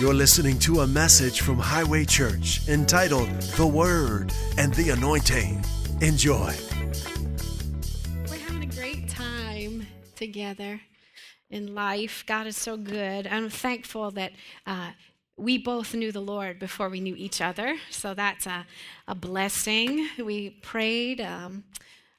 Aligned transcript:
You're 0.00 0.14
listening 0.14 0.60
to 0.60 0.82
a 0.82 0.86
message 0.86 1.40
from 1.40 1.58
Highway 1.58 2.04
Church 2.04 2.60
entitled 2.68 3.28
The 3.56 3.66
Word 3.66 4.32
and 4.56 4.72
the 4.74 4.90
Anointing. 4.90 5.64
Enjoy. 6.00 6.54
We're 8.30 8.38
having 8.38 8.62
a 8.62 8.72
great 8.76 9.08
time 9.08 9.88
together 10.14 10.80
in 11.50 11.74
life. 11.74 12.22
God 12.28 12.46
is 12.46 12.56
so 12.56 12.76
good. 12.76 13.26
I'm 13.26 13.50
thankful 13.50 14.12
that 14.12 14.30
uh, 14.68 14.92
we 15.36 15.58
both 15.58 15.92
knew 15.94 16.12
the 16.12 16.20
Lord 16.20 16.60
before 16.60 16.88
we 16.88 17.00
knew 17.00 17.16
each 17.16 17.40
other. 17.40 17.76
So 17.90 18.14
that's 18.14 18.46
a, 18.46 18.66
a 19.08 19.16
blessing. 19.16 20.08
We 20.24 20.50
prayed 20.50 21.20
um, 21.20 21.64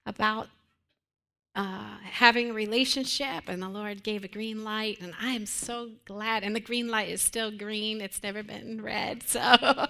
about 0.06 0.50
uh, 1.56 1.98
having 2.04 2.52
a 2.52 2.54
relationship, 2.54 3.46
and 3.48 3.62
the 3.62 3.70
Lord 3.70 4.04
gave 4.04 4.24
a 4.24 4.28
green 4.28 4.64
light, 4.64 5.00
and 5.02 5.14
I 5.20 5.32
am 5.32 5.46
so 5.46 5.92
glad. 6.06 6.44
And 6.44 6.56
the 6.56 6.60
green 6.60 6.88
light 6.88 7.10
is 7.10 7.22
still 7.22 7.52
green; 7.52 8.02
it's 8.02 8.24
never 8.24 8.44
been 8.44 8.82
red. 8.82 9.24
So, 9.30 9.88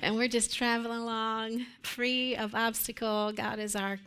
and 0.00 0.16
we're 0.16 0.28
just 0.28 0.54
traveling 0.56 0.98
along, 0.98 1.66
free 1.82 2.36
of 2.36 2.54
obstacle. 2.54 3.32
God 3.32 3.58
is 3.58 3.76
our 3.76 3.98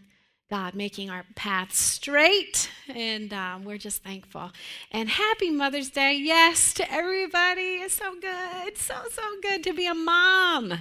God, 0.49 0.75
making 0.75 1.09
our 1.09 1.25
path 1.35 1.73
straight, 1.73 2.69
and 2.87 3.33
um, 3.33 3.63
we're 3.65 3.79
just 3.79 4.03
thankful. 4.03 4.51
And 4.91 5.09
happy 5.09 5.49
Mother's 5.49 5.89
Day, 5.89 6.13
yes, 6.15 6.71
to 6.75 6.91
everybody. 6.91 7.81
It's 7.81 7.95
so 7.95 8.13
good, 8.13 8.67
it's 8.67 8.83
so 8.83 8.95
so 9.11 9.23
good 9.41 9.63
to 9.63 9.73
be 9.73 9.87
a 9.87 9.95
mom. 9.95 10.71
Uh, 10.71 10.77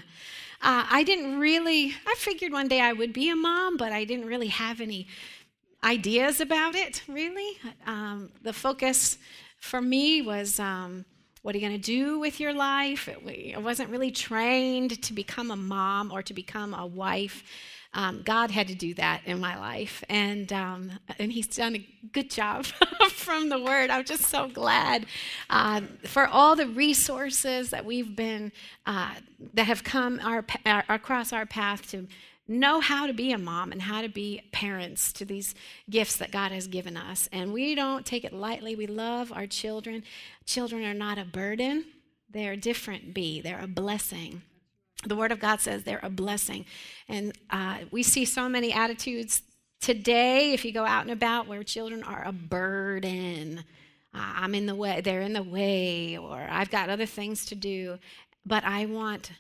I 0.60 1.02
didn't 1.02 1.38
really. 1.38 1.94
I 2.06 2.14
figured 2.18 2.52
one 2.52 2.68
day 2.68 2.80
I 2.80 2.92
would 2.92 3.12
be 3.12 3.30
a 3.30 3.36
mom, 3.36 3.76
but 3.76 3.90
I 3.90 4.04
didn't 4.04 4.26
really 4.26 4.48
have 4.48 4.80
any 4.82 5.06
ideas 5.84 6.40
about 6.40 6.74
it, 6.74 7.02
really. 7.06 7.58
Um, 7.86 8.30
the 8.42 8.52
focus 8.52 9.18
for 9.58 9.80
me 9.80 10.22
was 10.22 10.58
um, 10.58 11.04
what 11.42 11.54
are 11.54 11.58
you 11.58 11.68
going 11.68 11.80
to 11.80 11.86
do 11.86 12.18
with 12.18 12.40
your 12.40 12.54
life? 12.54 13.06
It, 13.06 13.54
I 13.54 13.58
wasn't 13.58 13.90
really 13.90 14.10
trained 14.10 15.02
to 15.02 15.12
become 15.12 15.50
a 15.50 15.56
mom 15.56 16.10
or 16.10 16.22
to 16.22 16.32
become 16.32 16.72
a 16.74 16.86
wife. 16.86 17.44
Um, 17.92 18.22
God 18.24 18.50
had 18.50 18.66
to 18.68 18.74
do 18.74 18.92
that 18.94 19.20
in 19.24 19.38
my 19.38 19.56
life, 19.56 20.02
and 20.08 20.52
um, 20.52 20.90
and 21.16 21.30
He's 21.30 21.46
done 21.46 21.76
a 21.76 21.88
good 22.12 22.28
job 22.28 22.64
from 23.10 23.50
the 23.50 23.60
Word. 23.60 23.90
I'm 23.90 24.04
just 24.04 24.24
so 24.24 24.48
glad 24.48 25.06
uh, 25.48 25.82
for 26.04 26.26
all 26.26 26.56
the 26.56 26.66
resources 26.66 27.70
that 27.70 27.84
we've 27.84 28.16
been 28.16 28.50
uh, 28.84 29.14
that 29.52 29.66
have 29.66 29.84
come 29.84 30.18
our, 30.24 30.44
our, 30.66 30.84
across 30.88 31.32
our 31.32 31.46
path 31.46 31.88
to 31.92 32.08
know 32.46 32.80
how 32.80 33.06
to 33.06 33.12
be 33.12 33.32
a 33.32 33.38
mom 33.38 33.72
and 33.72 33.82
how 33.82 34.02
to 34.02 34.08
be 34.08 34.42
parents 34.52 35.12
to 35.14 35.24
these 35.24 35.54
gifts 35.88 36.16
that 36.16 36.30
God 36.30 36.52
has 36.52 36.66
given 36.66 36.96
us. 36.96 37.28
And 37.32 37.52
we 37.52 37.74
don't 37.74 38.04
take 38.04 38.24
it 38.24 38.32
lightly. 38.32 38.76
We 38.76 38.86
love 38.86 39.32
our 39.32 39.46
children. 39.46 40.02
Children 40.44 40.84
are 40.84 40.94
not 40.94 41.18
a 41.18 41.24
burden, 41.24 41.86
they're 42.30 42.52
a 42.52 42.56
different 42.56 43.14
bee, 43.14 43.40
they're 43.40 43.62
a 43.62 43.68
blessing. 43.68 44.42
The 45.06 45.16
Word 45.16 45.32
of 45.32 45.40
God 45.40 45.60
says 45.60 45.84
they're 45.84 46.00
a 46.02 46.10
blessing. 46.10 46.64
And 47.08 47.36
uh, 47.50 47.78
we 47.90 48.02
see 48.02 48.24
so 48.24 48.48
many 48.48 48.72
attitudes 48.72 49.42
today, 49.80 50.52
if 50.52 50.64
you 50.64 50.72
go 50.72 50.84
out 50.84 51.02
and 51.02 51.10
about, 51.10 51.46
where 51.46 51.62
children 51.62 52.02
are 52.02 52.24
a 52.26 52.32
burden. 52.32 53.64
Uh, 54.14 54.32
I'm 54.36 54.54
in 54.54 54.66
the 54.66 54.74
way, 54.74 55.00
they're 55.02 55.20
in 55.20 55.34
the 55.34 55.42
way, 55.42 56.16
or 56.16 56.46
I've 56.48 56.70
got 56.70 56.88
other 56.88 57.06
things 57.06 57.44
to 57.46 57.54
do. 57.54 57.98
But 58.46 58.64
I 58.64 58.86
want 58.86 59.32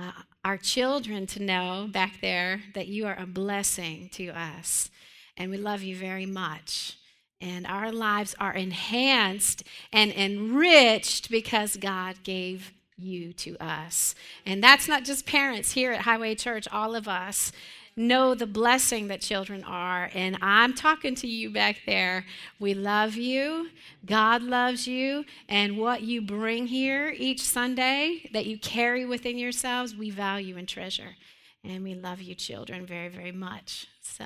uh, 0.00 0.12
our 0.44 0.56
children 0.56 1.26
to 1.28 1.42
know 1.42 1.88
back 1.90 2.20
there 2.20 2.62
that 2.74 2.88
you 2.88 3.06
are 3.06 3.18
a 3.18 3.26
blessing 3.26 4.08
to 4.14 4.28
us. 4.28 4.90
And 5.36 5.50
we 5.50 5.58
love 5.58 5.82
you 5.82 5.96
very 5.96 6.26
much. 6.26 6.96
And 7.40 7.66
our 7.66 7.90
lives 7.90 8.34
are 8.38 8.52
enhanced 8.52 9.62
and 9.92 10.12
enriched 10.12 11.30
because 11.30 11.76
God 11.76 12.22
gave 12.22 12.72
you 12.98 13.32
to 13.32 13.56
us. 13.58 14.14
And 14.44 14.62
that's 14.62 14.88
not 14.88 15.04
just 15.04 15.26
parents 15.26 15.72
here 15.72 15.92
at 15.92 16.02
Highway 16.02 16.34
Church, 16.34 16.68
all 16.70 16.94
of 16.94 17.08
us 17.08 17.52
know 17.96 18.34
the 18.34 18.46
blessing 18.46 19.08
that 19.08 19.20
children 19.20 19.64
are. 19.64 20.10
And 20.14 20.38
I'm 20.40 20.74
talking 20.74 21.14
to 21.16 21.26
you 21.26 21.50
back 21.50 21.80
there. 21.86 22.24
We 22.58 22.74
love 22.74 23.16
you. 23.16 23.70
God 24.06 24.42
loves 24.42 24.86
you. 24.86 25.24
And 25.48 25.76
what 25.76 26.02
you 26.02 26.22
bring 26.22 26.66
here 26.66 27.14
each 27.16 27.42
Sunday 27.42 28.28
that 28.32 28.46
you 28.46 28.58
carry 28.58 29.04
within 29.04 29.38
yourselves, 29.38 29.94
we 29.94 30.10
value 30.10 30.56
and 30.56 30.68
treasure. 30.68 31.16
And 31.62 31.84
we 31.84 31.94
love 31.94 32.22
you, 32.22 32.34
children, 32.34 32.86
very, 32.86 33.08
very 33.08 33.32
much. 33.32 33.86
So, 34.00 34.24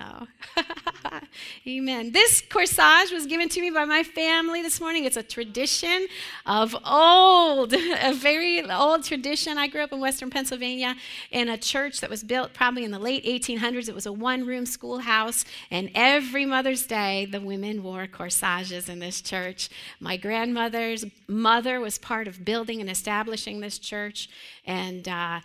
amen. 1.66 2.12
This 2.12 2.40
corsage 2.40 3.12
was 3.12 3.26
given 3.26 3.48
to 3.48 3.60
me 3.60 3.70
by 3.70 3.84
my 3.84 4.04
family 4.04 4.62
this 4.62 4.80
morning. 4.80 5.04
It's 5.04 5.16
a 5.16 5.22
tradition 5.22 6.06
of 6.46 6.76
old, 6.86 7.72
a 8.02 8.14
very 8.14 8.62
old 8.70 9.02
tradition. 9.02 9.58
I 9.58 9.66
grew 9.66 9.80
up 9.80 9.92
in 9.92 9.98
Western 9.98 10.30
Pennsylvania 10.30 10.94
in 11.32 11.48
a 11.48 11.58
church 11.58 12.00
that 12.00 12.08
was 12.08 12.22
built 12.22 12.54
probably 12.54 12.84
in 12.84 12.92
the 12.92 13.00
late 13.00 13.24
1800s. 13.24 13.88
It 13.88 13.96
was 13.96 14.06
a 14.06 14.12
one 14.12 14.46
room 14.46 14.64
schoolhouse, 14.64 15.44
and 15.72 15.90
every 15.92 16.46
Mother's 16.46 16.86
Day, 16.86 17.24
the 17.24 17.40
women 17.40 17.82
wore 17.82 18.06
corsages 18.06 18.88
in 18.88 19.00
this 19.00 19.20
church. 19.20 19.68
My 19.98 20.16
grandmother's 20.16 21.04
mother 21.26 21.80
was 21.80 21.98
part 21.98 22.28
of 22.28 22.44
building 22.44 22.80
and 22.80 22.88
establishing 22.88 23.58
this 23.58 23.80
church, 23.80 24.28
and 24.66 25.08
uh, 25.08 25.40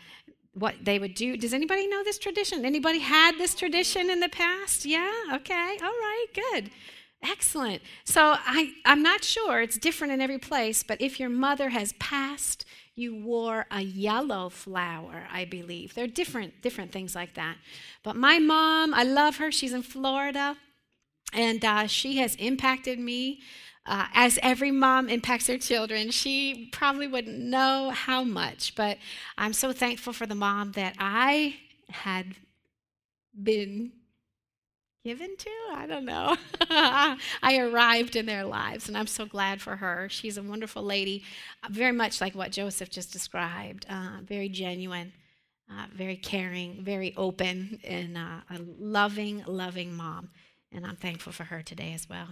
what 0.54 0.76
they 0.84 1.00
would 1.00 1.14
do. 1.14 1.38
Does 1.38 1.54
anybody 1.54 1.88
know 1.88 2.04
this 2.04 2.20
tradition? 2.20 2.66
Anybody 2.66 3.00
had 3.00 3.38
this 3.38 3.56
tradition 3.56 4.10
in 4.10 4.20
the 4.20 4.30
past? 4.30 4.86
Yeah? 4.86 5.12
Okay. 5.34 5.78
All 5.82 5.90
right. 5.90 6.26
Good. 6.34 6.72
Excellent. 7.22 7.82
So 8.06 8.36
I, 8.38 8.74
I'm 8.86 9.04
not 9.04 9.24
sure. 9.24 9.62
It's 9.62 9.78
different 9.78 10.14
in 10.14 10.22
every 10.22 10.38
place, 10.38 10.84
but 10.84 11.02
if 11.02 11.20
your 11.20 11.30
mother 11.30 11.70
has 11.70 11.94
passed, 11.94 12.66
you 12.96 13.16
wore 13.16 13.66
a 13.72 13.82
yellow 13.82 14.50
flower, 14.50 15.28
I 15.32 15.46
believe. 15.46 15.94
There 15.94 16.06
are 16.06 16.08
different, 16.08 16.62
different 16.62 16.92
things 16.92 17.16
like 17.16 17.34
that. 17.36 17.58
But 18.04 18.16
my 18.16 18.40
mom, 18.40 18.94
I 18.94 19.04
love 19.04 19.38
her. 19.38 19.52
She's 19.52 19.74
in 19.74 19.84
Florida, 19.84 20.58
and 21.34 21.64
uh, 21.64 21.88
she 21.88 22.18
has 22.18 22.36
impacted 22.36 23.00
me 23.00 23.42
uh, 23.90 24.06
as 24.14 24.38
every 24.44 24.70
mom 24.70 25.10
impacts 25.10 25.48
their 25.48 25.58
children, 25.58 26.12
she 26.12 26.70
probably 26.72 27.08
wouldn't 27.08 27.40
know 27.40 27.90
how 27.90 28.24
much, 28.24 28.76
but 28.76 29.00
I'm 29.36 29.52
so 29.52 29.74
thankful 29.74 30.14
for 30.14 30.28
the 30.28 30.36
mom 30.36 30.74
that 30.74 30.96
I 31.00 31.58
had 31.90 32.36
been 33.44 33.92
given 35.04 35.36
to. 35.38 35.50
I 35.74 35.88
don't 35.88 36.06
know. 36.06 36.38
I 36.70 37.58
arrived 37.58 38.16
in 38.16 38.28
their 38.28 38.46
lives, 38.46 38.88
and 38.88 38.96
I'm 38.96 39.08
so 39.08 39.26
glad 39.26 39.60
for 39.60 39.78
her. 39.78 40.08
She's 40.08 40.38
a 40.38 40.44
wonderful 40.44 40.84
lady, 40.84 41.24
very 41.68 41.94
much 41.94 42.22
like 42.22 42.36
what 42.36 42.52
Joseph 42.52 42.92
just 42.92 43.12
described, 43.12 43.88
uh, 43.90 44.22
very 44.24 44.50
genuine. 44.50 45.14
Uh, 45.72 45.86
very 45.96 46.16
caring, 46.16 46.84
very 46.84 47.14
open, 47.16 47.80
and 47.84 48.18
uh, 48.18 48.42
a 48.50 48.58
loving, 48.80 49.44
loving 49.46 49.94
mom. 49.94 50.32
And 50.72 50.84
I'm 50.84 50.96
thankful 50.96 51.32
for 51.32 51.44
her 51.44 51.62
today 51.62 51.94
as 51.94 52.10
well. 52.10 52.30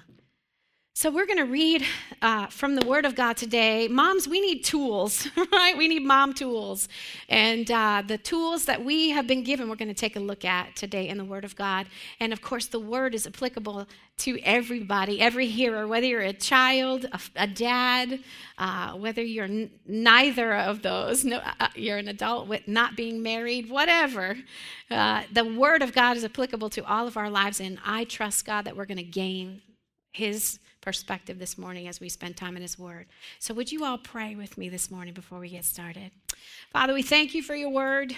So, 0.99 1.11
we're 1.11 1.27
going 1.27 1.37
to 1.37 1.43
read 1.43 1.85
uh, 2.23 2.47
from 2.47 2.73
the 2.73 2.83
Word 2.83 3.05
of 3.05 3.13
God 3.13 3.37
today. 3.37 3.87
Moms, 3.87 4.27
we 4.27 4.41
need 4.41 4.63
tools, 4.63 5.27
right? 5.51 5.77
We 5.77 5.87
need 5.87 6.03
mom 6.03 6.33
tools. 6.33 6.89
And 7.29 7.69
uh, 7.69 8.01
the 8.07 8.17
tools 8.17 8.65
that 8.65 8.83
we 8.83 9.11
have 9.11 9.27
been 9.27 9.43
given, 9.43 9.69
we're 9.69 9.75
going 9.75 9.89
to 9.89 9.93
take 9.93 10.15
a 10.15 10.19
look 10.19 10.43
at 10.43 10.75
today 10.75 11.07
in 11.07 11.19
the 11.19 11.23
Word 11.23 11.45
of 11.45 11.55
God. 11.55 11.85
And 12.19 12.33
of 12.33 12.41
course, 12.41 12.65
the 12.65 12.79
Word 12.79 13.13
is 13.13 13.27
applicable 13.27 13.87
to 14.17 14.39
everybody, 14.41 15.21
every 15.21 15.45
hearer, 15.45 15.87
whether 15.87 16.07
you're 16.07 16.21
a 16.21 16.33
child, 16.33 17.05
a, 17.05 17.19
a 17.35 17.45
dad, 17.45 18.19
uh, 18.57 18.93
whether 18.93 19.21
you're 19.21 19.45
n- 19.45 19.69
neither 19.85 20.55
of 20.55 20.81
those, 20.81 21.23
no, 21.23 21.37
uh, 21.37 21.51
uh, 21.59 21.67
you're 21.75 21.99
an 21.99 22.07
adult 22.07 22.47
with 22.47 22.67
not 22.67 22.95
being 22.95 23.21
married, 23.21 23.69
whatever. 23.69 24.35
Uh, 24.89 25.21
the 25.31 25.45
Word 25.45 25.83
of 25.83 25.93
God 25.93 26.17
is 26.17 26.25
applicable 26.25 26.71
to 26.71 26.83
all 26.87 27.05
of 27.05 27.17
our 27.17 27.29
lives. 27.29 27.59
And 27.59 27.77
I 27.85 28.05
trust 28.05 28.47
God 28.47 28.65
that 28.65 28.75
we're 28.75 28.85
going 28.85 28.97
to 28.97 29.03
gain 29.03 29.61
His 30.11 30.57
perspective 30.87 31.37
this 31.37 31.57
morning 31.57 31.85
as 31.85 31.99
we 31.99 32.07
spend 32.07 32.37
time 32.37 32.55
in 32.55 32.61
His 32.61 32.79
Word. 32.79 33.07
So, 33.39 33.53
would 33.53 33.73
you 33.73 33.83
all 33.83 33.97
pray 33.97 34.35
with 34.35 34.57
me 34.57 34.69
this 34.69 34.89
morning 34.89 35.13
before 35.13 35.37
we 35.37 35.49
get 35.49 35.65
started? 35.65 36.11
Father, 36.73 36.93
we 36.93 37.01
thank 37.01 37.33
you 37.33 37.41
for 37.41 37.55
your 37.55 37.69
word. 37.69 38.13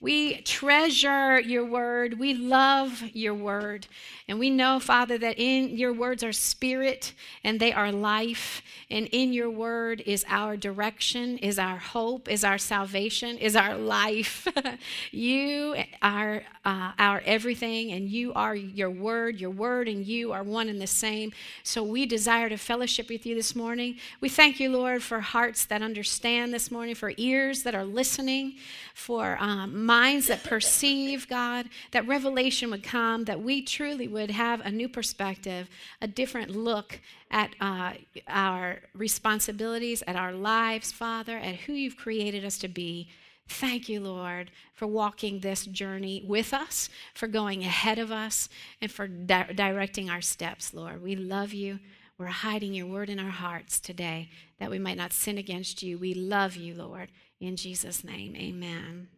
We 0.00 0.42
treasure 0.42 1.40
your 1.40 1.64
word. 1.64 2.18
We 2.18 2.34
love 2.34 3.02
your 3.14 3.34
word. 3.34 3.86
And 4.28 4.38
we 4.38 4.50
know, 4.50 4.78
Father, 4.78 5.18
that 5.18 5.38
in 5.38 5.76
your 5.76 5.92
words 5.92 6.22
are 6.22 6.32
spirit 6.32 7.12
and 7.42 7.58
they 7.58 7.72
are 7.72 7.90
life. 7.90 8.62
And 8.90 9.06
in 9.08 9.32
your 9.32 9.50
word 9.50 10.02
is 10.06 10.24
our 10.28 10.56
direction, 10.56 11.38
is 11.38 11.58
our 11.58 11.78
hope, 11.78 12.28
is 12.28 12.44
our 12.44 12.58
salvation, 12.58 13.36
is 13.38 13.56
our 13.56 13.76
life. 13.76 14.46
you 15.10 15.74
are 16.00 16.44
uh, 16.64 16.92
our 16.98 17.22
everything, 17.26 17.92
and 17.92 18.08
you 18.08 18.32
are 18.34 18.54
your 18.54 18.90
word. 18.90 19.40
Your 19.40 19.50
word 19.50 19.88
and 19.88 20.06
you 20.06 20.32
are 20.32 20.42
one 20.42 20.68
and 20.68 20.80
the 20.80 20.86
same. 20.86 21.32
So 21.62 21.82
we 21.82 22.06
desire 22.06 22.48
to 22.48 22.56
fellowship 22.56 23.08
with 23.08 23.26
you 23.26 23.34
this 23.34 23.56
morning. 23.56 23.98
We 24.20 24.28
thank 24.28 24.60
you, 24.60 24.70
Lord, 24.70 25.02
for 25.02 25.20
hearts 25.20 25.66
that 25.66 25.82
understand 25.82 26.54
this 26.54 26.70
morning, 26.70 26.94
for 26.94 27.12
ears 27.16 27.63
that 27.64 27.74
are 27.74 27.84
listening, 27.84 28.54
for 28.94 29.36
um, 29.40 29.84
minds 29.84 30.28
that 30.28 30.44
perceive, 30.44 31.28
God, 31.28 31.68
that 31.90 32.06
revelation 32.06 32.70
would 32.70 32.82
come, 32.82 33.24
that 33.24 33.42
we 33.42 33.60
truly 33.62 34.08
would 34.08 34.30
have 34.30 34.60
a 34.60 34.70
new 34.70 34.88
perspective, 34.88 35.68
a 36.00 36.06
different 36.06 36.50
look 36.50 37.00
at 37.30 37.54
uh, 37.60 37.94
our 38.28 38.78
responsibilities, 38.94 40.02
at 40.06 40.16
our 40.16 40.32
lives, 40.32 40.92
Father, 40.92 41.36
at 41.38 41.56
who 41.56 41.72
you've 41.72 41.96
created 41.96 42.44
us 42.44 42.56
to 42.58 42.68
be. 42.68 43.08
Thank 43.48 43.88
you, 43.88 44.00
Lord, 44.00 44.50
for 44.72 44.86
walking 44.86 45.40
this 45.40 45.66
journey 45.66 46.24
with 46.26 46.54
us, 46.54 46.88
for 47.12 47.26
going 47.26 47.62
ahead 47.62 47.98
of 47.98 48.10
us, 48.10 48.48
and 48.80 48.90
for 48.90 49.06
di- 49.06 49.52
directing 49.54 50.08
our 50.08 50.22
steps, 50.22 50.72
Lord. 50.72 51.02
We 51.02 51.14
love 51.14 51.52
you. 51.52 51.80
We're 52.16 52.26
hiding 52.26 52.74
your 52.74 52.86
word 52.86 53.10
in 53.10 53.18
our 53.18 53.30
hearts 53.30 53.80
today 53.80 54.30
that 54.60 54.70
we 54.70 54.78
might 54.78 54.96
not 54.96 55.12
sin 55.12 55.36
against 55.36 55.82
you. 55.82 55.98
We 55.98 56.14
love 56.14 56.54
you, 56.54 56.74
Lord. 56.74 57.10
In 57.40 57.56
Jesus' 57.56 58.04
name, 58.04 58.36
amen. 58.36 59.08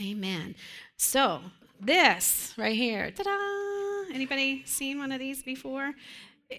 Amen. 0.00 0.54
So, 0.96 1.40
this 1.80 2.54
right 2.56 2.74
here, 2.74 3.10
ta 3.10 3.24
da! 3.24 4.14
Anybody 4.14 4.62
seen 4.64 4.98
one 4.98 5.12
of 5.12 5.18
these 5.18 5.42
before? 5.42 5.92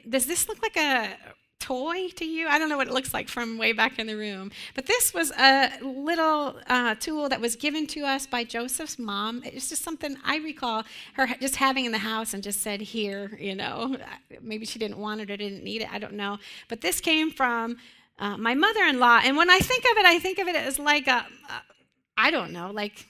Does 0.08 0.28
this 0.28 0.48
look 0.48 0.62
like 0.62 0.78
a 0.78 1.18
toy 1.66 2.10
to 2.10 2.26
you. 2.26 2.48
I 2.48 2.60
don't 2.60 2.70
know 2.70 2.78
what 2.78 2.88
it 2.88 2.94
looks 2.94 3.12
like 3.12 3.28
from 3.28 3.58
way 3.58 3.72
back 3.74 3.98
in 3.98 4.06
the 4.06 4.16
room. 4.16 4.52
But 4.76 4.86
this 4.86 5.16
was 5.16 5.32
a 5.32 5.72
little 5.82 6.60
uh, 6.68 6.94
tool 6.96 7.28
that 7.30 7.42
was 7.42 7.56
given 7.56 7.88
to 7.88 8.02
us 8.02 8.28
by 8.28 8.44
Joseph's 8.44 9.00
mom. 9.00 9.42
It's 9.44 9.70
just 9.70 9.82
something 9.82 10.16
I 10.24 10.38
recall 10.38 10.84
her 11.14 11.28
just 11.42 11.56
having 11.56 11.86
in 11.86 11.92
the 11.92 11.98
house 11.98 12.36
and 12.36 12.44
just 12.44 12.62
said, 12.62 12.82
Here, 12.82 13.36
you 13.40 13.56
know. 13.56 13.98
Maybe 14.42 14.66
she 14.68 14.78
didn't 14.78 15.00
want 15.00 15.22
it 15.22 15.32
or 15.32 15.38
didn't 15.38 15.64
need 15.64 15.82
it. 15.82 15.92
I 15.92 15.98
don't 15.98 16.14
know. 16.14 16.38
But 16.68 16.82
this 16.82 17.02
came 17.02 17.32
from 17.32 17.78
uh, 18.20 18.38
my 18.38 18.54
mother 18.54 18.84
in 18.84 19.00
law. 19.00 19.20
And 19.24 19.36
when 19.36 19.50
I 19.50 19.58
think 19.58 19.86
of 19.86 19.98
it, 19.98 20.06
I 20.06 20.20
think 20.20 20.38
of 20.38 20.48
it 20.48 20.56
as 20.56 20.78
like 20.78 21.08
a, 21.08 21.26
a 21.50 21.62
I 22.16 22.30
don't 22.30 22.52
know, 22.52 22.70
like 22.72 23.08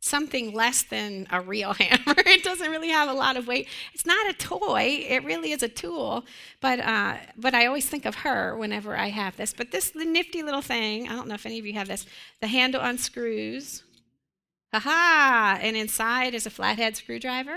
something 0.00 0.52
less 0.52 0.82
than 0.82 1.26
a 1.30 1.40
real 1.40 1.72
hammer. 1.78 2.14
it 2.26 2.44
doesn't 2.44 2.70
really 2.70 2.88
have 2.90 3.08
a 3.08 3.14
lot 3.14 3.36
of 3.36 3.46
weight. 3.46 3.68
It's 3.92 4.06
not 4.06 4.28
a 4.28 4.32
toy. 4.32 5.04
It 5.08 5.24
really 5.24 5.52
is 5.52 5.62
a 5.62 5.68
tool. 5.68 6.24
But 6.60 6.80
uh, 6.80 7.16
but 7.36 7.54
I 7.54 7.66
always 7.66 7.86
think 7.86 8.04
of 8.04 8.16
her 8.16 8.56
whenever 8.56 8.96
I 8.96 9.08
have 9.08 9.36
this. 9.36 9.52
But 9.52 9.70
this 9.70 9.94
nifty 9.94 10.42
little 10.42 10.62
thing. 10.62 11.08
I 11.08 11.12
don't 11.12 11.28
know 11.28 11.34
if 11.34 11.46
any 11.46 11.58
of 11.58 11.66
you 11.66 11.74
have 11.74 11.88
this. 11.88 12.06
The 12.40 12.46
handle 12.48 12.80
unscrews. 12.80 13.82
Ha 14.72 14.80
ha! 14.80 15.58
And 15.62 15.76
inside 15.76 16.34
is 16.34 16.46
a 16.46 16.50
flathead 16.50 16.96
screwdriver. 16.96 17.56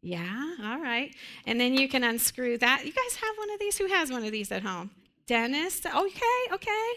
Yeah, 0.00 0.54
all 0.62 0.78
right. 0.78 1.12
And 1.46 1.60
then 1.60 1.74
you 1.74 1.88
can 1.88 2.04
unscrew 2.04 2.58
that. 2.58 2.86
You 2.86 2.92
guys 2.92 3.16
have 3.16 3.36
one 3.36 3.50
of 3.50 3.58
these? 3.58 3.76
Who 3.78 3.86
has 3.86 4.10
one 4.10 4.24
of 4.24 4.30
these 4.30 4.52
at 4.52 4.62
home? 4.62 4.90
Dennis? 5.26 5.84
Okay, 5.84 6.52
okay. 6.52 6.92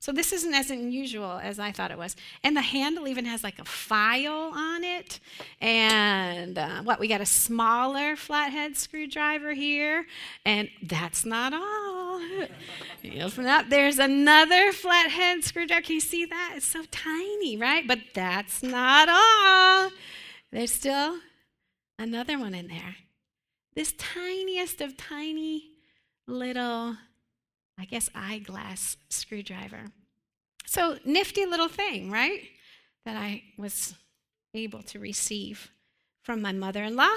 So 0.00 0.12
this 0.12 0.32
isn't 0.32 0.54
as 0.54 0.70
unusual 0.70 1.40
as 1.42 1.58
I 1.58 1.72
thought 1.72 1.90
it 1.90 1.98
was. 1.98 2.14
And 2.44 2.56
the 2.56 2.62
handle 2.62 3.08
even 3.08 3.24
has 3.24 3.42
like 3.42 3.58
a 3.58 3.64
file 3.64 4.52
on 4.54 4.84
it. 4.84 5.18
And 5.60 6.56
uh, 6.56 6.82
what, 6.82 7.00
we 7.00 7.08
got 7.08 7.20
a 7.20 7.26
smaller 7.26 8.14
flathead 8.14 8.76
screwdriver 8.76 9.54
here. 9.54 10.06
And 10.44 10.68
that's 10.82 11.24
not 11.24 11.52
all. 11.52 12.20
It's 13.00 13.38
not, 13.38 13.70
there's 13.70 14.00
another 14.00 14.72
flathead 14.72 15.44
screwdriver. 15.44 15.82
Can 15.82 15.94
you 15.94 16.00
see 16.00 16.24
that? 16.24 16.54
It's 16.56 16.66
so 16.66 16.82
tiny, 16.90 17.56
right? 17.56 17.86
But 17.86 18.00
that's 18.12 18.60
not 18.60 19.08
all. 19.08 19.90
There's 20.50 20.72
still 20.72 21.18
another 21.96 22.38
one 22.38 22.54
in 22.54 22.66
there. 22.66 22.96
This 23.74 23.94
tiniest 23.96 24.80
of 24.80 24.96
tiny 24.96 25.70
little 26.26 26.96
I 27.78 27.84
guess, 27.84 28.10
eyeglass 28.14 28.96
screwdriver. 29.08 29.92
So, 30.66 30.98
nifty 31.04 31.46
little 31.46 31.68
thing, 31.68 32.10
right? 32.10 32.42
That 33.04 33.16
I 33.16 33.42
was 33.56 33.94
able 34.54 34.82
to 34.82 34.98
receive 34.98 35.70
from 36.22 36.42
my 36.42 36.52
mother 36.52 36.82
in 36.82 36.96
law. 36.96 37.14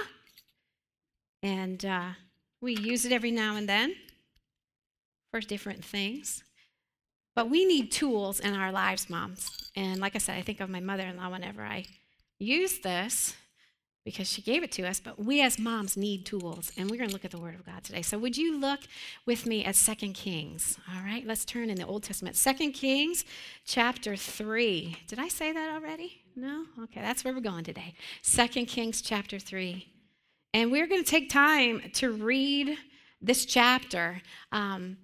And 1.43 1.83
uh, 1.83 2.09
we 2.61 2.75
use 2.75 3.05
it 3.05 3.11
every 3.11 3.31
now 3.31 3.55
and 3.55 3.67
then 3.67 3.95
for 5.31 5.39
different 5.39 5.83
things. 5.83 6.43
But 7.35 7.49
we 7.49 7.65
need 7.65 7.91
tools 7.91 8.39
in 8.39 8.53
our 8.53 8.71
lives, 8.71 9.09
moms. 9.09 9.49
And 9.75 9.99
like 9.99 10.15
I 10.15 10.19
said, 10.19 10.37
I 10.37 10.41
think 10.41 10.59
of 10.59 10.69
my 10.69 10.79
mother 10.79 11.03
in 11.03 11.17
law 11.17 11.29
whenever 11.29 11.63
I 11.63 11.85
use 12.37 12.79
this 12.79 13.35
because 14.03 14.27
she 14.27 14.41
gave 14.41 14.63
it 14.63 14.71
to 14.73 14.83
us, 14.83 14.99
but 14.99 15.23
we 15.23 15.41
as 15.41 15.59
moms 15.59 15.95
need 15.95 16.25
tools, 16.25 16.71
and 16.75 16.89
we're 16.89 16.97
going 16.97 17.09
to 17.09 17.13
look 17.13 17.25
at 17.25 17.31
the 17.31 17.39
Word 17.39 17.53
of 17.53 17.65
God 17.65 17.83
today. 17.83 18.01
So, 18.01 18.17
would 18.17 18.35
you 18.35 18.57
look 18.57 18.79
with 19.25 19.45
me 19.45 19.63
at 19.63 19.75
Second 19.75 20.13
Kings? 20.13 20.77
All 20.93 21.03
right, 21.03 21.25
let's 21.25 21.45
turn 21.45 21.69
in 21.69 21.77
the 21.77 21.85
Old 21.85 22.03
Testament. 22.03 22.35
Second 22.35 22.71
Kings, 22.71 23.23
chapter 23.65 24.15
3. 24.15 24.97
Did 25.07 25.19
I 25.19 25.27
say 25.27 25.51
that 25.51 25.73
already? 25.75 26.23
No? 26.35 26.65
Okay, 26.83 27.01
that's 27.01 27.23
where 27.23 27.33
we're 27.33 27.41
going 27.41 27.63
today. 27.63 27.93
Second 28.21 28.65
Kings, 28.65 29.01
chapter 29.01 29.37
3. 29.37 29.87
And 30.53 30.71
we're 30.71 30.87
going 30.87 31.03
to 31.03 31.09
take 31.09 31.29
time 31.29 31.81
to 31.93 32.11
read 32.11 32.77
this 33.21 33.45
chapter, 33.45 34.21
um, 34.51 34.97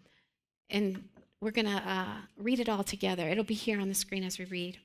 and 0.69 1.03
we're 1.39 1.51
going 1.51 1.67
to 1.67 1.89
uh, 1.89 2.15
read 2.37 2.59
it 2.59 2.67
all 2.67 2.83
together. 2.83 3.29
It'll 3.29 3.43
be 3.43 3.53
here 3.53 3.79
on 3.79 3.89
the 3.89 3.95
screen 3.95 4.23
as 4.23 4.39
we 4.39 4.45
read. 4.45 4.79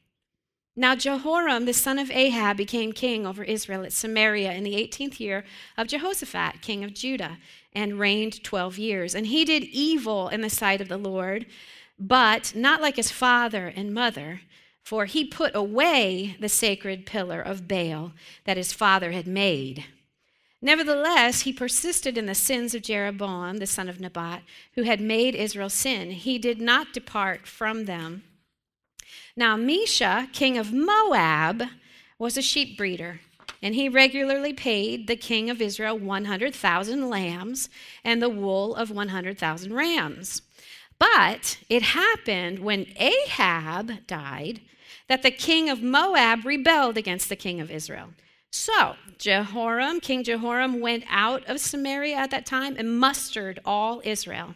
Now 0.74 0.94
Jehoram, 0.94 1.66
the 1.66 1.74
son 1.74 1.98
of 1.98 2.10
Ahab, 2.10 2.56
became 2.56 2.92
king 2.92 3.26
over 3.26 3.44
Israel 3.44 3.84
at 3.84 3.92
Samaria 3.92 4.52
in 4.52 4.64
the 4.64 4.74
18th 4.74 5.20
year 5.20 5.44
of 5.76 5.86
Jehoshaphat, 5.88 6.62
king 6.62 6.82
of 6.82 6.94
Judah, 6.94 7.36
and 7.74 7.98
reigned 7.98 8.42
12 8.42 8.78
years. 8.78 9.14
And 9.14 9.26
he 9.26 9.44
did 9.44 9.64
evil 9.64 10.28
in 10.28 10.40
the 10.40 10.48
sight 10.48 10.80
of 10.80 10.88
the 10.88 10.96
Lord, 10.96 11.44
but 11.98 12.54
not 12.56 12.80
like 12.80 12.96
his 12.96 13.10
father 13.10 13.72
and 13.76 13.92
mother, 13.92 14.40
for 14.82 15.04
he 15.04 15.24
put 15.24 15.54
away 15.54 16.36
the 16.40 16.48
sacred 16.48 17.04
pillar 17.04 17.40
of 17.40 17.68
Baal 17.68 18.12
that 18.44 18.56
his 18.56 18.72
father 18.72 19.12
had 19.12 19.26
made. 19.26 19.84
Nevertheless, 20.62 21.42
he 21.42 21.52
persisted 21.52 22.16
in 22.16 22.26
the 22.26 22.34
sins 22.34 22.74
of 22.74 22.82
Jeroboam, 22.82 23.58
the 23.58 23.66
son 23.66 23.88
of 23.88 24.00
Nebat, 24.00 24.42
who 24.74 24.84
had 24.84 25.00
made 25.00 25.34
Israel 25.34 25.68
sin. 25.68 26.12
He 26.12 26.38
did 26.38 26.60
not 26.60 26.92
depart 26.94 27.46
from 27.46 27.84
them. 27.84 28.22
Now, 29.36 29.56
Mesha, 29.56 30.32
king 30.32 30.58
of 30.58 30.72
Moab, 30.72 31.62
was 32.18 32.36
a 32.36 32.42
sheep 32.42 32.76
breeder, 32.76 33.20
and 33.62 33.74
he 33.74 33.88
regularly 33.88 34.52
paid 34.52 35.06
the 35.06 35.16
king 35.16 35.48
of 35.48 35.62
Israel 35.62 35.98
100,000 35.98 37.08
lambs 37.08 37.68
and 38.04 38.20
the 38.20 38.28
wool 38.28 38.74
of 38.74 38.90
100,000 38.90 39.72
rams. 39.72 40.42
But 40.98 41.58
it 41.68 41.82
happened 41.82 42.58
when 42.60 42.92
Ahab 42.96 44.06
died 44.06 44.60
that 45.08 45.22
the 45.22 45.30
king 45.30 45.68
of 45.68 45.82
Moab 45.82 46.44
rebelled 46.44 46.96
against 46.96 47.28
the 47.28 47.36
king 47.36 47.60
of 47.60 47.70
Israel. 47.70 48.10
So 48.50 48.96
Jehoram, 49.18 50.00
King 50.00 50.24
Jehoram, 50.24 50.80
went 50.80 51.04
out 51.08 51.44
of 51.46 51.58
Samaria 51.58 52.16
at 52.16 52.30
that 52.30 52.46
time 52.46 52.76
and 52.78 53.00
mustered 53.00 53.60
all 53.64 54.02
Israel. 54.04 54.54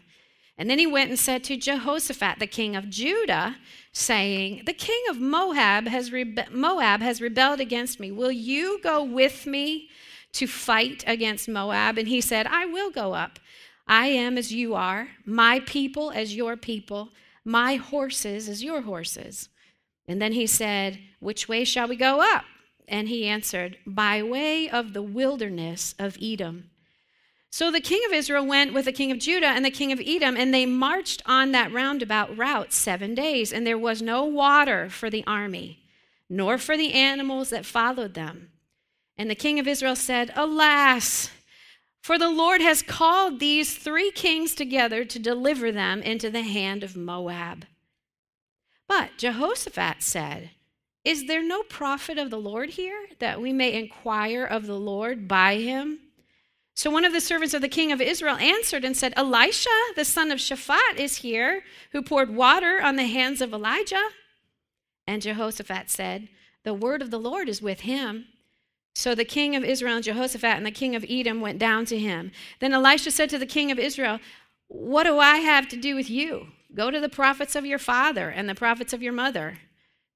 And 0.57 0.69
then 0.69 0.79
he 0.79 0.87
went 0.87 1.09
and 1.09 1.19
said 1.19 1.43
to 1.45 1.57
Jehoshaphat, 1.57 2.39
the 2.39 2.47
king 2.47 2.75
of 2.75 2.89
Judah, 2.89 3.57
saying, 3.97 4.63
The 4.65 4.73
king 4.73 5.01
of 5.09 5.19
Moab 5.19 5.87
has, 5.87 6.11
rebe- 6.11 6.51
Moab 6.51 7.01
has 7.01 7.21
rebelled 7.21 7.59
against 7.59 7.99
me. 7.99 8.11
Will 8.11 8.31
you 8.31 8.79
go 8.81 9.03
with 9.03 9.45
me 9.45 9.89
to 10.33 10.47
fight 10.47 11.03
against 11.07 11.49
Moab? 11.49 11.97
And 11.97 12.07
he 12.07 12.21
said, 12.21 12.47
I 12.47 12.65
will 12.65 12.91
go 12.91 13.13
up. 13.13 13.39
I 13.87 14.07
am 14.07 14.37
as 14.37 14.53
you 14.53 14.75
are, 14.75 15.09
my 15.25 15.61
people 15.61 16.11
as 16.11 16.35
your 16.35 16.57
people, 16.57 17.09
my 17.43 17.75
horses 17.75 18.47
as 18.49 18.63
your 18.63 18.81
horses. 18.81 19.49
And 20.07 20.21
then 20.21 20.33
he 20.33 20.45
said, 20.45 20.99
Which 21.19 21.47
way 21.47 21.63
shall 21.63 21.87
we 21.87 21.95
go 21.95 22.21
up? 22.21 22.45
And 22.87 23.07
he 23.09 23.27
answered, 23.27 23.77
By 23.85 24.21
way 24.21 24.69
of 24.69 24.93
the 24.93 25.01
wilderness 25.01 25.95
of 25.97 26.17
Edom. 26.21 26.69
So 27.49 27.71
the 27.71 27.81
king 27.81 28.01
of 28.05 28.13
Israel 28.13 28.45
went 28.45 28.73
with 28.73 28.85
the 28.85 28.91
king 28.91 29.11
of 29.11 29.19
Judah 29.19 29.47
and 29.47 29.63
the 29.63 29.71
king 29.71 29.91
of 29.91 30.01
Edom, 30.05 30.35
and 30.37 30.53
they 30.53 30.65
marched 30.65 31.21
on 31.25 31.51
that 31.51 31.71
roundabout 31.71 32.37
route 32.37 32.73
seven 32.73 33.15
days, 33.15 33.53
and 33.53 33.65
there 33.65 33.77
was 33.77 34.01
no 34.01 34.25
water 34.25 34.89
for 34.89 35.09
the 35.09 35.23
army, 35.25 35.79
nor 36.29 36.57
for 36.57 36.77
the 36.77 36.93
animals 36.93 37.49
that 37.49 37.65
followed 37.65 38.13
them. 38.13 38.49
And 39.17 39.29
the 39.29 39.35
king 39.35 39.59
of 39.59 39.67
Israel 39.67 39.95
said, 39.95 40.31
Alas, 40.35 41.31
for 42.03 42.19
the 42.19 42.29
Lord 42.29 42.61
has 42.61 42.81
called 42.81 43.39
these 43.39 43.75
three 43.75 44.11
kings 44.11 44.53
together 44.53 45.03
to 45.05 45.19
deliver 45.19 45.71
them 45.71 46.01
into 46.01 46.29
the 46.29 46.43
hand 46.43 46.83
of 46.83 46.95
Moab. 46.95 47.65
But 48.87 49.17
Jehoshaphat 49.17 50.01
said, 50.03 50.51
Is 51.03 51.25
there 51.25 51.43
no 51.43 51.63
prophet 51.63 52.17
of 52.17 52.29
the 52.29 52.39
Lord 52.39 52.71
here, 52.71 53.07
that 53.19 53.41
we 53.41 53.51
may 53.51 53.73
inquire 53.73 54.45
of 54.45 54.67
the 54.67 54.79
Lord 54.79 55.27
by 55.27 55.55
him? 55.55 55.99
So 56.77 56.91
one 56.91 57.05
of 57.05 57.11
the 57.11 57.21
servants 57.21 57.55
of 57.55 57.61
the 57.63 57.67
king 57.67 57.91
of 57.91 57.99
Israel 57.99 58.35
answered 58.35 58.85
and 58.85 58.95
said, 58.95 59.11
Elisha, 59.17 59.71
the 59.95 60.05
son 60.05 60.31
of 60.31 60.37
Shaphat, 60.37 60.97
is 60.97 61.17
here, 61.17 61.63
who 61.91 62.03
poured 62.03 62.35
water 62.35 62.79
on 62.83 62.97
the 62.97 63.07
hands 63.07 63.41
of 63.41 63.51
Elijah. 63.51 64.09
And 65.07 65.23
Jehoshaphat 65.23 65.89
said, 65.89 66.29
The 66.63 66.75
word 66.75 67.01
of 67.01 67.09
the 67.09 67.17
Lord 67.17 67.49
is 67.49 67.63
with 67.63 67.79
him. 67.79 68.25
So 68.93 69.15
the 69.15 69.25
king 69.25 69.55
of 69.55 69.63
Israel 69.63 69.95
and 69.95 70.03
Jehoshaphat 70.03 70.55
and 70.55 70.67
the 70.67 70.71
king 70.71 70.95
of 70.95 71.03
Edom 71.09 71.41
went 71.41 71.57
down 71.57 71.85
to 71.85 71.97
him. 71.97 72.31
Then 72.59 72.73
Elisha 72.73 73.09
said 73.09 73.31
to 73.31 73.39
the 73.39 73.47
king 73.47 73.71
of 73.71 73.79
Israel, 73.79 74.19
What 74.67 75.05
do 75.05 75.17
I 75.17 75.37
have 75.37 75.67
to 75.69 75.77
do 75.77 75.95
with 75.95 76.11
you? 76.11 76.49
Go 76.75 76.91
to 76.91 76.99
the 76.99 77.09
prophets 77.09 77.55
of 77.55 77.65
your 77.65 77.79
father 77.79 78.29
and 78.29 78.47
the 78.47 78.53
prophets 78.53 78.93
of 78.93 79.01
your 79.01 79.13
mother. 79.13 79.57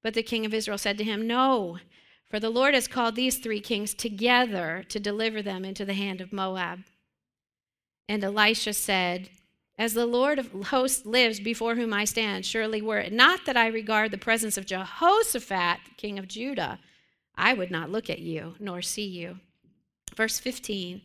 But 0.00 0.14
the 0.14 0.22
king 0.22 0.46
of 0.46 0.54
Israel 0.54 0.78
said 0.78 0.96
to 0.98 1.04
him, 1.04 1.26
No, 1.26 1.78
for 2.32 2.40
the 2.40 2.48
Lord 2.48 2.72
has 2.72 2.88
called 2.88 3.14
these 3.14 3.36
three 3.36 3.60
kings 3.60 3.92
together 3.92 4.86
to 4.88 4.98
deliver 4.98 5.42
them 5.42 5.66
into 5.66 5.84
the 5.84 5.92
hand 5.92 6.22
of 6.22 6.32
Moab. 6.32 6.78
And 8.08 8.24
Elisha 8.24 8.72
said, 8.72 9.28
As 9.76 9.92
the 9.92 10.06
Lord 10.06 10.38
of 10.38 10.50
hosts 10.68 11.04
lives 11.04 11.40
before 11.40 11.74
whom 11.74 11.92
I 11.92 12.06
stand, 12.06 12.46
surely 12.46 12.80
were 12.80 13.00
it 13.00 13.12
not 13.12 13.44
that 13.44 13.58
I 13.58 13.66
regard 13.66 14.12
the 14.12 14.16
presence 14.16 14.56
of 14.56 14.64
Jehoshaphat, 14.64 15.80
king 15.98 16.18
of 16.18 16.26
Judah, 16.26 16.78
I 17.36 17.52
would 17.52 17.70
not 17.70 17.90
look 17.90 18.08
at 18.08 18.20
you 18.20 18.54
nor 18.58 18.80
see 18.80 19.06
you. 19.06 19.38
Verse 20.16 20.38
15. 20.38 21.02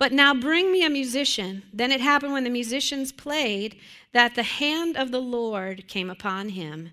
But 0.00 0.10
now 0.10 0.34
bring 0.34 0.72
me 0.72 0.84
a 0.84 0.90
musician. 0.90 1.62
Then 1.72 1.92
it 1.92 2.00
happened 2.00 2.32
when 2.32 2.42
the 2.42 2.50
musicians 2.50 3.12
played 3.12 3.78
that 4.12 4.34
the 4.34 4.42
hand 4.42 4.96
of 4.96 5.12
the 5.12 5.22
Lord 5.22 5.86
came 5.86 6.10
upon 6.10 6.48
him. 6.48 6.90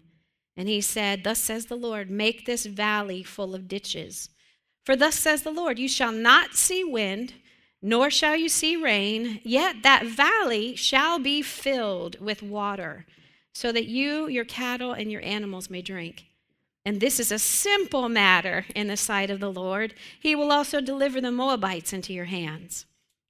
And 0.58 0.68
he 0.68 0.82
said, 0.82 1.24
Thus 1.24 1.40
says 1.40 1.68
the 1.68 1.76
Lord, 1.76 2.10
make 2.10 2.46
this 2.46 2.66
valley 2.66 3.22
full 3.22 3.54
of 3.54 3.68
ditches. 3.68 4.30
For 4.84 4.96
thus 4.96 5.16
says 5.16 5.44
the 5.44 5.52
Lord, 5.52 5.78
you 5.78 5.88
shall 5.88 6.12
not 6.12 6.56
see 6.56 6.84
wind, 6.84 7.34
nor 7.82 8.10
shall 8.10 8.36
you 8.36 8.50
see 8.50 8.76
rain, 8.76 9.40
yet 9.44 9.84
that 9.84 10.06
valley 10.06 10.76
shall 10.76 11.20
be 11.20 11.44
filled 11.44 12.20
with 12.20 12.42
water, 12.42 13.06
so 13.54 13.72
that 13.72 13.86
you, 13.86 14.28
your 14.28 14.46
cattle, 14.46 14.94
and 14.94 15.12
your 15.12 15.24
animals 15.24 15.70
may 15.70 15.84
drink. 15.84 16.26
And 16.84 17.02
this 17.02 17.20
is 17.20 17.32
a 17.32 17.38
simple 17.38 18.10
matter 18.10 18.66
in 18.74 18.88
the 18.88 18.98
sight 18.98 19.30
of 19.30 19.40
the 19.40 19.52
Lord. 19.52 19.94
He 20.20 20.36
will 20.36 20.52
also 20.52 20.82
deliver 20.82 21.22
the 21.22 21.32
Moabites 21.32 21.94
into 21.94 22.14
your 22.14 22.26
hands. 22.26 22.86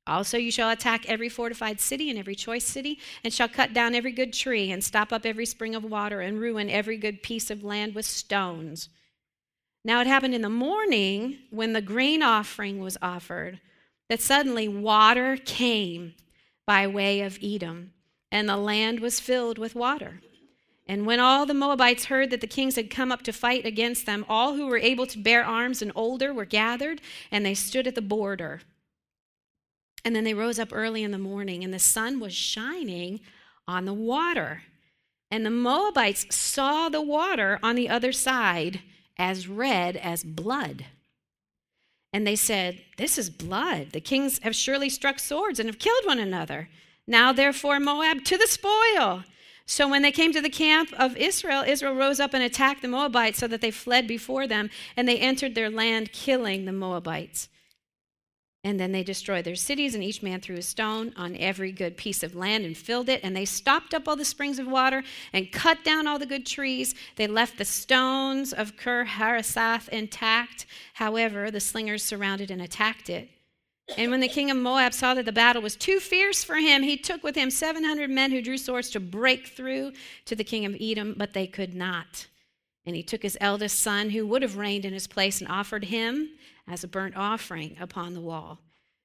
Also, 0.07 0.37
you 0.37 0.51
shall 0.51 0.69
attack 0.69 1.05
every 1.07 1.29
fortified 1.29 1.79
city 1.79 2.09
and 2.09 2.17
every 2.17 2.35
choice 2.35 2.65
city, 2.65 2.99
and 3.23 3.33
shall 3.33 3.47
cut 3.47 3.73
down 3.73 3.93
every 3.93 4.11
good 4.11 4.33
tree, 4.33 4.71
and 4.71 4.83
stop 4.83 5.11
up 5.11 5.25
every 5.25 5.45
spring 5.45 5.75
of 5.75 5.83
water, 5.83 6.21
and 6.21 6.39
ruin 6.39 6.69
every 6.69 6.97
good 6.97 7.21
piece 7.21 7.51
of 7.51 7.63
land 7.63 7.93
with 7.93 8.05
stones. 8.05 8.89
Now, 9.83 10.01
it 10.01 10.07
happened 10.07 10.33
in 10.33 10.41
the 10.41 10.49
morning 10.49 11.39
when 11.49 11.73
the 11.73 11.81
grain 11.81 12.23
offering 12.23 12.79
was 12.79 12.97
offered 13.01 13.59
that 14.09 14.21
suddenly 14.21 14.67
water 14.67 15.37
came 15.37 16.13
by 16.65 16.87
way 16.87 17.21
of 17.21 17.39
Edom, 17.41 17.93
and 18.31 18.47
the 18.47 18.57
land 18.57 18.99
was 18.99 19.19
filled 19.19 19.57
with 19.57 19.75
water. 19.75 20.21
And 20.87 21.05
when 21.05 21.19
all 21.19 21.45
the 21.45 21.53
Moabites 21.53 22.05
heard 22.05 22.29
that 22.29 22.39
the 22.39 22.47
kings 22.47 22.77
had 22.77 22.89
come 22.89 23.11
up 23.11 23.21
to 23.23 23.33
fight 23.33 23.65
against 23.65 24.05
them, 24.05 24.25
all 24.29 24.55
who 24.55 24.67
were 24.67 24.77
able 24.77 25.05
to 25.07 25.17
bear 25.17 25.43
arms 25.43 25.81
and 25.81 25.91
older 25.95 26.33
were 26.33 26.45
gathered, 26.45 27.01
and 27.29 27.45
they 27.45 27.53
stood 27.53 27.87
at 27.87 27.95
the 27.95 28.01
border. 28.01 28.61
And 30.07 30.15
then 30.15 30.23
they 30.23 30.33
rose 30.33 30.57
up 30.57 30.69
early 30.71 31.03
in 31.03 31.11
the 31.11 31.17
morning, 31.17 31.65
and 31.65 31.73
the 31.73 31.79
sun 31.79 32.21
was 32.21 32.33
shining 32.33 33.19
on 33.67 33.83
the 33.83 33.93
water. 33.93 34.63
And 35.29 35.45
the 35.45 35.49
Moabites 35.49 36.33
saw 36.33 36.87
the 36.87 37.01
water 37.01 37.59
on 37.61 37.75
the 37.75 37.89
other 37.89 38.13
side 38.13 38.79
as 39.17 39.49
red 39.49 39.97
as 39.97 40.23
blood. 40.23 40.85
And 42.13 42.25
they 42.25 42.37
said, 42.37 42.83
This 42.97 43.17
is 43.17 43.29
blood. 43.29 43.89
The 43.91 43.99
kings 43.99 44.39
have 44.43 44.55
surely 44.55 44.87
struck 44.87 45.19
swords 45.19 45.59
and 45.59 45.67
have 45.67 45.77
killed 45.77 46.05
one 46.05 46.19
another. 46.19 46.69
Now, 47.05 47.33
therefore, 47.33 47.77
Moab 47.77 48.23
to 48.23 48.37
the 48.37 48.47
spoil. 48.47 49.25
So 49.65 49.89
when 49.89 50.03
they 50.03 50.13
came 50.13 50.31
to 50.31 50.41
the 50.41 50.49
camp 50.49 50.93
of 50.97 51.17
Israel, 51.17 51.65
Israel 51.67 51.95
rose 51.95 52.21
up 52.21 52.33
and 52.33 52.41
attacked 52.41 52.81
the 52.81 52.87
Moabites 52.87 53.39
so 53.39 53.47
that 53.49 53.59
they 53.59 53.71
fled 53.71 54.07
before 54.07 54.47
them, 54.47 54.69
and 54.95 55.05
they 55.05 55.19
entered 55.19 55.53
their 55.53 55.69
land, 55.69 56.13
killing 56.13 56.63
the 56.63 56.71
Moabites. 56.71 57.49
And 58.67 58.77
then 58.77 58.91
they 58.91 59.01
destroyed 59.01 59.45
their 59.45 59.55
cities, 59.55 59.95
and 59.95 60.03
each 60.03 60.21
man 60.21 60.41
threw 60.41 60.57
a 60.57 60.62
stone 60.62 61.13
on 61.15 61.38
every 61.38 61.71
good 61.71 61.95
piece 61.95 62.21
of 62.21 62.36
land 62.36 62.65
and 62.65 62.75
filled 62.75 63.07
it. 63.07 63.21
And 63.24 63.33
they 63.33 63.45
stopped 63.45 63.93
up 63.93 64.09
all 64.09 64.17
the 64.17 64.25
springs 64.25 64.59
of 64.59 64.67
water 64.67 65.05
and 65.31 65.53
cut 65.53 65.86
down 65.86 66.05
all 66.05 66.19
the 66.19 66.25
good 66.25 66.45
trees. 66.45 66.93
They 67.15 67.27
left 67.27 67.57
the 67.57 67.63
stones 67.63 68.51
of 68.51 68.75
Kir 68.75 69.05
Haraseth 69.05 69.88
intact. 69.88 70.65
However, 70.95 71.50
the 71.50 71.62
slingers 71.62 72.03
surrounded 72.03 72.51
and 72.51 72.62
attacked 72.62 73.09
it. 73.09 73.29
And 73.97 74.12
when 74.12 74.19
the 74.19 74.27
king 74.27 74.51
of 74.51 74.57
Moab 74.57 74.93
saw 74.93 75.13
that 75.13 75.24
the 75.24 75.31
battle 75.31 75.62
was 75.62 75.77
too 75.77 76.01
fierce 76.01 76.43
for 76.43 76.55
him, 76.55 76.83
he 76.83 76.97
took 76.97 77.24
with 77.24 77.36
him 77.36 77.50
700 77.50 78.09
men 78.09 78.31
who 78.31 78.41
drew 78.41 78.57
swords 78.57 78.89
to 78.89 79.00
break 79.00 79.47
through 79.47 79.93
to 80.25 80.36
the 80.36 80.43
king 80.43 80.65
of 80.65 80.75
Edom, 80.81 81.15
but 81.15 81.31
they 81.31 81.47
could 81.47 81.74
not. 81.74 82.27
And 82.86 82.97
he 82.97 83.03
took 83.03 83.24
his 83.24 83.38
eldest 83.39 83.79
son, 83.79 84.09
who 84.09 84.27
would 84.27 84.41
have 84.41 84.57
reigned 84.57 84.83
in 84.83 84.91
his 84.91 85.07
place, 85.07 85.39
and 85.39 85.50
offered 85.50 85.86
him 85.86 86.31
as 86.67 86.83
a 86.83 86.88
burnt 86.88 87.15
offering 87.15 87.77
upon 87.79 88.13
the 88.13 88.21
wall. 88.21 88.59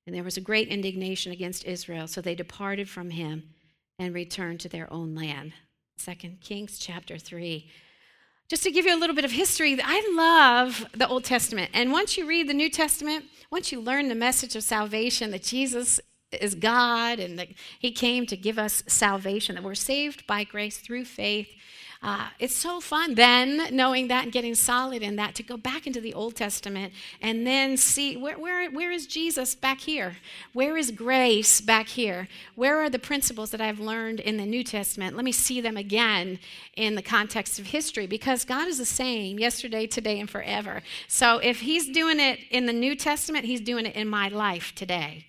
And 0.06 0.14
there 0.14 0.24
was 0.24 0.36
a 0.36 0.40
great 0.40 0.68
indignation 0.68 1.32
against 1.32 1.64
Israel, 1.64 2.06
so 2.06 2.20
they 2.20 2.34
departed 2.34 2.88
from 2.88 3.10
him 3.10 3.44
and 3.98 4.14
returned 4.14 4.60
to 4.60 4.68
their 4.68 4.92
own 4.92 5.14
land. 5.14 5.52
Second 5.96 6.40
Kings 6.40 6.78
chapter 6.78 7.18
3 7.18 7.70
just 8.52 8.64
to 8.64 8.70
give 8.70 8.84
you 8.84 8.94
a 8.94 9.00
little 9.00 9.16
bit 9.16 9.24
of 9.24 9.30
history, 9.30 9.80
I 9.82 10.06
love 10.14 10.86
the 10.92 11.08
Old 11.08 11.24
Testament. 11.24 11.70
And 11.72 11.90
once 11.90 12.18
you 12.18 12.26
read 12.26 12.50
the 12.50 12.52
New 12.52 12.68
Testament, 12.68 13.24
once 13.50 13.72
you 13.72 13.80
learn 13.80 14.10
the 14.10 14.14
message 14.14 14.54
of 14.54 14.62
salvation, 14.62 15.30
that 15.30 15.42
Jesus 15.42 16.02
is 16.38 16.54
God 16.54 17.18
and 17.18 17.38
that 17.38 17.48
He 17.78 17.92
came 17.92 18.26
to 18.26 18.36
give 18.36 18.58
us 18.58 18.82
salvation, 18.86 19.54
that 19.54 19.64
we're 19.64 19.74
saved 19.74 20.26
by 20.26 20.44
grace 20.44 20.76
through 20.76 21.06
faith 21.06 21.48
uh, 22.02 22.26
it's 22.40 22.56
so 22.56 22.80
fun 22.80 23.14
then 23.14 23.74
knowing 23.74 24.08
that 24.08 24.24
and 24.24 24.32
getting 24.32 24.56
solid 24.56 25.02
in 25.02 25.14
that 25.16 25.36
to 25.36 25.42
go 25.44 25.56
back 25.56 25.86
into 25.86 26.00
the 26.00 26.12
Old 26.12 26.34
Testament 26.34 26.92
and 27.20 27.46
then 27.46 27.76
see 27.76 28.16
where, 28.16 28.36
where, 28.36 28.68
where 28.70 28.90
is 28.90 29.06
Jesus 29.06 29.54
back 29.54 29.80
here? 29.80 30.16
Where 30.52 30.76
is 30.76 30.90
grace 30.90 31.60
back 31.60 31.86
here? 31.86 32.26
Where 32.56 32.80
are 32.82 32.90
the 32.90 32.98
principles 32.98 33.52
that 33.52 33.60
I've 33.60 33.78
learned 33.78 34.18
in 34.18 34.36
the 34.36 34.44
New 34.46 34.64
Testament? 34.64 35.14
Let 35.14 35.24
me 35.24 35.30
see 35.30 35.60
them 35.60 35.76
again 35.76 36.40
in 36.76 36.96
the 36.96 37.02
context 37.02 37.60
of 37.60 37.66
history 37.66 38.08
because 38.08 38.44
God 38.44 38.66
is 38.66 38.78
the 38.78 38.84
same 38.84 39.38
yesterday, 39.38 39.86
today, 39.86 40.18
and 40.18 40.28
forever. 40.28 40.82
So 41.06 41.38
if 41.38 41.60
He's 41.60 41.88
doing 41.88 42.18
it 42.18 42.40
in 42.50 42.66
the 42.66 42.72
New 42.72 42.96
Testament, 42.96 43.44
He's 43.44 43.60
doing 43.60 43.86
it 43.86 43.94
in 43.94 44.08
my 44.08 44.26
life 44.26 44.74
today. 44.74 45.26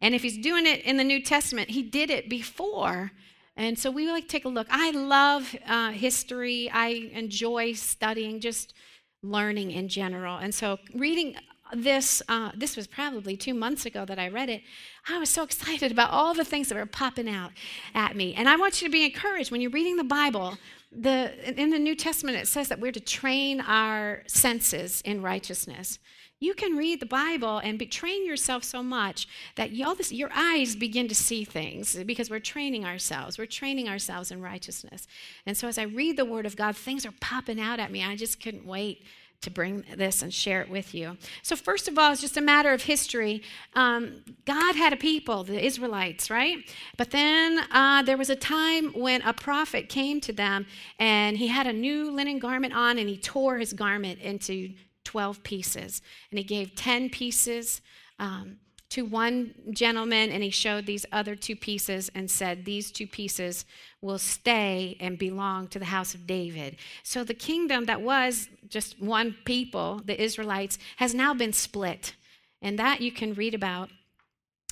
And 0.00 0.14
if 0.14 0.22
He's 0.22 0.38
doing 0.38 0.66
it 0.66 0.80
in 0.84 0.96
the 0.96 1.04
New 1.04 1.22
Testament, 1.22 1.68
He 1.68 1.82
did 1.82 2.08
it 2.08 2.30
before 2.30 3.12
and 3.56 3.78
so 3.78 3.90
we 3.90 4.10
like 4.10 4.28
take 4.28 4.44
a 4.44 4.48
look. 4.48 4.66
I 4.70 4.90
love 4.90 5.54
uh, 5.66 5.90
history. 5.90 6.68
I 6.70 7.10
enjoy 7.12 7.74
studying, 7.74 8.40
just 8.40 8.74
learning 9.22 9.70
in 9.70 9.88
general. 9.88 10.36
And 10.36 10.54
so 10.54 10.78
reading 10.94 11.36
this, 11.72 12.20
uh, 12.28 12.50
this 12.56 12.76
was 12.76 12.86
probably 12.86 13.36
two 13.36 13.54
months 13.54 13.86
ago 13.86 14.04
that 14.04 14.18
I 14.18 14.28
read 14.28 14.48
it. 14.48 14.62
I 15.08 15.18
was 15.18 15.30
so 15.30 15.42
excited 15.42 15.92
about 15.92 16.10
all 16.10 16.34
the 16.34 16.44
things 16.44 16.68
that 16.68 16.74
were 16.74 16.86
popping 16.86 17.28
out 17.28 17.52
at 17.94 18.16
me. 18.16 18.34
And 18.34 18.48
I 18.48 18.56
want 18.56 18.82
you 18.82 18.88
to 18.88 18.92
be 18.92 19.04
encouraged 19.04 19.50
when 19.50 19.60
you're 19.60 19.70
reading 19.70 19.96
the 19.96 20.04
Bible. 20.04 20.58
The, 20.92 21.60
in 21.60 21.70
the 21.70 21.78
New 21.78 21.96
Testament, 21.96 22.36
it 22.36 22.46
says 22.46 22.68
that 22.68 22.78
we're 22.78 22.92
to 22.92 23.00
train 23.00 23.60
our 23.60 24.22
senses 24.26 25.00
in 25.04 25.22
righteousness. 25.22 25.98
You 26.44 26.52
can 26.52 26.76
read 26.76 27.00
the 27.00 27.06
Bible 27.06 27.56
and 27.58 27.78
be, 27.78 27.86
train 27.86 28.26
yourself 28.26 28.64
so 28.64 28.82
much 28.82 29.26
that 29.54 29.70
this, 29.96 30.12
your 30.12 30.30
eyes 30.34 30.76
begin 30.76 31.08
to 31.08 31.14
see 31.14 31.42
things 31.42 31.96
because 32.04 32.28
we're 32.28 32.38
training 32.38 32.84
ourselves. 32.84 33.38
We're 33.38 33.46
training 33.46 33.88
ourselves 33.88 34.30
in 34.30 34.42
righteousness. 34.42 35.06
And 35.46 35.56
so 35.56 35.68
as 35.68 35.78
I 35.78 35.84
read 35.84 36.18
the 36.18 36.26
Word 36.26 36.44
of 36.44 36.54
God, 36.54 36.76
things 36.76 37.06
are 37.06 37.14
popping 37.18 37.58
out 37.58 37.80
at 37.80 37.90
me. 37.90 38.04
I 38.04 38.14
just 38.14 38.42
couldn't 38.42 38.66
wait 38.66 39.06
to 39.40 39.50
bring 39.50 39.84
this 39.96 40.20
and 40.20 40.32
share 40.34 40.60
it 40.60 40.68
with 40.68 40.94
you. 40.94 41.16
So, 41.42 41.56
first 41.56 41.88
of 41.88 41.98
all, 41.98 42.12
it's 42.12 42.20
just 42.20 42.36
a 42.36 42.40
matter 42.40 42.72
of 42.72 42.82
history. 42.82 43.42
Um, 43.74 44.22
God 44.46 44.74
had 44.74 44.92
a 44.92 44.96
people, 44.96 45.44
the 45.44 45.64
Israelites, 45.64 46.30
right? 46.30 46.58
But 46.96 47.10
then 47.10 47.60
uh, 47.70 48.02
there 48.02 48.16
was 48.16 48.30
a 48.30 48.36
time 48.36 48.92
when 48.92 49.22
a 49.22 49.32
prophet 49.32 49.88
came 49.88 50.20
to 50.22 50.32
them 50.32 50.66
and 50.98 51.36
he 51.36 51.48
had 51.48 51.66
a 51.66 51.72
new 51.72 52.10
linen 52.10 52.38
garment 52.38 52.74
on 52.74 52.98
and 52.98 53.08
he 53.08 53.16
tore 53.18 53.58
his 53.58 53.72
garment 53.72 54.20
into 54.20 54.70
12 55.04 55.42
pieces. 55.42 56.02
And 56.30 56.38
he 56.38 56.44
gave 56.44 56.74
10 56.74 57.10
pieces 57.10 57.80
um, 58.18 58.58
to 58.90 59.02
one 59.02 59.54
gentleman, 59.72 60.30
and 60.30 60.42
he 60.42 60.50
showed 60.50 60.86
these 60.86 61.04
other 61.10 61.34
two 61.34 61.56
pieces 61.56 62.10
and 62.14 62.30
said, 62.30 62.64
These 62.64 62.92
two 62.92 63.06
pieces 63.06 63.64
will 64.00 64.18
stay 64.18 64.96
and 65.00 65.18
belong 65.18 65.66
to 65.68 65.78
the 65.78 65.86
house 65.86 66.14
of 66.14 66.26
David. 66.26 66.76
So 67.02 67.24
the 67.24 67.34
kingdom 67.34 67.86
that 67.86 68.02
was 68.02 68.48
just 68.68 69.00
one 69.00 69.34
people, 69.44 70.00
the 70.04 70.22
Israelites, 70.22 70.78
has 70.96 71.14
now 71.14 71.34
been 71.34 71.52
split. 71.52 72.14
And 72.62 72.78
that 72.78 73.00
you 73.00 73.10
can 73.10 73.34
read 73.34 73.54
about 73.54 73.90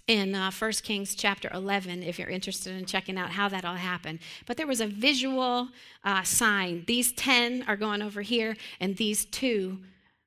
in 0.07 0.35
uh, 0.35 0.51
1 0.51 0.73
Kings 0.83 1.15
chapter 1.15 1.51
11 1.53 2.03
if 2.03 2.19
you're 2.19 2.29
interested 2.29 2.77
in 2.77 2.85
checking 2.87 3.19
out 3.19 3.31
how 3.31 3.49
that 3.49 3.65
all 3.65 3.75
happened. 3.75 4.19
But 4.47 4.57
there 4.57 4.67
was 4.67 4.81
a 4.81 4.87
visual 4.87 5.69
uh, 6.05 6.23
sign. 6.23 6.85
These 6.87 7.13
10 7.13 7.65
are 7.67 7.77
going 7.77 8.03
over 8.03 8.23
here, 8.23 8.57
and 8.81 8.97
these 8.97 9.25
two 9.25 9.79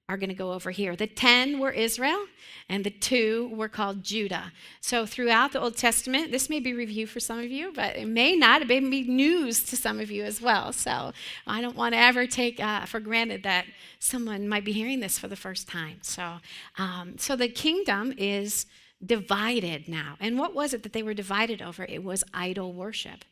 are 0.07 0.17
going 0.17 0.29
to 0.29 0.35
go 0.35 0.53
over 0.53 0.69
here. 0.69 0.95
The 0.95 1.07
10 1.07 1.59
were 1.59 1.71
Israel, 1.71 2.25
and 2.69 2.83
the 2.83 2.91
two 2.91 3.51
were 3.53 3.67
called 3.67 4.03
Judah. 4.03 4.51
So, 4.79 5.05
throughout 5.05 5.51
the 5.51 5.59
Old 5.59 5.77
Testament, 5.77 6.31
this 6.31 6.49
may 6.49 6.59
be 6.59 6.73
review 6.73 7.07
for 7.07 7.19
some 7.19 7.39
of 7.39 7.49
you, 7.49 7.71
but 7.73 7.95
it 7.95 8.07
may 8.07 8.35
not. 8.35 8.61
It 8.61 8.67
may 8.67 8.79
be 8.79 9.03
news 9.03 9.63
to 9.63 9.75
some 9.75 9.99
of 9.99 10.11
you 10.11 10.23
as 10.23 10.41
well. 10.41 10.71
So, 10.71 11.11
I 11.47 11.59
don't 11.61 11.75
want 11.75 11.93
to 11.93 11.99
ever 11.99 12.27
take 12.27 12.59
uh, 12.59 12.85
for 12.85 12.99
granted 12.99 13.43
that 13.43 13.65
someone 13.99 14.47
might 14.47 14.63
be 14.63 14.73
hearing 14.73 14.99
this 14.99 15.17
for 15.17 15.27
the 15.27 15.35
first 15.35 15.67
time. 15.67 15.97
So, 16.01 16.35
um, 16.77 17.17
so 17.17 17.35
the 17.35 17.49
kingdom 17.49 18.13
is 18.17 18.67
divided 19.03 19.87
now. 19.87 20.17
And 20.19 20.37
what 20.37 20.53
was 20.53 20.73
it 20.73 20.83
that 20.83 20.93
they 20.93 21.03
were 21.03 21.13
divided 21.13 21.61
over? 21.61 21.83
It 21.85 22.03
was 22.03 22.23
idol 22.33 22.73
worship. 22.73 23.25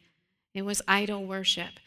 It 0.53 0.63
was 0.63 0.81
idol 0.87 1.25
worship. 1.25 1.79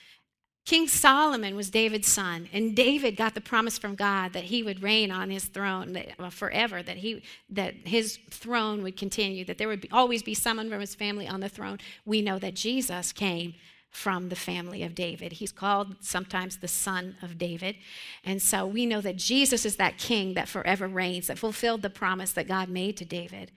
King 0.67 0.89
Solomon 0.89 1.55
was 1.55 1.71
David's 1.71 2.09
son, 2.09 2.49
and 2.53 2.75
David 2.75 3.17
got 3.17 3.35
the 3.35 3.41
promise 3.41 3.79
from 3.79 3.95
God 3.95 4.33
that 4.33 4.45
he 4.45 4.65
would 4.65 4.83
reign 4.83 5.13
on 5.13 5.31
his 5.31 5.45
throne 5.45 5.97
forever, 6.31 6.83
that, 6.83 6.97
he, 6.97 7.23
that 7.49 7.75
his 7.85 8.19
throne 8.31 8.83
would 8.83 8.97
continue, 8.97 9.45
that 9.45 9.59
there 9.59 9.69
would 9.69 9.81
be, 9.81 9.91
always 9.93 10.25
be 10.25 10.35
someone 10.35 10.69
from 10.69 10.81
his 10.81 10.97
family 10.97 11.29
on 11.29 11.39
the 11.39 11.49
throne. 11.49 11.79
We 12.05 12.21
know 12.21 12.41
that 12.41 12.55
Jesus 12.55 13.13
came 13.13 13.55
from 13.91 14.29
the 14.29 14.35
family 14.35 14.83
of 14.83 14.97
David. 14.97 15.35
He's 15.35 15.53
called 15.53 15.95
sometimes 16.01 16.57
the 16.57 16.67
son 16.69 17.17
of 17.23 17.39
David. 17.39 17.77
And 18.25 18.43
so 18.43 18.67
we 18.67 18.87
know 18.87 19.01
that 19.01 19.17
Jesus 19.17 19.65
is 19.65 19.77
that 19.77 19.99
king 19.99 20.35
that 20.35 20.49
forever 20.49 20.89
reigns, 20.89 21.29
that 21.29 21.39
fulfilled 21.39 21.83
the 21.83 21.91
promise 21.91 22.33
that 22.33 22.49
God 22.49 22.69
made 22.69 22.97
to 22.97 23.05
David. 23.05 23.53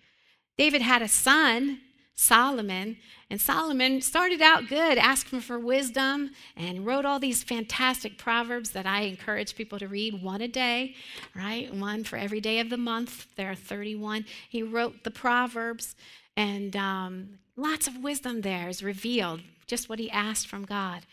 David 0.60 0.84
had 0.84 1.02
a 1.02 1.08
son 1.08 1.80
Solomon. 2.20 2.98
And 3.30 3.40
Solomon 3.40 4.02
started 4.02 4.42
out 4.42 4.68
good, 4.68 4.98
asking 4.98 5.40
for 5.40 5.58
wisdom, 5.58 6.32
and 6.58 6.86
wrote 6.86 7.06
all 7.06 7.18
these 7.18 7.44
fantastic 7.44 8.18
proverbs 8.18 8.72
that 8.72 8.86
I 8.86 9.04
encourage 9.04 9.56
people 9.56 9.80
to 9.80 9.88
read 9.88 10.22
one 10.22 10.42
a 10.42 10.50
day, 10.50 10.96
right? 11.34 11.74
One 11.74 12.04
for 12.04 12.18
every 12.18 12.42
day 12.42 12.60
of 12.60 12.70
the 12.70 12.78
month. 12.78 13.28
There 13.38 13.50
are 13.50 13.56
31. 13.56 14.26
He 14.50 14.62
wrote 14.62 15.06
the 15.06 15.12
proverbs, 15.12 15.96
and 16.36 16.76
um, 16.76 17.40
lots 17.56 17.88
of 17.88 18.04
wisdom 18.04 18.42
there 18.42 18.68
is 18.68 18.84
revealed, 18.84 19.40
just 19.66 19.88
what 19.88 20.00
he 20.00 20.12
asked 20.12 20.48
from 20.48 20.66
God. 20.66 21.06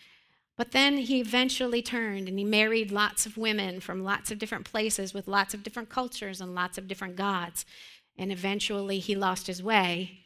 But 0.57 0.73
then 0.73 0.97
he 0.97 1.21
eventually 1.21 1.83
turned 1.83 2.29
and 2.29 2.37
he 2.37 2.45
married 2.45 2.91
lots 2.91 3.27
of 3.27 3.37
women 3.37 3.79
from 3.79 4.03
lots 4.03 4.33
of 4.33 4.41
different 4.41 4.65
places 4.65 5.15
with 5.15 5.29
lots 5.29 5.55
of 5.55 5.63
different 5.63 5.91
cultures 5.91 6.41
and 6.41 6.55
lots 6.55 6.79
of 6.79 6.89
different 6.89 7.15
gods. 7.15 7.65
And 8.19 8.33
eventually 8.33 8.99
he 8.99 9.15
lost 9.15 9.47
his 9.47 9.63
way 9.63 10.23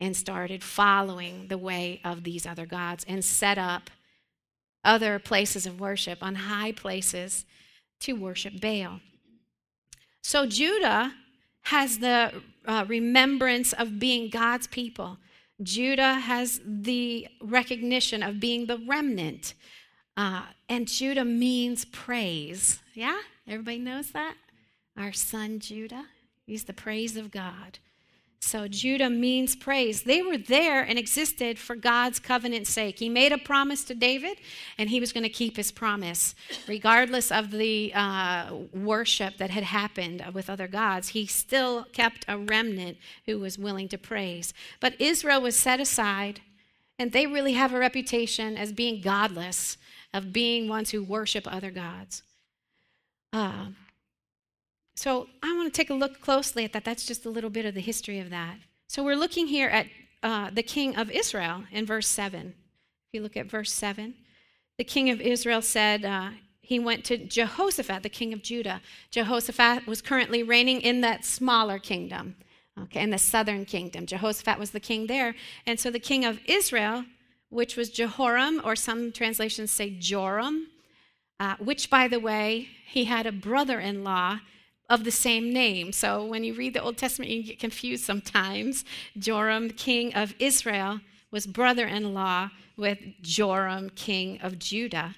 and 0.00 0.16
started 0.16 0.62
following 0.62 1.48
the 1.48 1.58
way 1.58 2.00
of 2.04 2.24
these 2.24 2.46
other 2.46 2.66
gods 2.66 3.04
and 3.06 3.24
set 3.24 3.58
up 3.58 3.90
other 4.82 5.18
places 5.18 5.66
of 5.66 5.78
worship 5.78 6.22
on 6.22 6.34
high 6.34 6.72
places 6.72 7.44
to 8.00 8.14
worship 8.14 8.60
Baal. 8.60 9.00
So 10.22 10.46
Judah 10.46 11.12
has 11.62 11.98
the 11.98 12.42
uh, 12.66 12.84
remembrance 12.88 13.72
of 13.72 13.98
being 13.98 14.30
God's 14.30 14.66
people. 14.66 15.18
Judah 15.62 16.14
has 16.14 16.60
the 16.64 17.28
recognition 17.42 18.22
of 18.22 18.40
being 18.40 18.66
the 18.66 18.78
remnant. 18.78 19.54
Uh, 20.16 20.42
and 20.68 20.88
Judah 20.88 21.24
means 21.24 21.84
praise. 21.84 22.80
Yeah? 22.94 23.18
Everybody 23.46 23.78
knows 23.78 24.12
that? 24.12 24.36
Our 24.96 25.12
son 25.12 25.60
Judah, 25.60 26.06
he's 26.46 26.64
the 26.64 26.72
praise 26.72 27.16
of 27.16 27.30
God. 27.30 27.78
So 28.42 28.66
Judah 28.66 29.10
means 29.10 29.54
praise. 29.54 30.02
They 30.02 30.22
were 30.22 30.38
there 30.38 30.82
and 30.82 30.98
existed 30.98 31.58
for 31.58 31.76
God's 31.76 32.18
covenant's 32.18 32.70
sake. 32.70 32.98
He 32.98 33.08
made 33.08 33.32
a 33.32 33.38
promise 33.38 33.84
to 33.84 33.94
David, 33.94 34.38
and 34.78 34.88
he 34.88 34.98
was 34.98 35.12
going 35.12 35.24
to 35.24 35.28
keep 35.28 35.56
his 35.56 35.70
promise. 35.70 36.34
Regardless 36.66 37.30
of 37.30 37.50
the 37.50 37.92
uh, 37.94 38.54
worship 38.72 39.36
that 39.36 39.50
had 39.50 39.64
happened 39.64 40.24
with 40.32 40.48
other 40.48 40.66
gods, 40.66 41.08
he 41.08 41.26
still 41.26 41.84
kept 41.92 42.24
a 42.26 42.38
remnant 42.38 42.96
who 43.26 43.38
was 43.38 43.58
willing 43.58 43.88
to 43.88 43.98
praise. 43.98 44.54
But 44.80 44.98
Israel 44.98 45.42
was 45.42 45.54
set 45.54 45.78
aside, 45.78 46.40
and 46.98 47.12
they 47.12 47.26
really 47.26 47.52
have 47.52 47.74
a 47.74 47.78
reputation 47.78 48.56
as 48.56 48.72
being 48.72 49.02
godless, 49.02 49.76
of 50.14 50.32
being 50.32 50.66
ones 50.66 50.90
who 50.90 51.04
worship 51.04 51.46
other 51.46 51.70
gods. 51.70 52.22
Uh, 53.32 53.66
so 55.00 55.28
I 55.42 55.56
want 55.56 55.72
to 55.72 55.74
take 55.74 55.88
a 55.88 55.94
look 55.94 56.20
closely 56.20 56.62
at 56.62 56.74
that. 56.74 56.84
That's 56.84 57.06
just 57.06 57.24
a 57.24 57.30
little 57.30 57.48
bit 57.48 57.64
of 57.64 57.72
the 57.72 57.80
history 57.80 58.18
of 58.18 58.28
that. 58.28 58.58
So 58.86 59.02
we're 59.02 59.16
looking 59.16 59.46
here 59.46 59.70
at 59.70 59.86
uh, 60.22 60.50
the 60.50 60.62
king 60.62 60.94
of 60.94 61.10
Israel 61.10 61.64
in 61.72 61.86
verse 61.86 62.06
7. 62.06 62.48
If 62.48 63.14
you 63.14 63.22
look 63.22 63.34
at 63.34 63.46
verse 63.46 63.72
7, 63.72 64.12
the 64.76 64.84
king 64.84 65.08
of 65.08 65.18
Israel 65.18 65.62
said, 65.62 66.04
uh, 66.04 66.32
he 66.60 66.78
went 66.78 67.06
to 67.06 67.16
Jehoshaphat, 67.16 68.02
the 68.02 68.10
king 68.10 68.34
of 68.34 68.42
Judah. 68.42 68.82
Jehoshaphat 69.10 69.86
was 69.86 70.02
currently 70.02 70.42
reigning 70.42 70.82
in 70.82 71.00
that 71.00 71.24
smaller 71.24 71.78
kingdom, 71.78 72.36
okay, 72.82 73.00
in 73.00 73.08
the 73.08 73.16
southern 73.16 73.64
kingdom. 73.64 74.04
Jehoshaphat 74.04 74.58
was 74.58 74.72
the 74.72 74.80
king 74.80 75.06
there. 75.06 75.34
And 75.64 75.80
so 75.80 75.90
the 75.90 75.98
king 75.98 76.26
of 76.26 76.40
Israel, 76.44 77.06
which 77.48 77.74
was 77.74 77.88
Jehoram, 77.88 78.60
or 78.66 78.76
some 78.76 79.12
translations 79.12 79.70
say 79.70 79.96
Joram, 79.98 80.66
uh, 81.40 81.56
which, 81.58 81.88
by 81.88 82.06
the 82.06 82.20
way, 82.20 82.68
he 82.84 83.06
had 83.06 83.24
a 83.24 83.32
brother 83.32 83.80
in 83.80 84.04
law 84.04 84.40
of 84.90 85.04
the 85.04 85.10
same 85.10 85.52
name. 85.52 85.92
So 85.92 86.24
when 86.24 86.44
you 86.44 86.52
read 86.52 86.74
the 86.74 86.82
Old 86.82 86.98
Testament, 86.98 87.30
you 87.30 87.44
get 87.44 87.60
confused 87.60 88.04
sometimes. 88.04 88.84
Joram, 89.16 89.70
king 89.70 90.12
of 90.14 90.34
Israel, 90.38 91.00
was 91.30 91.46
brother 91.46 91.86
in 91.86 92.12
law 92.12 92.50
with 92.76 92.98
Joram, 93.22 93.90
king 93.90 94.40
of 94.42 94.58
Judah. 94.58 95.14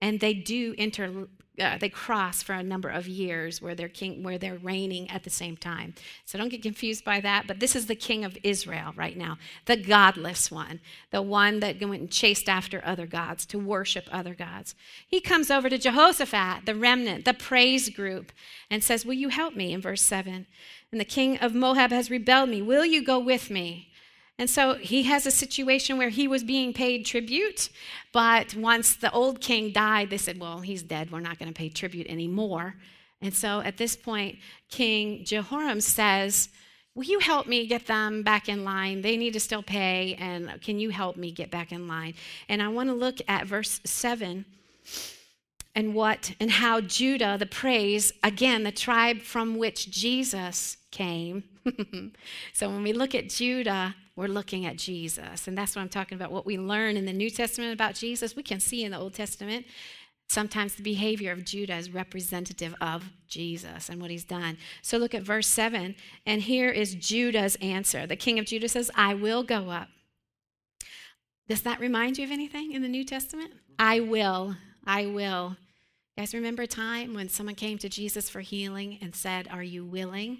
And 0.00 0.20
they 0.20 0.32
do 0.32 0.74
inter, 0.78 1.26
uh, 1.60 1.78
they 1.78 1.88
cross 1.88 2.42
for 2.42 2.52
a 2.52 2.62
number 2.62 2.88
of 2.88 3.06
years 3.06 3.60
where 3.60 3.74
they're 3.74 3.88
king 3.88 4.22
where 4.22 4.38
they're 4.38 4.58
reigning 4.58 5.10
at 5.10 5.24
the 5.24 5.30
same 5.30 5.56
time. 5.56 5.94
So 6.24 6.38
don't 6.38 6.48
get 6.48 6.62
confused 6.62 7.04
by 7.04 7.20
that 7.20 7.46
but 7.46 7.60
this 7.60 7.74
is 7.74 7.86
the 7.86 7.94
king 7.94 8.24
of 8.24 8.36
israel 8.42 8.92
right 8.96 9.16
now 9.16 9.38
the 9.66 9.76
godless 9.76 10.50
one 10.50 10.80
the 11.10 11.22
one 11.22 11.60
that 11.60 11.80
went 11.80 12.00
and 12.00 12.10
chased 12.10 12.48
after 12.48 12.82
other 12.84 13.06
gods 13.06 13.46
to 13.46 13.58
worship 13.58 14.04
other 14.10 14.34
gods. 14.34 14.74
He 15.06 15.20
comes 15.20 15.50
over 15.50 15.68
to 15.68 15.78
jehoshaphat 15.78 16.66
the 16.66 16.74
remnant 16.74 17.24
the 17.24 17.34
praise 17.34 17.88
group 17.88 18.32
and 18.70 18.82
says 18.82 19.04
will 19.04 19.14
you 19.14 19.28
help 19.28 19.54
me? 19.54 19.72
In 19.72 19.80
verse 19.80 20.02
7 20.02 20.46
and 20.90 21.00
the 21.00 21.04
king 21.04 21.36
of 21.38 21.54
moab 21.54 21.90
has 21.90 22.10
rebelled 22.10 22.48
me. 22.48 22.62
Will 22.62 22.84
you 22.84 23.04
go 23.04 23.18
with 23.18 23.50
me 23.50 23.87
and 24.38 24.48
so 24.48 24.74
he 24.74 25.02
has 25.04 25.26
a 25.26 25.30
situation 25.32 25.98
where 25.98 26.10
he 26.10 26.28
was 26.28 26.44
being 26.44 26.72
paid 26.72 27.04
tribute, 27.04 27.70
but 28.12 28.54
once 28.54 28.94
the 28.94 29.10
old 29.10 29.40
king 29.40 29.72
died, 29.72 30.10
they 30.10 30.18
said, 30.18 30.38
Well, 30.38 30.60
he's 30.60 30.82
dead. 30.82 31.10
We're 31.10 31.20
not 31.20 31.38
going 31.38 31.48
to 31.48 31.54
pay 31.54 31.68
tribute 31.68 32.06
anymore. 32.06 32.76
And 33.20 33.34
so 33.34 33.60
at 33.60 33.78
this 33.78 33.96
point, 33.96 34.38
King 34.70 35.24
Jehoram 35.24 35.80
says, 35.80 36.50
Will 36.94 37.04
you 37.04 37.18
help 37.18 37.48
me 37.48 37.66
get 37.66 37.86
them 37.86 38.22
back 38.22 38.48
in 38.48 38.64
line? 38.64 39.02
They 39.02 39.16
need 39.16 39.32
to 39.32 39.40
still 39.40 39.62
pay, 39.62 40.16
and 40.18 40.60
can 40.62 40.78
you 40.78 40.90
help 40.90 41.16
me 41.16 41.32
get 41.32 41.50
back 41.50 41.72
in 41.72 41.88
line? 41.88 42.14
And 42.48 42.62
I 42.62 42.68
want 42.68 42.88
to 42.88 42.94
look 42.94 43.18
at 43.26 43.46
verse 43.46 43.80
7 43.84 44.44
and 45.74 45.94
what 45.94 46.34
and 46.40 46.50
how 46.50 46.80
Judah, 46.80 47.36
the 47.38 47.46
praise, 47.46 48.12
again, 48.24 48.64
the 48.64 48.72
tribe 48.72 49.20
from 49.20 49.58
which 49.58 49.90
Jesus 49.90 50.76
came. 50.90 51.44
so 52.52 52.68
when 52.68 52.82
we 52.82 52.92
look 52.92 53.14
at 53.14 53.28
Judah, 53.28 53.94
we're 54.18 54.26
looking 54.26 54.66
at 54.66 54.76
Jesus. 54.76 55.46
And 55.46 55.56
that's 55.56 55.76
what 55.76 55.82
I'm 55.82 55.88
talking 55.88 56.16
about. 56.16 56.32
What 56.32 56.44
we 56.44 56.58
learn 56.58 56.96
in 56.96 57.06
the 57.06 57.12
New 57.12 57.30
Testament 57.30 57.72
about 57.72 57.94
Jesus, 57.94 58.34
we 58.34 58.42
can 58.42 58.58
see 58.58 58.82
in 58.82 58.90
the 58.90 58.98
Old 58.98 59.14
Testament. 59.14 59.64
Sometimes 60.28 60.74
the 60.74 60.82
behavior 60.82 61.30
of 61.30 61.44
Judah 61.44 61.76
is 61.76 61.94
representative 61.94 62.74
of 62.80 63.12
Jesus 63.28 63.88
and 63.88 64.02
what 64.02 64.10
he's 64.10 64.24
done. 64.24 64.58
So 64.82 64.98
look 64.98 65.14
at 65.14 65.22
verse 65.22 65.46
7, 65.46 65.94
and 66.26 66.42
here 66.42 66.68
is 66.68 66.96
Judah's 66.96 67.54
answer. 67.62 68.08
The 68.08 68.16
king 68.16 68.40
of 68.40 68.46
Judah 68.46 68.68
says, 68.68 68.90
I 68.96 69.14
will 69.14 69.44
go 69.44 69.70
up. 69.70 69.86
Does 71.48 71.62
that 71.62 71.78
remind 71.78 72.18
you 72.18 72.24
of 72.24 72.32
anything 72.32 72.72
in 72.72 72.82
the 72.82 72.88
New 72.88 73.04
Testament? 73.04 73.52
I 73.78 74.00
will. 74.00 74.56
I 74.84 75.06
will. 75.06 75.56
You 76.16 76.22
guys 76.22 76.34
remember 76.34 76.64
a 76.64 76.66
time 76.66 77.14
when 77.14 77.28
someone 77.28 77.54
came 77.54 77.78
to 77.78 77.88
Jesus 77.88 78.28
for 78.28 78.40
healing 78.40 78.98
and 79.00 79.14
said, 79.14 79.46
Are 79.46 79.62
you 79.62 79.84
willing? 79.84 80.38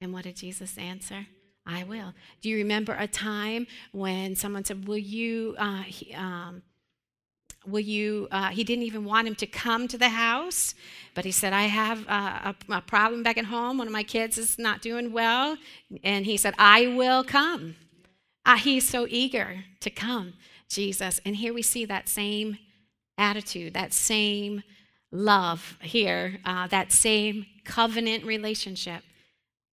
And 0.00 0.14
what 0.14 0.24
did 0.24 0.36
Jesus 0.36 0.78
answer? 0.78 1.26
I 1.66 1.84
will. 1.84 2.12
Do 2.40 2.48
you 2.48 2.56
remember 2.56 2.96
a 2.98 3.06
time 3.06 3.66
when 3.92 4.34
someone 4.36 4.64
said, 4.64 4.88
Will 4.88 4.98
you, 4.98 5.54
uh, 5.58 5.82
he, 5.82 6.12
um, 6.14 6.62
will 7.66 7.80
you, 7.80 8.28
uh, 8.30 8.48
he 8.48 8.64
didn't 8.64 8.84
even 8.84 9.04
want 9.04 9.28
him 9.28 9.34
to 9.36 9.46
come 9.46 9.86
to 9.88 9.98
the 9.98 10.08
house, 10.08 10.74
but 11.14 11.24
he 11.24 11.30
said, 11.30 11.52
I 11.52 11.62
have 11.62 12.06
a, 12.08 12.56
a, 12.68 12.80
problem 12.80 13.22
back 13.22 13.38
at 13.38 13.44
home. 13.44 13.78
One 13.78 13.86
of 13.86 13.92
my 13.92 14.02
kids 14.02 14.38
is 14.38 14.58
not 14.58 14.82
doing 14.82 15.12
well. 15.12 15.56
And 16.02 16.26
he 16.26 16.36
said, 16.36 16.54
I 16.58 16.88
will 16.88 17.22
come. 17.22 17.76
Uh, 18.44 18.56
he's 18.56 18.88
so 18.88 19.06
eager 19.08 19.64
to 19.80 19.90
come, 19.90 20.34
Jesus. 20.68 21.20
And 21.24 21.36
here 21.36 21.54
we 21.54 21.62
see 21.62 21.84
that 21.84 22.08
same 22.08 22.58
attitude, 23.16 23.74
that 23.74 23.92
same 23.92 24.64
love 25.12 25.78
here, 25.80 26.40
uh, 26.44 26.66
that 26.68 26.90
same 26.90 27.46
covenant 27.64 28.24
relationship. 28.24 29.04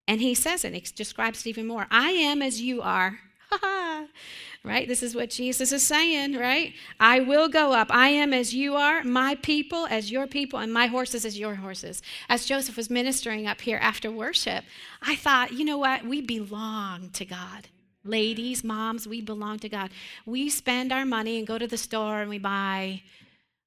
And 0.10 0.22
he 0.22 0.34
says 0.34 0.66
it, 0.66 0.74
he 0.74 0.82
describes 0.96 1.42
it 1.42 1.50
even 1.50 1.68
more. 1.68 1.86
I 1.92 2.10
am 2.10 2.42
as 2.42 2.60
you 2.60 2.82
are. 2.82 3.20
right? 4.64 4.88
This 4.88 5.04
is 5.04 5.14
what 5.14 5.30
Jesus 5.30 5.72
is 5.72 5.84
saying, 5.84 6.36
right? 6.36 6.74
I 7.00 7.20
will 7.20 7.48
go 7.48 7.74
up. 7.74 7.90
I 7.92 8.10
am 8.10 8.34
as 8.34 8.52
you 8.52 8.76
are, 8.76 9.04
my 9.04 9.36
people 9.36 9.86
as 9.86 10.12
your 10.12 10.26
people, 10.26 10.58
and 10.58 10.74
my 10.74 10.88
horses 10.88 11.26
as 11.26 11.38
your 11.38 11.54
horses. 11.54 12.02
As 12.28 12.48
Joseph 12.48 12.76
was 12.76 12.90
ministering 12.90 13.46
up 13.46 13.62
here 13.62 13.78
after 13.84 14.10
worship, 14.12 14.64
I 15.00 15.16
thought, 15.16 15.54
you 15.54 15.64
know 15.64 15.78
what? 15.78 16.04
We 16.04 16.22
belong 16.22 17.12
to 17.12 17.24
God. 17.24 17.68
Ladies, 18.04 18.64
moms, 18.64 19.08
we 19.08 19.22
belong 19.22 19.60
to 19.60 19.70
God. 19.70 19.92
We 20.26 20.50
spend 20.50 20.92
our 20.92 21.06
money 21.06 21.38
and 21.38 21.46
go 21.46 21.60
to 21.60 21.68
the 21.68 21.78
store 21.78 22.22
and 22.22 22.32
we 22.32 22.40
buy 22.40 23.04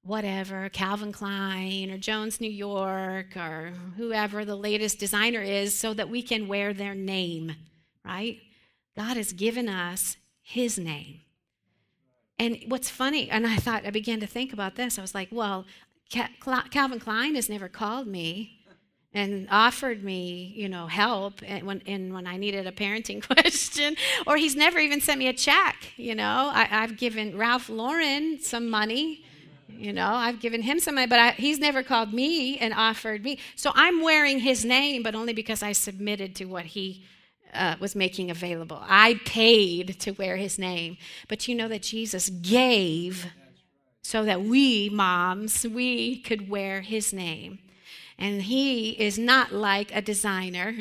whatever, 0.03 0.69
Calvin 0.69 1.13
Klein 1.13 1.91
or 1.91 1.99
Jones 1.99 2.41
New 2.41 2.51
York 2.51 3.37
or 3.37 3.73
whoever 3.97 4.45
the 4.45 4.57
latest 4.57 4.99
designer 4.99 5.43
is, 5.43 5.79
so 5.79 5.95
that 5.95 6.09
we 6.09 6.23
can 6.23 6.49
wear 6.49 6.73
their 6.73 6.95
name, 6.95 7.55
right? 8.05 8.39
God 8.97 9.17
has 9.17 9.33
given 9.33 9.69
us 9.69 10.17
his 10.43 10.79
name. 10.79 11.21
And 12.39 12.59
what's 12.67 12.91
funny, 12.91 13.31
and 13.31 13.47
I 13.47 13.57
thought, 13.57 13.87
I 13.87 13.91
began 13.91 14.21
to 14.21 14.27
think 14.27 14.53
about 14.53 14.75
this. 14.75 14.99
I 14.99 15.03
was 15.03 15.15
like, 15.15 15.29
well, 15.31 15.65
Calvin 16.11 16.99
Klein 16.99 17.37
has 17.37 17.49
never 17.49 17.69
called 17.69 18.07
me 18.07 18.59
and 19.15 19.47
offered 19.51 20.03
me, 20.03 20.53
you 20.57 20.69
know, 20.69 20.87
help 20.87 21.41
when, 21.43 21.83
and 21.87 22.15
when 22.15 22.27
I 22.27 22.37
needed 22.37 22.67
a 22.67 22.73
parenting 22.73 23.23
question, 23.27 23.97
or 24.27 24.37
he's 24.37 24.57
never 24.57 24.79
even 24.79 25.01
sent 25.01 25.19
me 25.19 25.29
a 25.29 25.33
check. 25.33 25.77
You 25.97 26.15
know, 26.15 26.51
I, 26.53 26.65
have 26.65 26.97
given 26.97 27.37
Ralph 27.37 27.69
Lauren 27.69 28.41
some 28.41 28.71
money. 28.71 29.25
You 29.77 29.93
know, 29.93 30.07
I've 30.07 30.41
given 30.41 30.63
him 30.63 30.81
some 30.81 30.95
money, 30.97 31.07
but 31.07 31.19
I, 31.19 31.31
he's 31.33 31.59
never 31.59 31.83
called 31.83 32.13
me 32.13 32.59
and 32.59 32.73
offered 32.75 33.25
me. 33.25 33.39
So 33.57 33.73
I'm 33.75 34.03
wearing 34.03 34.41
his 34.41 34.65
name, 34.65 35.03
but 35.03 35.15
only 35.15 35.33
because 35.33 35.63
I 35.63 35.73
submitted 35.73 36.35
to 36.37 36.45
what 36.45 36.67
he 36.67 37.05
uh, 37.53 37.77
was 37.81 37.95
making 37.95 38.31
available. 38.31 38.83
I 38.83 39.21
paid 39.25 40.01
to 40.01 40.13
wear 40.13 40.37
his 40.37 40.59
name. 40.59 40.97
But 41.29 41.49
you 41.49 41.55
know 41.55 41.69
that 41.69 41.83
Jesus 41.83 42.29
gave 42.29 43.27
so 44.03 44.25
that 44.25 44.43
we, 44.43 44.89
moms, 44.91 45.67
we 45.67 46.21
could 46.21 46.49
wear 46.49 46.81
his 46.81 47.13
name. 47.13 47.59
And 48.19 48.43
he 48.43 48.91
is 48.91 49.19
not 49.19 49.53
like 49.53 49.95
a 49.95 50.03
designer 50.03 50.75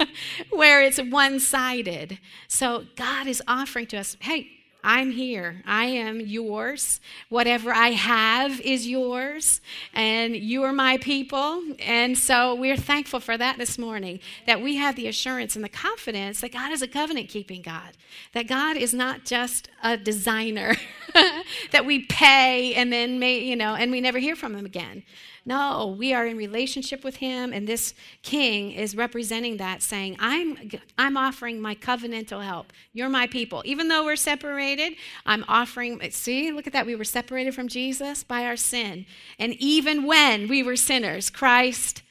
where 0.50 0.82
it's 0.82 1.00
one 1.00 1.40
sided. 1.40 2.18
So 2.48 2.84
God 2.96 3.26
is 3.26 3.42
offering 3.46 3.86
to 3.88 3.98
us 3.98 4.16
hey, 4.20 4.48
I'm 4.84 5.12
here. 5.12 5.62
I 5.64 5.84
am 5.84 6.20
yours. 6.20 7.00
Whatever 7.28 7.72
I 7.72 7.90
have 7.90 8.60
is 8.60 8.88
yours, 8.88 9.60
and 9.94 10.34
you 10.34 10.64
are 10.64 10.72
my 10.72 10.98
people. 10.98 11.62
And 11.78 12.18
so 12.18 12.56
we're 12.56 12.76
thankful 12.76 13.20
for 13.20 13.38
that 13.38 13.58
this 13.58 13.78
morning 13.78 14.18
that 14.46 14.60
we 14.60 14.76
have 14.76 14.96
the 14.96 15.06
assurance 15.06 15.54
and 15.54 15.64
the 15.64 15.68
confidence 15.68 16.40
that 16.40 16.52
God 16.52 16.72
is 16.72 16.82
a 16.82 16.88
covenant 16.88 17.28
keeping 17.28 17.62
God, 17.62 17.92
that 18.32 18.48
God 18.48 18.76
is 18.76 18.92
not 18.92 19.24
just 19.24 19.68
a 19.84 19.96
designer 19.96 20.74
that 21.70 21.86
we 21.86 22.00
pay 22.00 22.74
and 22.74 22.92
then 22.92 23.20
may, 23.20 23.38
you 23.38 23.54
know, 23.54 23.76
and 23.76 23.92
we 23.92 24.00
never 24.00 24.18
hear 24.18 24.34
from 24.34 24.56
him 24.56 24.66
again. 24.66 25.04
No, 25.44 25.94
we 25.98 26.14
are 26.14 26.26
in 26.26 26.36
relationship 26.36 27.02
with 27.02 27.16
him, 27.16 27.52
and 27.52 27.66
this 27.66 27.94
king 28.22 28.72
is 28.72 28.96
representing 28.96 29.56
that, 29.56 29.82
saying, 29.82 30.16
I'm, 30.20 30.70
I'm 30.96 31.16
offering 31.16 31.60
my 31.60 31.74
covenantal 31.74 32.44
help. 32.44 32.72
You're 32.92 33.08
my 33.08 33.26
people. 33.26 33.62
Even 33.64 33.88
though 33.88 34.04
we're 34.04 34.16
separated, 34.16 34.94
I'm 35.26 35.44
offering, 35.48 36.00
see, 36.10 36.52
look 36.52 36.66
at 36.66 36.72
that. 36.72 36.86
We 36.86 36.94
were 36.94 37.04
separated 37.04 37.54
from 37.54 37.66
Jesus 37.66 38.22
by 38.22 38.44
our 38.44 38.56
sin. 38.56 39.04
And 39.38 39.54
even 39.54 40.04
when 40.04 40.46
we 40.48 40.62
were 40.62 40.76
sinners, 40.76 41.28
Christ 41.28 42.02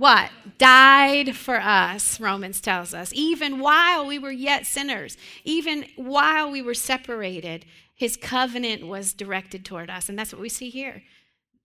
what? 0.00 0.30
Died 0.56 1.36
for 1.36 1.60
us, 1.60 2.18
Romans 2.18 2.62
tells 2.62 2.94
us. 2.94 3.12
Even 3.14 3.58
while 3.58 4.06
we 4.06 4.18
were 4.18 4.30
yet 4.30 4.64
sinners, 4.64 5.18
even 5.44 5.84
while 5.94 6.50
we 6.50 6.62
were 6.62 6.72
separated, 6.72 7.66
his 7.94 8.16
covenant 8.16 8.86
was 8.86 9.12
directed 9.12 9.62
toward 9.62 9.90
us. 9.90 10.08
And 10.08 10.18
that's 10.18 10.32
what 10.32 10.40
we 10.40 10.48
see 10.48 10.70
here. 10.70 11.02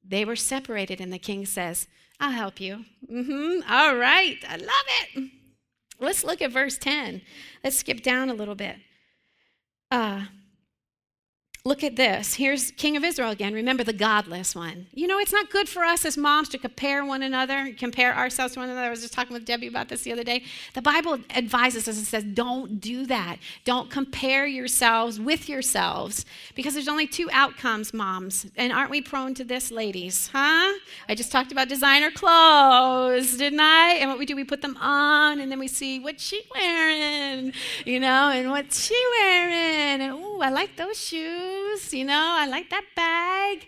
They 0.07 0.25
were 0.25 0.35
separated, 0.35 1.01
and 1.01 1.11
the 1.11 1.19
king 1.19 1.45
says, 1.45 1.87
I'll 2.19 2.31
help 2.31 2.59
you. 2.59 2.85
Mm-hmm. 3.11 3.71
All 3.71 3.95
right. 3.95 4.37
I 4.47 4.55
love 4.57 4.87
it. 5.15 5.31
Let's 5.99 6.23
look 6.23 6.41
at 6.41 6.51
verse 6.51 6.77
10. 6.77 7.21
Let's 7.63 7.77
skip 7.77 8.01
down 8.03 8.29
a 8.29 8.33
little 8.33 8.55
bit. 8.55 8.77
Uh, 9.91 10.25
Look 11.67 11.83
at 11.83 11.95
this. 11.95 12.35
Here's 12.35 12.69
King 12.69 12.95
of 12.95 13.03
Israel 13.03 13.31
again. 13.31 13.51
Remember 13.51 13.83
the 13.83 13.91
godless 13.91 14.53
one. 14.53 14.85
You 14.93 15.07
know, 15.07 15.17
it's 15.17 15.33
not 15.33 15.49
good 15.49 15.67
for 15.67 15.83
us 15.83 16.05
as 16.05 16.15
moms 16.15 16.47
to 16.49 16.59
compare 16.59 17.03
one 17.03 17.23
another, 17.23 17.73
compare 17.75 18.15
ourselves 18.15 18.53
to 18.53 18.59
one 18.59 18.69
another. 18.69 18.85
I 18.85 18.91
was 18.91 19.01
just 19.01 19.13
talking 19.13 19.33
with 19.33 19.45
Debbie 19.45 19.65
about 19.65 19.89
this 19.89 20.03
the 20.03 20.11
other 20.11 20.23
day. 20.23 20.43
The 20.75 20.83
Bible 20.83 21.17
advises 21.35 21.87
us 21.87 21.97
and 21.97 22.05
says, 22.05 22.23
don't 22.23 22.79
do 22.79 23.07
that. 23.07 23.37
Don't 23.63 23.89
compare 23.89 24.45
yourselves 24.45 25.19
with 25.19 25.49
yourselves 25.49 26.23
because 26.53 26.75
there's 26.75 26.87
only 26.87 27.07
two 27.07 27.29
outcomes, 27.31 27.95
moms. 27.95 28.45
And 28.55 28.71
aren't 28.71 28.91
we 28.91 29.01
prone 29.01 29.33
to 29.33 29.43
this, 29.43 29.71
ladies? 29.71 30.29
Huh? 30.31 30.71
I 31.09 31.15
just 31.15 31.31
talked 31.31 31.51
about 31.51 31.67
designer 31.67 32.11
clothes, 32.11 33.37
didn't 33.37 33.59
I? 33.59 33.95
And 33.95 34.11
what 34.11 34.19
we 34.19 34.27
do, 34.27 34.35
we 34.35 34.43
put 34.43 34.61
them 34.61 34.77
on 34.77 35.39
and 35.39 35.51
then 35.51 35.57
we 35.57 35.67
see 35.67 35.99
what's 35.99 36.23
she 36.23 36.43
wearing, 36.53 37.53
you 37.87 37.99
know, 37.99 38.29
and 38.29 38.51
what's 38.51 38.85
she 38.85 39.03
wearing. 39.19 40.01
And, 40.01 40.13
oh, 40.13 40.41
I 40.41 40.51
like 40.51 40.75
those 40.75 41.03
shoes 41.03 41.54
shoes, 41.55 41.93
you 41.93 42.05
know, 42.05 42.35
I 42.37 42.47
like 42.47 42.69
that 42.69 42.85
bag. 42.95 43.67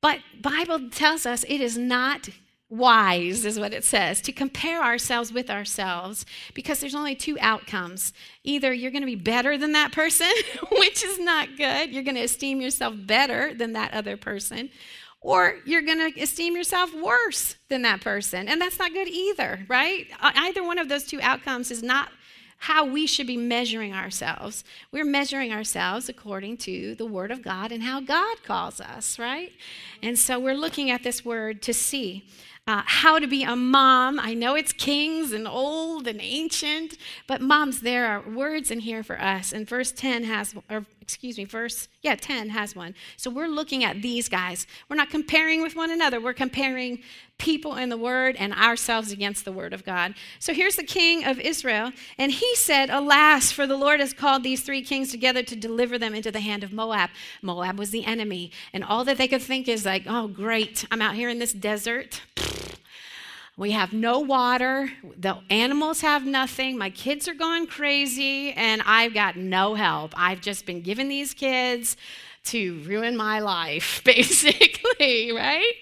But 0.00 0.20
Bible 0.40 0.90
tells 0.90 1.26
us 1.26 1.44
it 1.48 1.60
is 1.60 1.78
not 1.78 2.28
wise 2.70 3.44
is 3.44 3.58
what 3.58 3.72
it 3.72 3.84
says 3.84 4.20
to 4.20 4.32
compare 4.32 4.82
ourselves 4.82 5.32
with 5.32 5.48
ourselves 5.48 6.26
because 6.54 6.80
there's 6.80 6.94
only 6.94 7.14
two 7.14 7.36
outcomes 7.38 8.12
either 8.42 8.72
you're 8.72 8.90
going 8.90 9.02
to 9.02 9.06
be 9.06 9.14
better 9.14 9.56
than 9.56 9.72
that 9.72 9.92
person 9.92 10.30
which 10.72 11.04
is 11.04 11.20
not 11.20 11.56
good 11.56 11.90
you're 11.92 12.02
going 12.02 12.16
to 12.16 12.22
esteem 12.22 12.60
yourself 12.60 12.94
better 12.96 13.54
than 13.54 13.74
that 13.74 13.92
other 13.92 14.16
person 14.16 14.70
or 15.20 15.58
you're 15.66 15.82
going 15.82 16.12
to 16.12 16.20
esteem 16.20 16.56
yourself 16.56 16.92
worse 16.94 17.54
than 17.68 17.82
that 17.82 18.00
person 18.00 18.48
and 18.48 18.60
that's 18.60 18.78
not 18.78 18.92
good 18.92 19.08
either 19.08 19.64
right 19.68 20.06
either 20.20 20.64
one 20.64 20.78
of 20.78 20.88
those 20.88 21.04
two 21.04 21.20
outcomes 21.20 21.70
is 21.70 21.82
not 21.82 22.08
how 22.58 22.84
we 22.84 23.06
should 23.06 23.26
be 23.26 23.36
measuring 23.36 23.92
ourselves. 23.92 24.64
We're 24.90 25.04
measuring 25.04 25.52
ourselves 25.52 26.08
according 26.08 26.58
to 26.58 26.94
the 26.94 27.06
Word 27.06 27.30
of 27.30 27.42
God 27.42 27.72
and 27.72 27.82
how 27.82 28.00
God 28.00 28.42
calls 28.42 28.80
us, 28.80 29.18
right? 29.18 29.52
And 30.02 30.18
so 30.18 30.38
we're 30.38 30.54
looking 30.54 30.90
at 30.90 31.02
this 31.02 31.24
word 31.24 31.62
to 31.62 31.74
see 31.74 32.26
uh, 32.66 32.82
how 32.86 33.18
to 33.18 33.26
be 33.26 33.42
a 33.42 33.54
mom. 33.54 34.18
I 34.18 34.32
know 34.32 34.54
it's 34.54 34.72
kings 34.72 35.32
and 35.32 35.46
old 35.46 36.06
and 36.06 36.20
ancient, 36.20 36.96
but 37.26 37.42
moms, 37.42 37.80
there 37.80 38.06
are 38.06 38.22
words 38.28 38.70
in 38.70 38.80
here 38.80 39.02
for 39.02 39.20
us. 39.20 39.52
And 39.52 39.68
verse 39.68 39.92
10 39.92 40.24
has, 40.24 40.54
or 40.70 40.86
excuse 41.04 41.36
me, 41.36 41.44
verse, 41.44 41.88
yeah, 42.00 42.14
10 42.14 42.48
has 42.48 42.74
one. 42.74 42.94
So 43.18 43.30
we're 43.30 43.46
looking 43.46 43.84
at 43.84 44.00
these 44.00 44.26
guys. 44.26 44.66
We're 44.88 44.96
not 44.96 45.10
comparing 45.10 45.60
with 45.60 45.76
one 45.76 45.90
another, 45.90 46.18
we're 46.18 46.32
comparing 46.32 47.02
people 47.36 47.76
in 47.76 47.90
the 47.90 47.98
word 47.98 48.36
and 48.36 48.54
ourselves 48.54 49.12
against 49.12 49.44
the 49.44 49.52
word 49.52 49.74
of 49.74 49.84
God. 49.84 50.14
So 50.38 50.54
here's 50.54 50.76
the 50.76 50.82
king 50.82 51.24
of 51.24 51.38
Israel, 51.38 51.92
and 52.16 52.32
he 52.32 52.56
said, 52.56 52.88
Alas, 52.88 53.52
for 53.52 53.66
the 53.66 53.76
Lord 53.76 54.00
has 54.00 54.14
called 54.14 54.42
these 54.42 54.62
three 54.62 54.82
kings 54.82 55.10
together 55.10 55.42
to 55.42 55.54
deliver 55.54 55.98
them 55.98 56.14
into 56.14 56.30
the 56.30 56.40
hand 56.40 56.64
of 56.64 56.72
Moab. 56.72 57.10
Moab 57.42 57.78
was 57.78 57.90
the 57.90 58.06
enemy, 58.06 58.50
and 58.72 58.82
all 58.82 59.04
that 59.04 59.18
they 59.18 59.28
could 59.28 59.42
think 59.42 59.68
is 59.68 59.84
like, 59.84 60.04
Oh, 60.06 60.26
great, 60.26 60.86
I'm 60.90 61.02
out 61.02 61.16
here 61.16 61.28
in 61.28 61.38
this 61.38 61.52
desert. 61.52 62.22
We 63.56 63.70
have 63.70 63.92
no 63.92 64.18
water. 64.18 64.90
The 65.16 65.38
animals 65.48 66.00
have 66.00 66.26
nothing. 66.26 66.76
My 66.76 66.90
kids 66.90 67.28
are 67.28 67.34
going 67.34 67.68
crazy, 67.68 68.52
and 68.52 68.82
I've 68.84 69.14
got 69.14 69.36
no 69.36 69.74
help. 69.74 70.12
I've 70.16 70.40
just 70.40 70.66
been 70.66 70.80
given 70.80 71.08
these 71.08 71.34
kids 71.34 71.96
to 72.46 72.80
ruin 72.80 73.16
my 73.16 73.38
life, 73.38 74.02
basically, 74.04 75.30
right? 75.30 75.72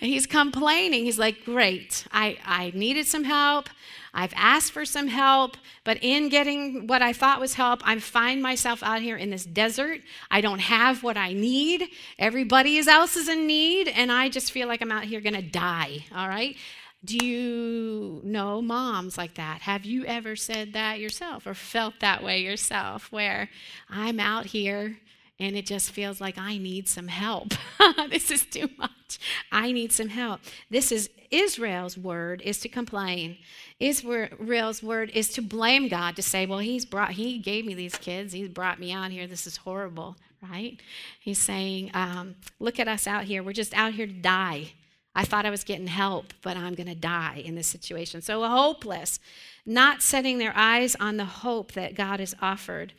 And 0.00 0.10
he's 0.10 0.26
complaining. 0.26 1.04
He's 1.04 1.18
like, 1.18 1.44
Great, 1.44 2.06
I, 2.12 2.38
I 2.44 2.70
needed 2.74 3.06
some 3.06 3.24
help. 3.24 3.68
I've 4.14 4.32
asked 4.36 4.72
for 4.72 4.84
some 4.84 5.08
help, 5.08 5.56
but 5.84 5.98
in 6.00 6.28
getting 6.28 6.86
what 6.86 7.02
I 7.02 7.12
thought 7.12 7.40
was 7.40 7.54
help, 7.54 7.82
I 7.84 7.98
find 7.98 8.42
myself 8.42 8.82
out 8.82 9.02
here 9.02 9.16
in 9.16 9.30
this 9.30 9.44
desert. 9.44 10.00
I 10.30 10.40
don't 10.40 10.60
have 10.60 11.02
what 11.02 11.16
I 11.16 11.32
need. 11.34 11.88
Everybody 12.18 12.78
else 12.78 13.16
is 13.16 13.28
in 13.28 13.46
need, 13.46 13.88
and 13.88 14.10
I 14.10 14.28
just 14.28 14.50
feel 14.50 14.66
like 14.66 14.82
I'm 14.82 14.92
out 14.92 15.04
here 15.04 15.20
gonna 15.20 15.42
die, 15.42 16.06
all 16.14 16.28
right? 16.28 16.56
Do 17.04 17.24
you 17.24 18.20
know 18.24 18.60
moms 18.60 19.16
like 19.16 19.34
that? 19.34 19.62
Have 19.62 19.84
you 19.84 20.04
ever 20.04 20.34
said 20.34 20.72
that 20.72 20.98
yourself 20.98 21.46
or 21.46 21.54
felt 21.54 21.94
that 22.00 22.24
way 22.24 22.40
yourself 22.40 23.12
where 23.12 23.48
I'm 23.88 24.18
out 24.18 24.46
here 24.46 24.98
and 25.38 25.56
it 25.56 25.64
just 25.64 25.92
feels 25.92 26.20
like 26.20 26.36
I 26.36 26.58
need 26.58 26.88
some 26.88 27.06
help? 27.06 27.54
this 28.10 28.32
is 28.32 28.44
too 28.44 28.68
much. 28.76 29.20
I 29.52 29.70
need 29.70 29.92
some 29.92 30.08
help. 30.08 30.40
This 30.70 30.90
is 30.90 31.08
Israel's 31.30 31.96
word 31.96 32.42
is 32.42 32.58
to 32.60 32.68
complain. 32.68 33.38
Israel's 33.78 34.82
word 34.82 35.10
is 35.14 35.28
to 35.30 35.42
blame 35.42 35.88
God 35.88 36.16
to 36.16 36.22
say, 36.22 36.46
"Well, 36.46 36.58
he's 36.58 36.84
brought 36.84 37.12
he 37.12 37.38
gave 37.38 37.64
me 37.64 37.74
these 37.74 37.96
kids. 37.96 38.32
He's 38.32 38.48
brought 38.48 38.80
me 38.80 38.92
out 38.92 39.12
here. 39.12 39.26
This 39.26 39.46
is 39.46 39.58
horrible." 39.58 40.16
Right? 40.42 40.80
He's 41.20 41.38
saying, 41.38 41.90
um, 41.94 42.36
"Look 42.58 42.80
at 42.80 42.88
us 42.88 43.06
out 43.06 43.24
here. 43.24 43.42
We're 43.42 43.52
just 43.52 43.74
out 43.74 43.94
here 43.94 44.06
to 44.06 44.12
die." 44.12 44.72
I 45.18 45.24
thought 45.24 45.44
I 45.44 45.50
was 45.50 45.64
getting 45.64 45.88
help, 45.88 46.32
but 46.42 46.56
I'm 46.56 46.76
going 46.76 46.86
to 46.86 46.94
die 46.94 47.42
in 47.44 47.56
this 47.56 47.66
situation. 47.66 48.22
So 48.22 48.46
hopeless, 48.46 49.18
not 49.66 50.00
setting 50.00 50.38
their 50.38 50.52
eyes 50.54 50.94
on 51.00 51.16
the 51.16 51.24
hope 51.24 51.72
that 51.72 51.96
God 51.96 52.20
has 52.20 52.36
offered. 52.40 52.92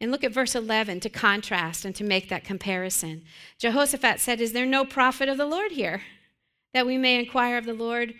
And 0.00 0.10
look 0.10 0.24
at 0.24 0.32
verse 0.32 0.54
11 0.54 1.00
to 1.00 1.10
contrast 1.10 1.84
and 1.84 1.94
to 1.96 2.04
make 2.04 2.30
that 2.30 2.42
comparison. 2.42 3.22
Jehoshaphat 3.58 4.18
said, 4.18 4.40
Is 4.40 4.54
there 4.54 4.64
no 4.64 4.86
prophet 4.86 5.28
of 5.28 5.36
the 5.36 5.44
Lord 5.44 5.72
here 5.72 6.04
that 6.72 6.86
we 6.86 6.96
may 6.96 7.18
inquire 7.18 7.58
of 7.58 7.66
the 7.66 7.74
Lord 7.74 8.14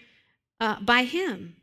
uh, 0.61 0.79
by 0.83 1.05
him? 1.05 1.57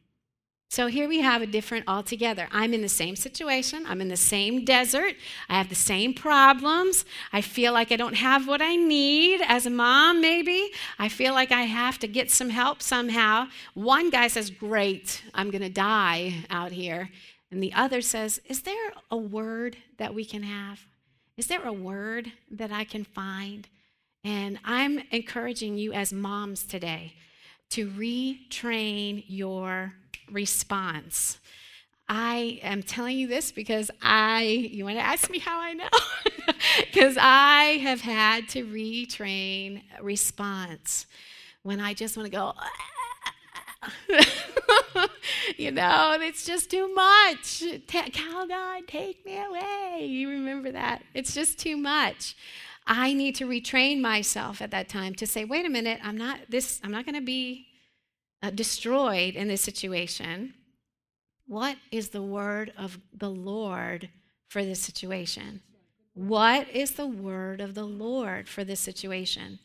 So 0.70 0.88
here 0.88 1.08
we 1.08 1.22
have 1.22 1.42
a 1.42 1.48
different 1.48 1.86
altogether. 1.88 2.50
I'm 2.52 2.74
in 2.74 2.82
the 2.82 2.90
same 2.90 3.16
situation. 3.16 3.86
I'm 3.88 4.02
in 4.02 4.10
the 4.10 4.18
same 4.18 4.66
desert. 4.66 5.14
I 5.48 5.58
have 5.58 5.70
the 5.70 5.76
same 5.76 6.14
problems. 6.14 7.06
I 7.32 7.42
feel 7.42 7.72
like 7.72 7.92
I 7.92 7.96
don't 7.96 8.16
have 8.16 8.48
what 8.48 8.62
I 8.62 8.76
need 8.76 9.42
as 9.48 9.66
a 9.66 9.70
mom, 9.70 10.20
maybe. 10.22 10.72
I 11.00 11.08
feel 11.08 11.34
like 11.34 11.52
I 11.52 11.64
have 11.64 12.00
to 12.00 12.08
get 12.08 12.32
some 12.32 12.50
help 12.50 12.82
somehow. 12.82 13.48
One 13.74 14.10
guy 14.10 14.28
says, 14.28 14.50
Great, 14.50 15.24
I'm 15.34 15.52
going 15.52 15.62
to 15.62 15.70
die 15.70 16.46
out 16.50 16.72
here. 16.72 17.10
And 17.52 17.64
the 17.64 17.74
other 17.74 18.02
says, 18.02 18.42
Is 18.46 18.64
there 18.64 18.92
a 19.10 19.18
word 19.18 19.78
that 19.98 20.14
we 20.14 20.26
can 20.26 20.44
have? 20.44 20.82
Is 21.38 21.48
there 21.48 21.66
a 21.66 21.74
word 21.74 22.32
that 22.52 22.72
I 22.72 22.84
can 22.84 23.04
find? 23.04 23.68
And 24.24 24.60
I'm 24.66 25.04
encouraging 25.12 25.78
you 25.78 25.94
as 25.94 26.12
moms 26.12 26.64
today 26.64 27.14
to 27.70 27.90
retrain 27.90 29.24
your 29.28 29.94
response. 30.32 31.40
I 32.08 32.60
am 32.62 32.84
telling 32.84 33.18
you 33.18 33.28
this 33.28 33.52
because 33.52 33.90
I, 34.02 34.44
you 34.44 34.86
want 34.86 34.98
to 34.98 35.04
ask 35.04 35.30
me 35.30 35.40
how 35.40 35.60
I 35.60 35.74
know? 35.74 35.90
Because 36.80 37.18
I 37.20 37.78
have 37.82 38.02
had 38.02 38.50
to 38.50 38.66
retrain 38.66 39.82
response 40.02 41.06
when 41.64 41.80
I 41.80 41.94
just 41.94 42.18
want 42.18 42.32
to 42.32 42.32
go, 42.32 42.54
you 45.58 45.72
know, 45.72 46.12
and 46.14 46.24
it's 46.24 46.46
just 46.46 46.70
too 46.70 46.94
much. 46.94 47.64
Calgon, 47.88 48.88
take 48.88 49.26
me 49.26 49.38
away. 49.44 50.06
You 50.06 50.30
remember 50.30 50.72
that? 50.72 51.04
It's 51.14 51.34
just 51.34 51.60
too 51.60 51.78
much. 51.78 52.36
I 52.88 53.14
need 53.14 53.36
to 53.36 53.46
retrain 53.46 54.00
myself 54.00 54.62
at 54.62 54.72
that 54.72 54.90
time 54.90 55.16
to 55.16 55.28
say, 55.28 55.44
wait 55.44 55.66
a 55.66 55.70
minute, 55.70 56.00
I'm 56.04 56.18
not 56.18 56.40
this, 56.50 56.80
I'm 56.84 56.92
not 56.92 57.06
going 57.06 57.16
to 57.16 57.22
be 57.22 57.68
uh, 58.46 58.52
destroyed 58.52 59.36
in 59.36 59.48
this 59.48 59.62
situation, 59.62 60.54
what 61.48 61.78
is 61.92 62.10
the 62.10 62.22
word 62.22 62.72
of 62.78 63.00
the 63.12 63.30
Lord 63.30 64.10
for 64.48 64.64
this 64.64 64.80
situation? 64.80 65.62
What 66.14 66.70
is 66.70 66.92
the 66.92 67.08
word 67.08 67.60
of 67.60 67.74
the 67.74 67.86
Lord 67.86 68.48
for 68.48 68.64
this 68.64 68.80
situation? 68.80 69.60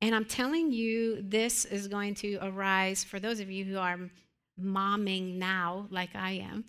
And 0.00 0.14
I'm 0.14 0.24
telling 0.24 0.70
you, 0.70 1.20
this 1.22 1.64
is 1.64 1.88
going 1.88 2.14
to 2.16 2.38
arise 2.40 3.02
for 3.02 3.18
those 3.18 3.40
of 3.40 3.50
you 3.50 3.64
who 3.64 3.78
are 3.78 3.98
momming 4.60 5.34
now, 5.34 5.88
like 5.90 6.14
I 6.14 6.32
am, 6.32 6.66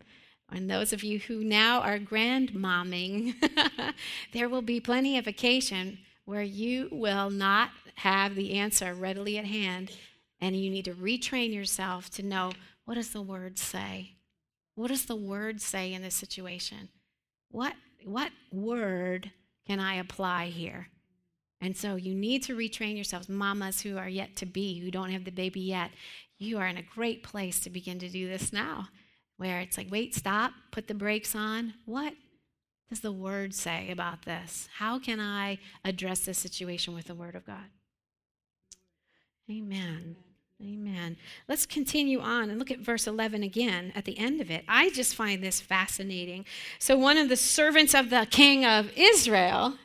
and 0.52 0.68
those 0.68 0.94
of 0.94 1.04
you 1.04 1.20
who 1.20 1.44
now 1.44 1.82
are 1.82 2.00
grandmomming, 2.00 3.36
there 4.34 4.50
will 4.50 4.64
be 4.64 4.80
plenty 4.80 5.20
of 5.20 5.28
occasion 5.28 6.00
where 6.26 6.42
you 6.42 6.90
will 6.92 7.30
not 7.30 7.70
have 7.96 8.34
the 8.34 8.56
answer 8.56 8.96
readily 8.96 9.38
at 9.38 9.46
hand 9.46 9.92
and 10.42 10.56
you 10.56 10.70
need 10.70 10.86
to 10.86 10.94
retrain 10.94 11.54
yourself 11.54 12.10
to 12.12 12.24
know 12.24 12.52
what 12.86 12.96
does 12.96 13.12
the 13.12 13.22
word 13.22 13.60
say? 13.60 14.16
What 14.76 14.88
does 14.88 15.06
the 15.06 15.16
word 15.16 15.62
say 15.62 15.94
in 15.94 16.02
this 16.02 16.16
situation? 16.16 16.90
What, 17.52 17.74
what 18.06 18.32
word 18.52 19.32
can 19.68 19.80
I 19.80 19.96
apply 19.96 20.46
here? 20.48 20.88
And 21.62 21.76
so 21.76 21.96
you 21.96 22.16
need 22.16 22.44
to 22.44 22.56
retrain 22.56 22.96
yourselves. 22.96 23.28
Mamas 23.28 23.82
who 23.82 23.98
are 23.98 24.08
yet 24.08 24.36
to 24.38 24.46
be, 24.46 24.80
who 24.80 24.92
don't 24.92 25.12
have 25.12 25.26
the 25.26 25.32
baby 25.32 25.60
yet, 25.60 25.92
you 26.38 26.58
are 26.58 26.68
in 26.68 26.78
a 26.78 26.82
great 26.82 27.22
place 27.22 27.60
to 27.60 27.70
begin 27.70 28.00
to 28.00 28.08
do 28.08 28.28
this 28.30 28.54
now, 28.54 28.88
where 29.38 29.60
it's 29.60 29.78
like, 29.78 29.92
wait, 29.92 30.16
stop, 30.16 30.54
put 30.72 30.88
the 30.88 30.94
brakes 30.94 31.36
on. 31.36 31.74
What 31.86 32.14
does 32.90 33.02
the 33.02 33.12
word 33.12 33.54
say 33.54 33.92
about 33.92 34.24
this? 34.24 34.70
How 34.78 34.98
can 34.98 35.20
I 35.20 35.60
address 35.84 36.22
this 36.22 36.38
situation 36.38 36.96
with 36.96 37.06
the 37.06 37.16
word 37.16 37.36
of 37.36 37.46
God? 37.46 37.70
Amen. 39.52 40.16
Amen. 40.62 41.16
Let's 41.48 41.66
continue 41.66 42.20
on 42.20 42.50
and 42.50 42.60
look 42.60 42.70
at 42.70 42.80
verse 42.80 43.08
11 43.08 43.44
again 43.44 43.94
at 43.96 44.04
the 44.04 44.18
end 44.20 44.42
of 44.42 44.52
it. 44.52 44.66
I 44.68 44.90
just 44.90 45.16
find 45.16 45.42
this 45.42 45.62
fascinating. 45.62 46.44
So, 46.80 46.98
one 46.98 47.18
of 47.18 47.30
the 47.30 47.38
servants 47.38 47.94
of 47.94 48.10
the 48.10 48.28
king 48.30 48.66
of 48.66 48.92
Israel, 48.98 49.76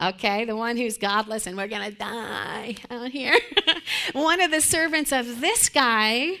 okay, 0.00 0.46
the 0.46 0.56
one 0.56 0.78
who's 0.78 0.96
godless 0.96 1.46
and 1.46 1.54
we're 1.54 1.68
going 1.68 1.90
to 1.90 1.96
die 1.96 2.76
out 2.90 3.10
here, 3.10 3.36
one 4.14 4.40
of 4.40 4.50
the 4.50 4.62
servants 4.62 5.12
of 5.12 5.42
this 5.42 5.68
guy 5.68 6.38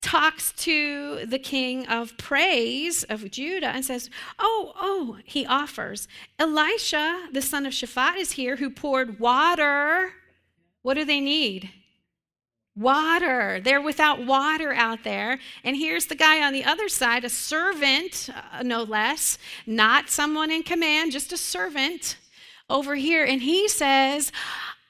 talks 0.00 0.52
to 0.52 1.26
the 1.26 1.40
king 1.40 1.88
of 1.88 2.16
praise 2.16 3.02
of 3.02 3.28
Judah 3.32 3.70
and 3.70 3.84
says, 3.84 4.10
Oh, 4.38 4.72
oh, 4.80 5.18
he 5.24 5.44
offers. 5.44 6.06
Elisha, 6.38 7.30
the 7.32 7.42
son 7.42 7.66
of 7.66 7.72
Shaphat, 7.72 8.16
is 8.16 8.32
here 8.32 8.56
who 8.56 8.70
poured 8.70 9.18
water. 9.18 10.12
What 10.82 10.94
do 10.94 11.04
they 11.04 11.20
need? 11.20 11.70
Water. 12.76 13.60
They're 13.62 13.80
without 13.80 14.24
water 14.26 14.72
out 14.74 15.02
there. 15.02 15.38
And 15.64 15.76
here's 15.76 16.06
the 16.06 16.14
guy 16.14 16.46
on 16.46 16.52
the 16.52 16.64
other 16.64 16.88
side, 16.88 17.24
a 17.24 17.30
servant, 17.30 18.28
uh, 18.52 18.62
no 18.62 18.82
less, 18.82 19.38
not 19.66 20.10
someone 20.10 20.50
in 20.50 20.62
command, 20.62 21.12
just 21.12 21.32
a 21.32 21.38
servant 21.38 22.18
over 22.68 22.94
here. 22.94 23.24
And 23.24 23.40
he 23.40 23.68
says, 23.68 24.30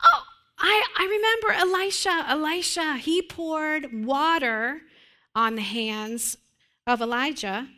Oh, 0.02 0.22
I, 0.58 0.84
I 0.98 1.04
remember 1.04 1.76
Elisha. 1.76 2.24
Elisha, 2.28 2.96
he 2.96 3.22
poured 3.22 4.04
water 4.04 4.80
on 5.34 5.54
the 5.54 5.62
hands 5.62 6.38
of 6.86 7.00
Elijah. 7.00 7.68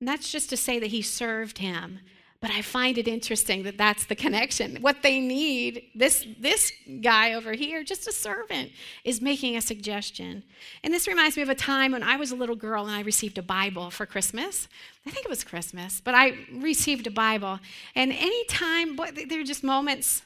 And 0.00 0.08
that's 0.08 0.30
just 0.30 0.50
to 0.50 0.56
say 0.56 0.78
that 0.80 0.88
he 0.88 1.02
served 1.02 1.58
him. 1.58 2.00
But 2.46 2.54
I 2.54 2.62
find 2.62 2.96
it 2.96 3.08
interesting 3.08 3.64
that 3.64 3.76
that's 3.76 4.04
the 4.04 4.14
connection. 4.14 4.76
What 4.80 5.02
they 5.02 5.18
need, 5.18 5.82
this, 5.96 6.24
this 6.38 6.70
guy 7.00 7.32
over 7.32 7.54
here, 7.54 7.82
just 7.82 8.06
a 8.06 8.12
servant, 8.12 8.70
is 9.02 9.20
making 9.20 9.56
a 9.56 9.60
suggestion. 9.60 10.44
And 10.84 10.94
this 10.94 11.08
reminds 11.08 11.36
me 11.36 11.42
of 11.42 11.48
a 11.48 11.56
time 11.56 11.90
when 11.90 12.04
I 12.04 12.14
was 12.14 12.30
a 12.30 12.36
little 12.36 12.54
girl 12.54 12.84
and 12.86 12.94
I 12.94 13.00
received 13.00 13.36
a 13.36 13.42
Bible 13.42 13.90
for 13.90 14.06
Christmas. 14.06 14.68
I 15.04 15.10
think 15.10 15.26
it 15.26 15.28
was 15.28 15.42
Christmas, 15.42 16.00
but 16.00 16.14
I 16.14 16.34
received 16.52 17.08
a 17.08 17.10
Bible. 17.10 17.58
And 17.96 18.12
anytime, 18.12 18.94
boy, 18.94 19.10
there 19.28 19.40
are 19.40 19.42
just 19.42 19.64
moments 19.64 20.22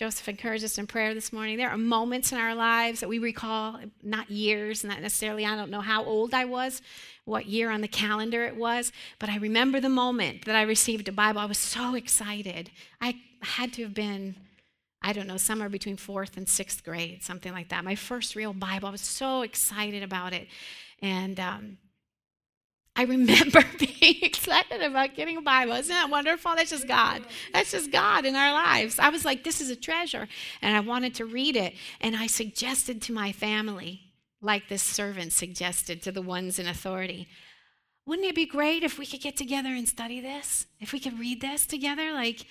Joseph 0.00 0.30
encouraged 0.30 0.64
us 0.64 0.78
in 0.78 0.86
prayer 0.86 1.12
this 1.12 1.30
morning. 1.30 1.58
There 1.58 1.68
are 1.68 1.76
moments 1.76 2.32
in 2.32 2.38
our 2.38 2.54
lives 2.54 3.00
that 3.00 3.08
we 3.10 3.18
recall, 3.18 3.78
not 4.02 4.30
years, 4.30 4.82
not 4.82 5.02
necessarily, 5.02 5.44
I 5.44 5.54
don't 5.54 5.70
know 5.70 5.82
how 5.82 6.02
old 6.04 6.32
I 6.32 6.46
was, 6.46 6.80
what 7.30 7.46
year 7.46 7.70
on 7.70 7.80
the 7.80 7.88
calendar 7.88 8.44
it 8.44 8.56
was, 8.56 8.92
but 9.18 9.30
I 9.30 9.36
remember 9.36 9.80
the 9.80 9.88
moment 9.88 10.44
that 10.44 10.56
I 10.56 10.62
received 10.62 11.08
a 11.08 11.12
Bible. 11.12 11.40
I 11.40 11.46
was 11.46 11.58
so 11.58 11.94
excited. 11.94 12.70
I 13.00 13.16
had 13.40 13.72
to 13.74 13.82
have 13.84 13.94
been, 13.94 14.34
I 15.00 15.12
don't 15.12 15.26
know, 15.26 15.36
somewhere 15.36 15.68
between 15.68 15.96
fourth 15.96 16.36
and 16.36 16.48
sixth 16.48 16.84
grade, 16.84 17.22
something 17.22 17.52
like 17.52 17.68
that. 17.70 17.84
My 17.84 17.94
first 17.94 18.34
real 18.34 18.52
Bible. 18.52 18.88
I 18.88 18.92
was 18.92 19.00
so 19.00 19.42
excited 19.42 20.02
about 20.02 20.32
it. 20.32 20.48
And, 21.00 21.40
um, 21.40 21.78
I 22.96 23.04
remember 23.04 23.64
being 23.78 24.16
excited 24.22 24.82
about 24.82 25.14
getting 25.14 25.36
a 25.38 25.42
Bible. 25.42 25.72
Isn't 25.74 25.94
that 25.94 26.10
wonderful? 26.10 26.54
That's 26.54 26.70
just 26.70 26.88
God. 26.88 27.22
That's 27.52 27.70
just 27.70 27.90
God 27.90 28.26
in 28.26 28.34
our 28.34 28.52
lives. 28.52 28.98
I 28.98 29.08
was 29.08 29.24
like, 29.24 29.44
this 29.44 29.60
is 29.60 29.70
a 29.70 29.76
treasure. 29.76 30.28
And 30.60 30.76
I 30.76 30.80
wanted 30.80 31.14
to 31.14 31.24
read 31.24 31.56
it. 31.56 31.74
And 32.00 32.16
I 32.16 32.26
suggested 32.26 33.00
to 33.02 33.12
my 33.12 33.32
family, 33.32 34.09
like 34.40 34.68
this 34.68 34.82
servant 34.82 35.32
suggested 35.32 36.02
to 36.02 36.12
the 36.12 36.22
ones 36.22 36.58
in 36.58 36.66
authority, 36.66 37.28
wouldn't 38.06 38.26
it 38.26 38.34
be 38.34 38.46
great 38.46 38.82
if 38.82 38.98
we 38.98 39.06
could 39.06 39.20
get 39.20 39.36
together 39.36 39.68
and 39.68 39.88
study 39.88 40.20
this? 40.20 40.66
If 40.80 40.92
we 40.92 41.00
could 41.00 41.18
read 41.18 41.40
this 41.40 41.66
together? 41.66 42.12
Like, 42.12 42.46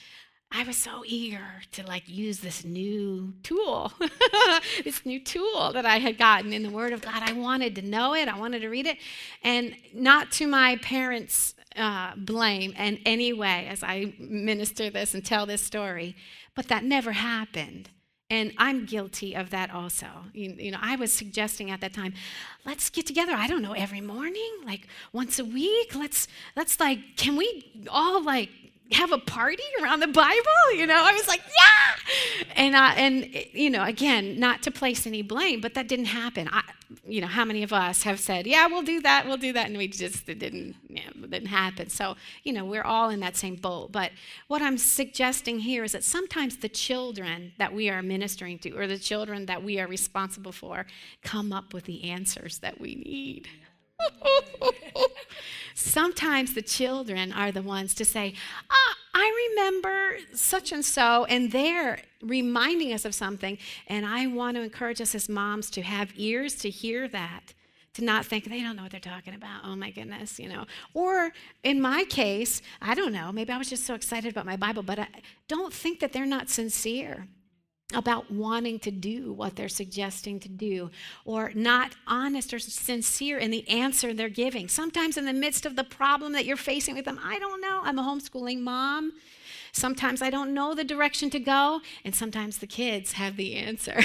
I 0.52 0.63
was 0.63 0.78
so 0.78 1.04
eager 1.06 1.62
to 1.73 1.86
like 1.86 2.04
use 2.08 2.39
this 2.39 2.63
new 2.63 3.34
tool, 3.43 3.91
this 4.84 5.06
new 5.06 5.23
tool 5.23 5.71
that 5.73 5.86
I 5.86 5.99
had 5.99 6.17
gotten 6.17 6.54
in 6.54 6.63
the 6.63 6.71
Word 6.71 6.91
of 6.91 7.02
God. 7.02 7.21
I 7.21 7.34
wanted 7.34 7.75
to 7.75 7.82
know 7.84 8.15
it, 8.15 8.28
I 8.28 8.38
wanted 8.38 8.62
to 8.62 8.69
read 8.69 8.88
it, 8.88 8.97
and 9.43 9.75
not 9.93 10.32
to 10.34 10.47
my 10.47 10.78
parents' 10.78 11.54
uh, 11.75 12.13
blame 12.15 12.71
in 12.71 12.99
any 13.06 13.32
way 13.32 13.67
as 13.69 13.84
I 13.84 14.13
minister 14.17 14.89
this 14.89 15.13
and 15.13 15.23
tell 15.23 15.45
this 15.45 15.62
story, 15.62 16.15
but 16.56 16.67
that 16.67 16.84
never 16.84 17.12
happened. 17.12 17.89
And 18.32 18.54
I'm 18.58 18.86
guilty 18.86 19.36
of 19.36 19.50
that 19.50 19.72
also. 19.74 20.08
You, 20.34 20.52
you, 20.52 20.72
know, 20.72 20.78
I 20.82 20.96
was 20.96 21.12
suggesting 21.12 21.72
at 21.72 21.82
that 21.82 21.94
time, 21.94 22.13
let's 22.63 22.89
get 22.92 23.08
together. 23.08 23.32
I 23.34 23.48
don't 23.48 23.63
know, 23.63 23.74
every 23.74 24.02
morning, 24.02 24.52
like 24.65 24.88
once 25.12 25.39
a 25.39 25.46
week. 25.46 25.96
Let's 25.96 26.28
let's 26.56 26.80
like, 26.80 27.00
can 27.18 27.36
we 27.36 27.88
all 27.89 28.24
like 28.24 28.50
have 28.91 29.12
a 29.12 29.17
party 29.17 29.63
around 29.82 29.99
the 29.99 30.08
Bible? 30.08 30.73
You 30.75 30.88
know, 30.88 30.95
I 30.95 31.13
was 31.13 31.28
like, 31.28 31.41
yeah. 31.41 32.43
And 32.56 32.75
uh, 32.75 32.93
and 32.95 33.30
you 33.54 33.69
know, 33.69 33.84
again, 33.84 34.39
not 34.39 34.63
to 34.63 34.71
place 34.71 35.06
any 35.06 35.21
blame, 35.21 35.62
but 35.62 35.73
that 35.75 35.88
didn't 35.88 36.06
happen. 36.06 36.49
I, 36.52 36.63
you 37.08 37.21
know, 37.21 37.28
how 37.28 37.45
many 37.45 37.62
of 37.63 37.71
us 37.71 38.04
have 38.04 38.19
said, 38.19 38.47
yeah, 38.47 38.65
we'll 38.67 38.82
do 38.82 39.02
that, 39.02 39.28
we'll 39.28 39.38
do 39.38 39.54
that, 39.54 39.67
and 39.67 39.78
we 39.78 39.88
just 39.88 40.28
it 40.28 40.39
didn't, 40.39 40.75
it 40.89 41.30
didn't 41.30 41.47
happen. 41.47 41.89
So 41.89 42.15
you 42.43 42.54
know, 42.54 42.65
we're 42.65 42.84
all 42.84 43.10
in 43.10 43.19
that 43.19 43.38
same 43.38 43.56
boat. 43.56 43.91
But 43.91 44.12
what 44.47 44.62
I'm 44.62 44.78
suggesting 44.78 45.60
here 45.60 45.84
is 45.84 45.91
that 45.91 46.04
sometimes 46.04 46.58
the 46.58 46.69
children 46.69 47.54
that 47.58 47.73
we 47.73 47.89
are 47.89 48.02
ministering 48.02 48.58
to, 48.60 48.71
or 48.71 48.88
the 48.88 48.97
children 48.97 49.45
that 49.45 49.63
we 49.63 49.80
are 49.80 49.88
responsible 49.88 50.52
for, 50.52 50.86
come 51.23 51.54
up 51.54 51.73
with 51.73 51.86
the 51.86 52.06
answers 52.06 52.60
that 52.60 52.80
we 52.80 52.95
need. 52.95 53.47
Sometimes 55.73 56.53
the 56.53 56.62
children 56.62 57.31
are 57.31 57.51
the 57.51 57.62
ones 57.62 57.93
to 57.95 58.05
say, 58.05 58.33
ah, 58.69 58.95
I 59.13 59.49
remember 59.49 60.17
such 60.33 60.71
and 60.71 60.83
so, 60.83 61.25
and 61.25 61.51
they're 61.51 62.01
reminding 62.21 62.93
us 62.93 63.05
of 63.05 63.15
something. 63.15 63.57
And 63.88 64.05
I 64.05 64.27
want 64.27 64.55
to 64.57 64.62
encourage 64.62 65.01
us 65.01 65.15
as 65.15 65.29
moms 65.29 65.69
to 65.71 65.81
have 65.81 66.12
ears 66.15 66.55
to 66.55 66.69
hear 66.69 67.07
that 67.07 67.53
to 67.93 68.03
not 68.03 68.25
think 68.25 68.45
they 68.45 68.62
don't 68.62 68.75
know 68.75 68.83
what 68.83 68.91
they're 68.91 68.99
talking 68.99 69.33
about. 69.33 69.62
Oh 69.65 69.75
my 69.75 69.89
goodness, 69.89 70.39
you 70.39 70.47
know. 70.47 70.65
Or 70.93 71.31
in 71.63 71.81
my 71.81 72.03
case, 72.05 72.62
I 72.81 72.93
don't 72.93 73.12
know, 73.12 73.31
maybe 73.31 73.51
I 73.51 73.57
was 73.57 73.69
just 73.69 73.85
so 73.85 73.95
excited 73.95 74.31
about 74.31 74.45
my 74.45 74.57
Bible, 74.57 74.83
but 74.83 74.99
I 74.99 75.07
don't 75.47 75.73
think 75.73 75.99
that 75.99 76.13
they're 76.13 76.25
not 76.25 76.49
sincere 76.49 77.27
about 77.93 78.30
wanting 78.30 78.78
to 78.80 78.91
do 78.91 79.34
what 79.34 79.56
they're 79.56 79.67
suggesting 79.67 80.39
to 80.39 80.49
do 80.49 80.91
or 81.25 81.52
not 81.56 81.95
honest 82.06 82.54
or 82.54 82.60
sincere 82.60 83.38
in 83.39 83.49
the 83.49 83.67
answer 83.67 84.13
they're 84.13 84.30
giving. 84.30 84.67
Sometimes, 84.67 85.17
in 85.17 85.25
the 85.25 85.34
midst 85.34 85.65
of 85.65 85.75
the 85.75 85.84
problem 85.84 86.34
that 86.34 86.45
you're 86.45 86.58
facing 86.58 86.95
with 86.95 87.06
them, 87.06 87.19
I 87.23 87.39
don't 87.39 87.62
know. 87.62 87.82
I'm 87.84 87.97
a 87.97 88.04
homeschooling 88.04 88.62
mom. 88.62 89.13
Sometimes 89.71 90.21
I 90.21 90.30
don't 90.30 90.54
know 90.54 90.73
the 90.73 90.84
direction 90.84 91.30
to 91.32 91.39
go, 91.39 91.82
and 92.04 92.13
sometimes 92.13 92.58
the 92.58 92.67
kids 92.67 93.13
have 93.13 93.38
the 93.38 93.56
answer. 93.56 93.99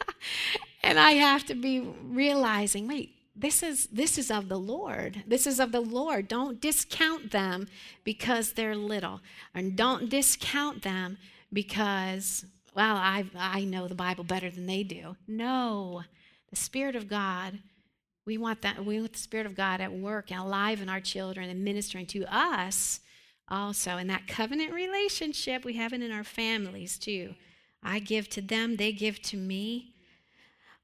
and 0.82 0.98
I 0.98 1.12
have 1.12 1.44
to 1.46 1.54
be 1.54 1.80
realizing 1.80 2.88
wait, 2.88 3.14
this 3.34 3.62
is 3.62 3.86
this 3.86 4.18
is 4.18 4.30
of 4.30 4.48
the 4.48 4.58
Lord. 4.58 5.22
This 5.26 5.46
is 5.46 5.60
of 5.60 5.72
the 5.72 5.80
Lord. 5.80 6.28
Don't 6.28 6.60
discount 6.60 7.30
them 7.30 7.68
because 8.04 8.52
they're 8.52 8.76
little. 8.76 9.20
And 9.54 9.76
don't 9.76 10.10
discount 10.10 10.82
them 10.82 11.18
because 11.52 12.44
well, 12.78 12.96
I, 12.96 13.24
I 13.36 13.64
know 13.64 13.88
the 13.88 13.96
Bible 13.96 14.22
better 14.22 14.50
than 14.50 14.66
they 14.66 14.84
do. 14.84 15.16
No, 15.26 16.04
the 16.48 16.54
Spirit 16.54 16.94
of 16.94 17.08
God, 17.08 17.58
we 18.24 18.38
want 18.38 18.62
that. 18.62 18.84
We 18.84 19.00
want 19.00 19.14
the 19.14 19.18
Spirit 19.18 19.46
of 19.46 19.56
God 19.56 19.80
at 19.80 19.92
work 19.92 20.30
and 20.30 20.38
alive 20.38 20.80
in 20.80 20.88
our 20.88 21.00
children 21.00 21.50
and 21.50 21.64
ministering 21.64 22.06
to 22.06 22.24
us 22.32 23.00
also. 23.48 23.96
In 23.96 24.06
that 24.06 24.28
covenant 24.28 24.72
relationship, 24.72 25.64
we 25.64 25.72
have 25.72 25.92
it 25.92 26.02
in 26.02 26.12
our 26.12 26.22
families 26.22 27.00
too. 27.00 27.34
I 27.82 27.98
give 27.98 28.28
to 28.28 28.40
them, 28.40 28.76
they 28.76 28.92
give 28.92 29.20
to 29.22 29.36
me. 29.36 29.96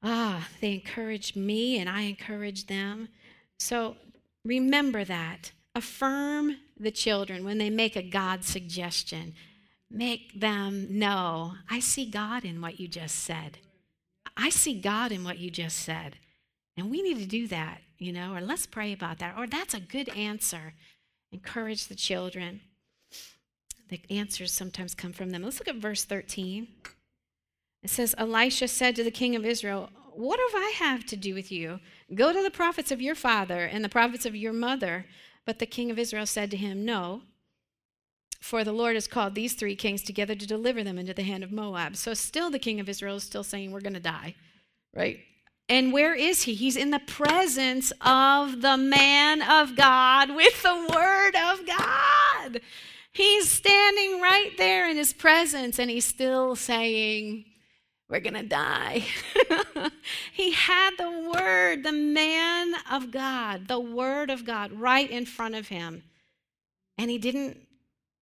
Ah, 0.03 0.49
they 0.59 0.73
encourage 0.73 1.37
me 1.37 1.79
and 1.79 1.89
I 1.89 2.01
encourage 2.01 2.67
them. 2.67 3.07
So 3.57 3.95
remember 4.43 5.05
that. 5.05 5.53
Affirm 5.73 6.57
the 6.77 6.91
children 6.91 7.45
when 7.45 7.57
they 7.57 7.69
make 7.69 7.95
a 7.95 8.03
God 8.03 8.43
suggestion 8.43 9.33
make 9.89 10.39
them 10.39 10.87
know 10.99 11.53
I 11.69 11.79
see 11.79 12.09
God 12.09 12.43
in 12.43 12.61
what 12.61 12.79
you 12.79 12.87
just 12.87 13.15
said. 13.15 13.59
I 14.37 14.49
see 14.49 14.79
God 14.79 15.11
in 15.11 15.23
what 15.23 15.39
you 15.39 15.49
just 15.49 15.77
said. 15.77 16.17
And 16.77 16.91
we 16.91 17.01
need 17.01 17.19
to 17.19 17.25
do 17.25 17.47
that, 17.47 17.81
you 17.97 18.11
know, 18.11 18.33
or 18.33 18.41
let's 18.41 18.65
pray 18.65 18.91
about 18.91 19.19
that. 19.19 19.35
Or 19.37 19.47
that's 19.47 19.73
a 19.73 19.79
good 19.79 20.09
answer. 20.09 20.73
Encourage 21.31 21.87
the 21.87 21.95
children. 21.95 22.61
The 23.89 24.01
answers 24.09 24.51
sometimes 24.51 24.95
come 24.95 25.13
from 25.13 25.29
them. 25.29 25.43
Let's 25.43 25.59
look 25.59 25.67
at 25.67 25.75
verse 25.75 26.03
13. 26.03 26.67
It 27.83 27.89
says, 27.89 28.15
Elisha 28.17 28.67
said 28.67 28.95
to 28.95 29.03
the 29.03 29.11
king 29.11 29.35
of 29.35 29.45
Israel, 29.45 29.89
What 30.13 30.39
have 30.39 30.61
I 30.61 30.73
have 30.77 31.05
to 31.05 31.15
do 31.15 31.33
with 31.33 31.51
you? 31.51 31.79
Go 32.13 32.33
to 32.33 32.41
the 32.41 32.51
prophets 32.51 32.91
of 32.91 33.01
your 33.01 33.15
father 33.15 33.65
and 33.65 33.83
the 33.83 33.89
prophets 33.89 34.25
of 34.25 34.35
your 34.35 34.53
mother. 34.53 35.05
But 35.45 35.59
the 35.59 35.67
king 35.67 35.91
of 35.91 35.99
Israel 35.99 36.25
said 36.25 36.49
to 36.51 36.57
him, 36.57 36.83
No, 36.83 37.21
for 38.45 38.63
the 38.63 38.71
Lord 38.71 38.95
has 38.95 39.07
called 39.07 39.33
these 39.33 39.55
three 39.55 39.75
kings 39.75 40.03
together 40.03 40.35
to 40.35 40.45
deliver 40.45 40.83
them 40.83 40.99
into 40.99 41.15
the 41.15 41.23
hand 41.23 41.43
of 41.43 41.51
Moab. 41.51 41.95
So 41.95 42.13
still 42.13 42.51
the 42.51 42.59
king 42.59 42.79
of 42.79 42.87
Israel 42.87 43.15
is 43.15 43.23
still 43.23 43.43
saying, 43.43 43.71
We're 43.71 43.81
going 43.81 43.95
to 43.95 43.99
die, 43.99 44.35
right? 44.93 45.17
And 45.67 45.91
where 45.91 46.13
is 46.13 46.43
he? 46.43 46.53
He's 46.53 46.75
in 46.75 46.91
the 46.91 46.99
presence 46.99 47.91
of 48.01 48.61
the 48.61 48.77
man 48.77 49.41
of 49.41 49.75
God 49.75 50.35
with 50.35 50.61
the 50.61 50.75
word 50.93 51.35
of 51.35 51.65
God. 51.65 52.61
He's 53.11 53.49
standing 53.49 54.21
right 54.21 54.51
there 54.59 54.87
in 54.87 54.97
his 54.97 55.11
presence 55.11 55.79
and 55.79 55.89
he's 55.89 56.05
still 56.05 56.55
saying, 56.55 57.45
We're 58.09 58.19
going 58.19 58.35
to 58.35 58.43
die. 58.43 59.05
he 60.33 60.51
had 60.51 60.91
the 60.99 61.31
word, 61.33 61.83
the 61.83 61.91
man 61.91 62.75
of 62.91 63.09
God, 63.09 63.67
the 63.67 63.79
word 63.79 64.29
of 64.29 64.45
God 64.45 64.71
right 64.71 65.09
in 65.09 65.25
front 65.25 65.55
of 65.55 65.69
him. 65.69 66.03
And 66.99 67.09
he 67.09 67.17
didn't 67.17 67.64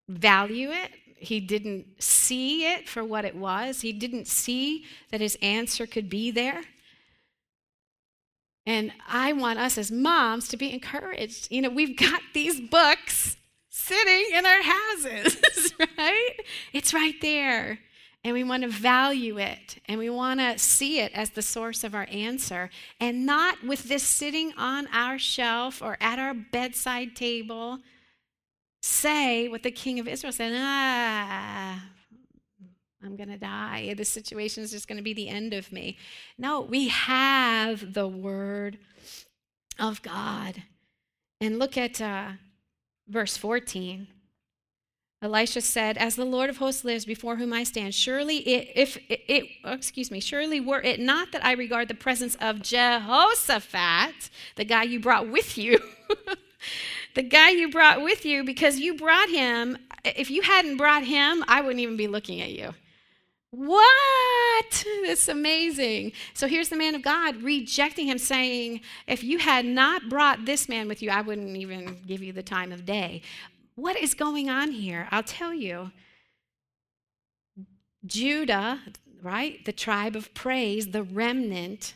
value 0.09 0.71
it. 0.71 0.91
He 1.17 1.41
didn't 1.41 2.03
see 2.03 2.67
it 2.67 2.89
for 2.89 3.05
what 3.05 3.25
it 3.25 3.37
was. 3.37 3.83
He 3.83 3.93
didn't 3.93 4.27
see 4.27 4.85
that 5.11 5.21
his 5.21 5.39
answer 5.41 5.87
could 5.87 6.11
be 6.11 6.31
there. 6.31 6.63
And 8.67 8.93
I 9.09 9.33
want 9.33 9.59
us 9.59 9.77
as 9.79 9.91
moms 9.91 10.49
to 10.49 10.57
be 10.57 10.73
encouraged. 10.73 11.49
You 11.51 11.63
know, 11.63 11.71
we've 11.71 11.97
got 11.97 12.21
these 12.33 12.61
books 12.61 13.37
sitting 13.69 14.37
in 14.37 14.47
our 14.47 14.63
houses, 14.63 15.75
right? 15.99 16.35
It's 16.73 16.95
right 16.95 17.21
there. 17.21 17.79
And 18.25 18.35
we 18.35 18.45
want 18.45 18.63
to 18.63 18.69
value 18.69 19.39
it 19.39 19.79
and 19.87 19.99
we 19.99 20.09
want 20.09 20.39
to 20.39 20.57
see 20.57 21.01
it 21.01 21.11
as 21.13 21.31
the 21.31 21.43
source 21.43 21.83
of 21.83 21.93
our 21.93 22.07
answer 22.09 22.71
and 23.01 23.27
not 23.27 23.65
with 23.65 23.85
this 23.85 24.05
sitting 24.05 24.53
on 24.57 24.87
our 24.93 25.19
shelf 25.19 25.83
or 25.83 25.97
at 26.01 26.21
our 26.21 26.33
bedside 26.33 27.17
table 27.17 27.81
say 29.03 29.49
what 29.49 29.63
the 29.63 29.71
king 29.71 29.99
of 29.99 30.07
Israel 30.07 30.33
said 30.33 30.53
ah, 30.55 31.83
I'm 33.05 33.17
going 33.17 33.31
to 33.31 33.37
die. 33.37 33.95
This 33.97 34.09
situation 34.09 34.63
is 34.63 34.71
just 34.71 34.87
going 34.87 34.99
to 34.99 35.03
be 35.03 35.13
the 35.13 35.29
end 35.29 35.53
of 35.53 35.73
me. 35.73 35.99
No, 36.39 36.61
we 36.61 36.89
have 36.89 37.95
the 37.95 38.07
word 38.07 38.79
of 39.79 40.03
God. 40.03 40.63
And 41.41 41.59
look 41.59 41.77
at 41.77 42.01
uh, 42.01 42.29
verse 43.09 43.37
14. 43.37 44.07
Elisha 45.21 45.61
said, 45.61 45.97
As 45.99 46.17
the 46.17 46.25
Lord 46.25 46.51
of 46.51 46.59
hosts 46.59 46.85
lives 46.85 47.05
before 47.05 47.37
whom 47.37 47.53
I 47.53 47.65
stand, 47.65 47.95
surely 47.95 48.39
it, 48.39 48.73
if 48.75 48.97
it, 49.09 49.21
it, 49.29 49.45
oh, 49.65 49.73
excuse 49.73 50.11
me, 50.11 50.21
surely 50.21 50.61
were 50.61 50.81
it 50.81 51.01
not 51.01 51.33
that 51.33 51.45
I 51.45 51.53
regard 51.53 51.89
the 51.89 51.95
presence 51.95 52.37
of 52.41 52.63
Jehoshaphat, 52.63 54.31
the 54.57 54.65
guy 54.65 54.83
you 54.83 55.01
brought 55.01 55.29
with 55.29 55.57
you, 55.59 55.79
the 57.15 57.23
guy 57.23 57.51
you 57.51 57.71
brought 57.71 58.03
with 58.03 58.25
you 58.25 58.45
because 58.45 58.79
you 58.79 58.95
brought 58.95 59.29
him. 59.29 59.79
If 60.05 60.31
you 60.31 60.43
hadn't 60.43 60.77
brought 60.77 61.05
him, 61.05 61.45
I 61.49 61.61
wouldn't 61.61 61.81
even 61.81 61.97
be 61.97 62.09
looking 62.09 62.41
at 62.41 62.51
you. 62.51 62.75
What? 63.51 64.85
That's 65.07 65.29
amazing. 65.29 66.13
So 66.33 66.49
here's 66.49 66.71
the 66.71 66.77
man 66.77 66.95
of 66.95 67.03
God 67.03 67.43
rejecting 67.43 68.07
him, 68.07 68.19
saying, 68.19 68.81
If 69.07 69.23
you 69.23 69.39
had 69.39 69.67
not 69.67 70.09
brought 70.09 70.47
this 70.47 70.69
man 70.69 70.89
with 70.89 71.03
you, 71.03 71.11
I 71.11 71.21
wouldn't 71.21 71.57
even 71.57 71.99
give 72.07 72.23
you 72.23 72.33
the 72.33 72.43
time 72.43 72.73
of 72.73 72.87
day. 72.87 73.23
What 73.75 73.99
is 73.99 74.15
going 74.15 74.49
on 74.49 74.73
here? 74.73 75.07
I'll 75.11 75.23
tell 75.23 75.53
you. 75.53 75.93
Judah, 78.05 78.81
right? 79.23 79.65
The 79.65 79.73
tribe 79.73 80.17
of 80.17 80.35
praise, 80.35 80.89
the 80.89 81.03
remnant, 81.03 81.95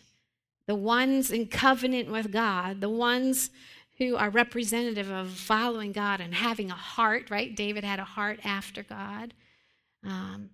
the 0.67 0.75
ones 0.75 1.31
in 1.31 1.47
covenant 1.47 2.11
with 2.11 2.31
God, 2.31 2.81
the 2.81 2.91
ones 2.91 3.51
who 3.99 4.17
are 4.17 4.31
representative 4.31 5.11
of 5.11 5.31
following 5.31 5.93
God 5.93 6.21
and 6.21 6.35
having 6.35 6.71
a 6.71 6.75
heart, 6.75 7.31
right? 7.31 7.55
David 7.55 7.85
had 7.85 7.99
a 7.99 8.05
heart 8.05 8.41
after 8.45 8.83
God. 8.83 9.33
Um, 10.05 10.51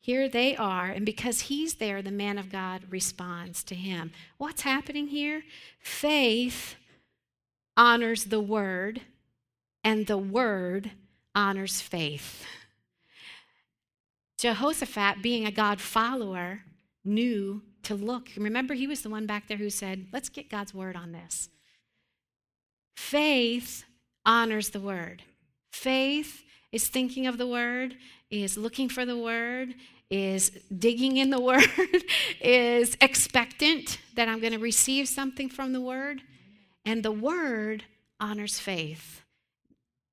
here 0.00 0.28
they 0.28 0.56
are, 0.56 0.90
and 0.90 1.06
because 1.06 1.42
he's 1.42 1.74
there, 1.74 2.02
the 2.02 2.10
man 2.10 2.36
of 2.36 2.50
God 2.50 2.82
responds 2.90 3.62
to 3.64 3.74
him. 3.74 4.10
What's 4.36 4.62
happening 4.62 5.06
here? 5.06 5.44
Faith 5.78 6.74
honors 7.76 8.24
the 8.24 8.40
word, 8.40 9.02
and 9.84 10.06
the 10.06 10.18
word 10.18 10.90
honors 11.34 11.80
faith. 11.80 12.44
Jehoshaphat, 14.38 15.22
being 15.22 15.46
a 15.46 15.52
God 15.52 15.80
follower, 15.80 16.62
knew 17.04 17.62
to 17.84 17.94
look. 17.94 18.30
Remember, 18.36 18.74
he 18.74 18.88
was 18.88 19.02
the 19.02 19.10
one 19.10 19.26
back 19.26 19.46
there 19.46 19.56
who 19.56 19.70
said, 19.70 20.08
Let's 20.12 20.28
get 20.28 20.50
God's 20.50 20.74
word 20.74 20.96
on 20.96 21.12
this. 21.12 21.48
Faith 23.02 23.84
honors 24.24 24.70
the 24.70 24.80
word. 24.80 25.22
Faith 25.70 26.44
is 26.70 26.88
thinking 26.88 27.26
of 27.26 27.36
the 27.36 27.46
word, 27.46 27.96
is 28.30 28.56
looking 28.56 28.88
for 28.88 29.04
the 29.04 29.18
word, 29.18 29.74
is 30.08 30.50
digging 30.78 31.18
in 31.18 31.28
the 31.28 31.40
word, 31.50 31.66
is 32.40 32.96
expectant 33.02 33.98
that 34.14 34.28
I'm 34.28 34.40
going 34.40 34.54
to 34.54 34.58
receive 34.58 35.08
something 35.08 35.50
from 35.50 35.74
the 35.74 35.80
word. 35.80 36.22
And 36.86 37.02
the 37.02 37.12
word 37.12 37.84
honors 38.18 38.58
faith. 38.58 39.22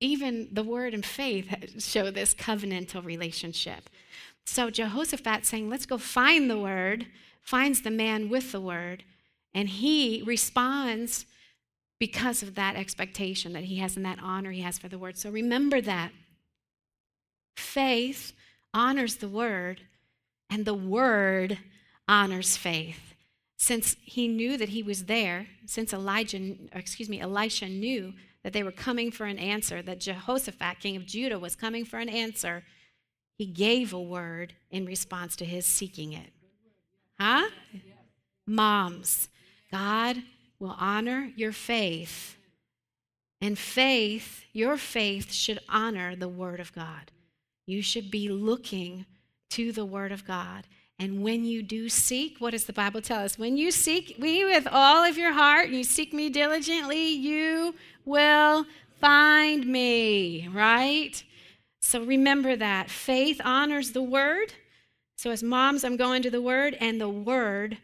Even 0.02 0.49
the 0.52 0.63
word 0.63 0.93
and 0.93 1.06
faith 1.06 1.82
show 1.84 2.12
this 2.12 2.34
covenantal 2.34 3.06
relationship. 3.06 3.89
So 4.45 4.69
Jehoshaphat 4.69 5.45
saying, 5.45 5.69
Let's 5.69 5.86
go 5.86 5.97
find 5.97 6.49
the 6.49 6.60
word, 6.60 7.06
finds 7.39 7.82
the 7.82 7.91
man 7.91 8.30
with 8.30 8.52
the 8.52 8.60
word, 8.60 9.04
and 9.54 9.69
he 9.69 10.21
responds 10.25 11.25
because 11.99 12.41
of 12.41 12.55
that 12.55 12.75
expectation 12.75 13.53
that 13.53 13.65
he 13.65 13.77
has 13.77 13.97
and 13.97 14.05
that 14.05 14.19
honor 14.21 14.51
he 14.51 14.62
has 14.62 14.79
for 14.79 14.88
the 14.88 14.97
word. 14.97 15.17
So 15.17 15.29
remember 15.29 15.81
that. 15.81 16.12
Faith 17.57 18.33
honors 18.73 19.17
the 19.17 19.27
word, 19.27 19.81
and 20.49 20.63
the 20.63 20.73
word 20.73 21.59
honors 22.07 22.55
faith. 22.55 23.15
since 23.59 23.97
he 24.03 24.29
knew 24.29 24.55
that 24.57 24.69
he 24.69 24.81
was 24.81 25.05
there, 25.05 25.47
since 25.65 25.91
Elijah, 25.91 26.55
excuse 26.71 27.09
me, 27.09 27.19
Elisha 27.19 27.67
knew 27.67 28.13
that 28.41 28.53
they 28.53 28.63
were 28.63 28.71
coming 28.71 29.12
for 29.12 29.25
an 29.25 29.38
answer, 29.38 29.81
that 29.81 30.00
Jehoshaphat, 30.00 30.79
king 30.79 30.95
of 30.95 31.06
Judah, 31.06 31.37
was 31.37 31.58
coming 31.58 31.83
for 31.83 32.00
an 32.00 32.08
answer, 32.08 32.63
he 33.37 33.45
gave 33.45 33.91
a 33.91 34.02
word 34.02 34.54
in 34.71 34.85
response 34.85 35.35
to 35.35 35.45
his 35.45 35.65
seeking 35.65 36.13
it. 36.13 36.31
Huh? 37.19 37.50
Moms, 38.47 39.27
God 39.69 40.23
will 40.60 40.75
honor 40.77 41.31
your 41.35 41.51
faith. 41.51 42.35
And 43.41 43.57
faith, 43.57 44.43
your 44.51 44.77
faith 44.77 45.31
should 45.31 45.60
honor 45.69 46.15
the 46.15 46.27
Word 46.27 46.60
of 46.60 46.73
God. 46.73 47.12
You 47.65 47.81
should 47.81 48.12
be 48.12 48.27
looking 48.29 49.05
to 49.51 49.71
the 49.71 49.85
Word 49.85 50.12
of 50.12 50.25
God. 50.25 50.67
And 50.97 51.23
when 51.23 51.45
you 51.45 51.63
do 51.63 51.87
seek, 51.87 52.39
what 52.39 52.51
does 52.51 52.65
the 52.65 52.73
Bible 52.73 53.01
tell 53.01 53.23
us? 53.23 53.39
When 53.39 53.55
you 53.55 53.71
seek 53.71 54.19
me 54.19 54.43
with 54.43 54.67
all 54.69 55.05
of 55.05 55.17
your 55.17 55.31
heart, 55.31 55.67
and 55.67 55.75
you 55.77 55.85
seek 55.85 56.13
me 56.13 56.29
diligently, 56.29 57.07
you 57.07 57.73
will 58.03 58.65
find 58.99 59.65
me, 59.65 60.49
right? 60.51 61.23
So 61.81 62.03
remember 62.03 62.57
that. 62.57 62.89
Faith 62.89 63.39
honors 63.45 63.93
the 63.93 64.03
word. 64.03 64.53
So 65.17 65.31
as 65.31 65.41
moms, 65.41 65.85
I'm 65.85 65.95
going 65.95 66.21
to 66.23 66.29
the 66.29 66.41
word, 66.41 66.75
and 66.81 66.99
the 66.99 67.10
word 67.10 67.77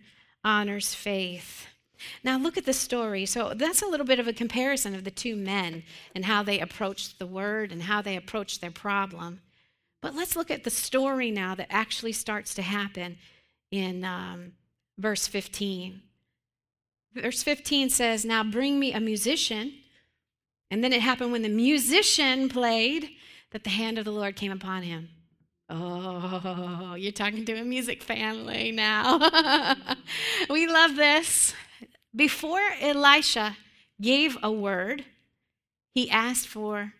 honors 0.43 0.93
faith. 0.93 1.67
Now 2.24 2.38
look 2.38 2.58
at 2.58 2.66
the 2.66 2.74
story. 2.74 3.26
So 3.26 3.54
that's 3.54 3.82
a 3.82 3.88
little 3.88 4.06
bit 4.06 4.20
of 4.20 4.28
a 4.28 4.34
comparison 4.34 4.96
of 4.96 5.04
the 5.04 5.12
two 5.12 5.36
men 5.36 5.84
and 6.14 6.26
how 6.26 6.43
they 6.43 6.60
approached 6.60 7.20
the 7.20 7.28
word 7.28 7.72
and 7.72 7.84
how 7.84 8.02
they 8.02 8.16
approached 8.16 8.62
their 8.62 8.72
problem. 8.72 9.41
But 10.02 10.16
let's 10.16 10.36
look 10.36 10.52
at 10.52 10.64
the 10.64 10.70
story 10.70 11.32
now 11.32 11.56
that 11.56 11.68
actually 11.70 12.12
starts 12.12 12.54
to 12.56 12.62
happen 12.62 13.18
in 13.72 14.04
um, 14.06 14.54
verse 14.98 15.28
15. 15.28 16.02
Verse 17.16 17.43
15 17.43 17.89
says, 17.89 18.26
Now 18.26 18.43
bring 18.43 18.80
me 18.80 18.93
a 18.93 19.00
musician. 19.00 19.74
And 20.70 20.84
then 20.84 20.93
it 20.93 21.02
happened 21.02 21.32
when 21.32 21.43
the 21.43 21.50
musician 21.50 22.50
played 22.50 23.10
that 23.52 23.64
the 23.64 23.70
hand 23.70 23.98
of 23.98 24.06
the 24.06 24.12
Lord 24.12 24.36
came 24.36 24.52
upon 24.52 24.84
him. 24.84 25.10
Oh, 25.70 26.96
you're 26.96 27.12
talking 27.12 27.46
to 27.46 27.54
a 27.54 27.64
music 27.64 28.04
family 28.04 28.72
now. 28.72 29.18
we 30.50 30.68
love 30.68 30.96
this. 30.96 31.56
Before 32.16 32.61
Elisha 32.80 33.57
gave 34.01 34.38
a 34.41 34.51
word, 34.51 35.05
he 35.93 36.09
asked 36.09 36.47
for 36.47 36.93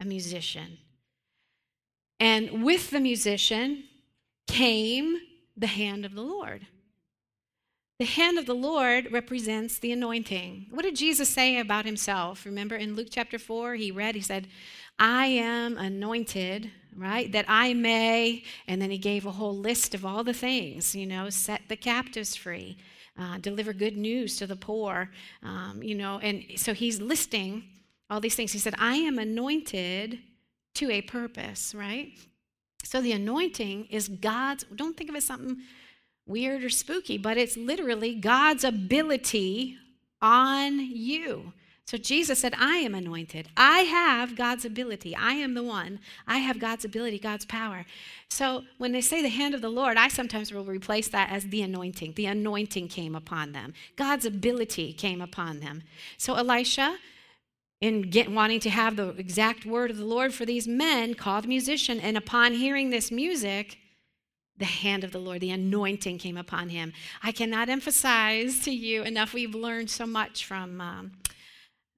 a 0.00 0.04
musician. 0.04 0.78
And 2.18 2.64
with 2.64 2.90
the 2.90 3.00
musician 3.00 3.84
came 4.46 5.18
the 5.56 5.66
hand 5.66 6.04
of 6.04 6.14
the 6.14 6.22
Lord. 6.22 6.66
The 7.98 8.06
hand 8.06 8.38
of 8.38 8.46
the 8.46 8.54
Lord 8.54 9.12
represents 9.12 9.78
the 9.78 9.92
anointing. 9.92 10.66
What 10.70 10.82
did 10.82 10.96
Jesus 10.96 11.28
say 11.28 11.58
about 11.58 11.84
himself? 11.84 12.44
Remember 12.44 12.74
in 12.74 12.96
Luke 12.96 13.08
chapter 13.10 13.38
4, 13.38 13.74
he 13.74 13.90
read, 13.90 14.14
he 14.14 14.20
said, 14.20 14.48
I 14.98 15.26
am 15.26 15.78
anointed, 15.78 16.70
right? 16.96 17.30
That 17.30 17.44
I 17.48 17.74
may, 17.74 18.42
and 18.66 18.82
then 18.82 18.90
he 18.90 18.98
gave 18.98 19.24
a 19.24 19.32
whole 19.32 19.56
list 19.56 19.94
of 19.94 20.04
all 20.04 20.24
the 20.24 20.32
things, 20.32 20.94
you 20.94 21.06
know, 21.06 21.30
set 21.30 21.62
the 21.68 21.76
captives 21.76 22.34
free, 22.34 22.76
uh, 23.18 23.38
deliver 23.38 23.72
good 23.72 23.96
news 23.96 24.36
to 24.38 24.46
the 24.46 24.56
poor, 24.56 25.10
um, 25.42 25.82
you 25.82 25.94
know, 25.94 26.18
and 26.20 26.44
so 26.56 26.72
he's 26.72 27.00
listing 27.00 27.64
all 28.08 28.20
these 28.20 28.34
things. 28.34 28.52
He 28.52 28.58
said, 28.58 28.74
I 28.78 28.96
am 28.96 29.18
anointed 29.18 30.18
to 30.74 30.90
a 30.90 31.02
purpose, 31.02 31.74
right? 31.74 32.12
So 32.84 33.00
the 33.00 33.12
anointing 33.12 33.86
is 33.90 34.08
God's, 34.08 34.64
don't 34.74 34.96
think 34.96 35.10
of 35.10 35.14
it 35.14 35.18
as 35.18 35.24
something 35.24 35.58
weird 36.26 36.64
or 36.64 36.70
spooky, 36.70 37.18
but 37.18 37.36
it's 37.36 37.56
literally 37.56 38.14
God's 38.14 38.64
ability 38.64 39.76
on 40.20 40.78
you. 40.80 41.52
So 41.86 41.98
Jesus 41.98 42.38
said, 42.38 42.54
I 42.56 42.76
am 42.76 42.94
anointed. 42.94 43.48
I 43.56 43.80
have 43.80 44.36
God's 44.36 44.64
ability. 44.64 45.14
I 45.14 45.32
am 45.32 45.54
the 45.54 45.62
one. 45.62 45.98
I 46.26 46.38
have 46.38 46.58
God's 46.58 46.84
ability, 46.84 47.18
God's 47.18 47.44
power. 47.44 47.84
So 48.30 48.62
when 48.78 48.92
they 48.92 49.00
say 49.00 49.20
the 49.20 49.28
hand 49.28 49.54
of 49.54 49.60
the 49.60 49.68
Lord, 49.68 49.96
I 49.96 50.08
sometimes 50.08 50.52
will 50.52 50.64
replace 50.64 51.08
that 51.08 51.30
as 51.30 51.44
the 51.44 51.60
anointing. 51.62 52.14
The 52.14 52.26
anointing 52.26 52.88
came 52.88 53.14
upon 53.14 53.52
them, 53.52 53.74
God's 53.96 54.24
ability 54.24 54.92
came 54.92 55.20
upon 55.20 55.60
them. 55.60 55.82
So 56.16 56.34
Elisha 56.34 56.96
in 57.82 58.02
get, 58.02 58.30
wanting 58.30 58.60
to 58.60 58.70
have 58.70 58.94
the 58.94 59.08
exact 59.08 59.66
word 59.66 59.90
of 59.90 59.96
the 59.96 60.04
Lord 60.04 60.32
for 60.32 60.46
these 60.46 60.68
men, 60.68 61.14
called 61.14 61.44
a 61.44 61.48
musician, 61.48 61.98
and 61.98 62.16
upon 62.16 62.52
hearing 62.54 62.90
this 62.90 63.10
music, 63.10 63.76
the 64.56 64.64
hand 64.64 65.02
of 65.02 65.10
the 65.10 65.18
Lord, 65.18 65.40
the 65.40 65.50
anointing 65.50 66.18
came 66.18 66.36
upon 66.36 66.68
him. 66.68 66.92
I 67.24 67.32
cannot 67.32 67.68
emphasize 67.68 68.60
to 68.60 68.70
you 68.70 69.02
enough. 69.02 69.34
We've 69.34 69.54
learned 69.54 69.90
so 69.90 70.06
much 70.06 70.46
from 70.46 70.80
um, 70.80 71.12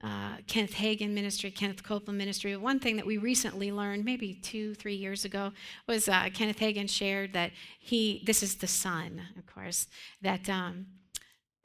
uh, 0.05 0.37
Kenneth 0.47 0.75
Hagin 0.75 1.11
ministry, 1.15 1.51
Kenneth 1.51 1.83
Copeland 1.83 2.19
ministry. 2.19 2.55
One 2.57 2.79
thing 2.79 2.97
that 2.97 3.07
we 3.07 3.17
recently 3.17 3.73
learned, 3.73 4.05
maybe 4.05 4.35
two, 4.35 4.75
three 4.75 4.95
years 4.95 5.25
ago, 5.25 5.53
was 5.89 6.09
uh, 6.09 6.29
Kenneth 6.35 6.59
Hagin 6.59 6.91
shared 6.91 7.33
that 7.33 7.53
he, 7.81 8.23
this 8.27 8.43
is 8.43 8.57
the 8.57 8.67
son, 8.67 9.23
of 9.39 9.47
course, 9.47 9.87
that 10.21 10.49
um, 10.51 10.87